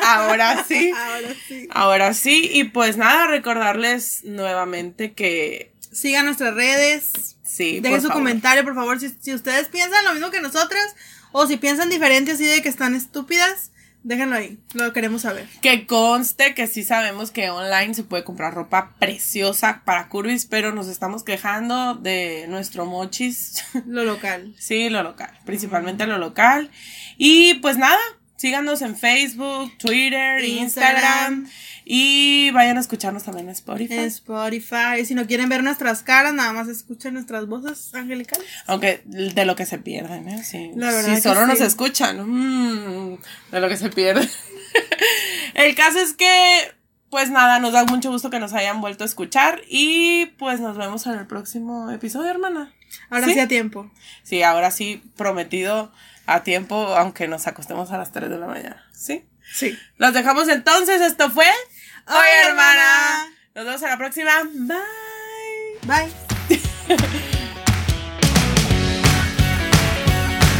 ahora 0.03 0.63
sí. 0.67 0.91
Ahora 0.95 1.29
sí. 1.47 1.67
Ahora 1.71 2.13
sí, 2.13 2.49
y 2.53 2.63
pues 2.65 2.97
nada, 2.97 3.27
recordarles 3.27 4.23
nuevamente 4.23 5.13
que 5.13 5.71
Sigan 5.91 6.25
nuestras 6.25 6.53
redes. 6.53 7.37
sí. 7.43 7.79
Dejen 7.79 8.01
su 8.01 8.07
favor. 8.09 8.21
comentario, 8.21 8.63
por 8.63 8.75
favor. 8.75 8.99
Si, 8.99 9.09
si 9.19 9.33
ustedes 9.33 9.67
piensan 9.69 10.05
lo 10.05 10.13
mismo 10.13 10.29
que 10.29 10.41
nosotras, 10.41 10.95
o 11.31 11.47
si 11.47 11.57
piensan 11.57 11.89
diferente 11.89 12.33
así 12.33 12.45
de 12.45 12.61
que 12.61 12.69
están 12.69 12.93
estúpidas, 12.93 13.71
déjenlo 14.03 14.35
ahí. 14.35 14.57
Lo 14.73 14.93
queremos 14.93 15.23
saber. 15.23 15.47
Que 15.61 15.85
conste 15.85 16.53
que 16.53 16.67
sí 16.67 16.83
sabemos 16.83 17.31
que 17.31 17.49
online 17.49 17.93
se 17.93 18.03
puede 18.03 18.23
comprar 18.23 18.53
ropa 18.53 18.95
preciosa 18.99 19.81
para 19.85 20.09
curvis, 20.09 20.45
pero 20.45 20.73
nos 20.73 20.87
estamos 20.87 21.23
quejando 21.23 21.95
de 21.95 22.45
nuestro 22.47 22.85
mochis. 22.85 23.63
Lo 23.85 24.03
local. 24.05 24.53
sí, 24.59 24.89
lo 24.89 25.03
local, 25.03 25.31
principalmente 25.45 26.07
lo 26.07 26.17
local. 26.17 26.69
Y 27.17 27.55
pues 27.55 27.77
nada, 27.77 27.99
síganos 28.37 28.81
en 28.81 28.95
Facebook, 28.95 29.77
Twitter, 29.77 30.43
Instagram. 30.43 31.43
Instagram. 31.43 31.49
y 31.83 32.51
vayan 32.51 32.77
a 32.77 32.79
escucharnos 32.79 33.23
también 33.23 33.47
en 33.47 33.53
Spotify. 33.53 33.95
En 33.95 33.99
Spotify. 34.05 35.05
Si 35.05 35.15
no 35.15 35.27
quieren 35.27 35.49
ver 35.49 35.63
nuestras 35.63 36.03
caras, 36.03 36.33
nada 36.33 36.53
más 36.53 36.69
escuchen 36.69 37.15
nuestras 37.15 37.47
voces 37.47 37.93
angelicales. 37.93 38.47
Aunque 38.67 39.01
de 39.05 39.45
lo 39.45 39.55
que 39.55 39.65
se 39.65 39.79
pierden, 39.79 40.29
¿eh? 40.29 40.43
Sí. 40.43 40.71
La 40.75 40.91
verdad 40.91 41.15
si 41.15 41.21
solo 41.21 41.45
nos 41.45 41.59
escuchan, 41.59 42.17
mm, 42.25 43.17
de 43.51 43.59
lo 43.59 43.67
que 43.67 43.77
se 43.77 43.89
pierden. 43.89 44.29
El 45.55 45.75
caso 45.75 45.99
es 45.99 46.13
que, 46.13 46.71
pues 47.09 47.31
nada, 47.31 47.59
nos 47.59 47.73
da 47.73 47.83
mucho 47.85 48.11
gusto 48.11 48.29
que 48.29 48.39
nos 48.39 48.53
hayan 48.53 48.79
vuelto 48.79 49.03
a 49.03 49.07
escuchar 49.07 49.61
y 49.67 50.27
pues 50.37 50.59
nos 50.59 50.77
vemos 50.77 51.05
en 51.07 51.13
el 51.13 51.25
próximo 51.25 51.89
episodio, 51.89 52.29
hermana. 52.29 52.71
Ahora 53.09 53.25
¿Sí? 53.25 53.33
sí, 53.33 53.39
a 53.39 53.47
tiempo. 53.47 53.89
Sí, 54.23 54.43
ahora 54.43 54.71
sí, 54.71 55.01
prometido 55.15 55.91
a 56.27 56.43
tiempo, 56.43 56.75
aunque 56.75 57.27
nos 57.27 57.47
acostemos 57.47 57.91
a 57.91 57.97
las 57.97 58.11
3 58.11 58.29
de 58.29 58.37
la 58.37 58.47
mañana. 58.47 58.85
¿Sí? 58.93 59.27
Sí. 59.51 59.77
Los 59.97 60.13
dejamos 60.13 60.47
entonces, 60.49 61.01
esto 61.01 61.31
fue... 61.31 61.47
Oye, 62.07 62.47
hermana. 62.47 62.71
hermana. 62.71 63.33
Nos 63.55 63.65
vemos 63.65 63.81
en 63.81 63.89
la 63.89 63.97
próxima. 63.97 64.31
Bye. 64.43 66.09
Bye. 66.49 67.27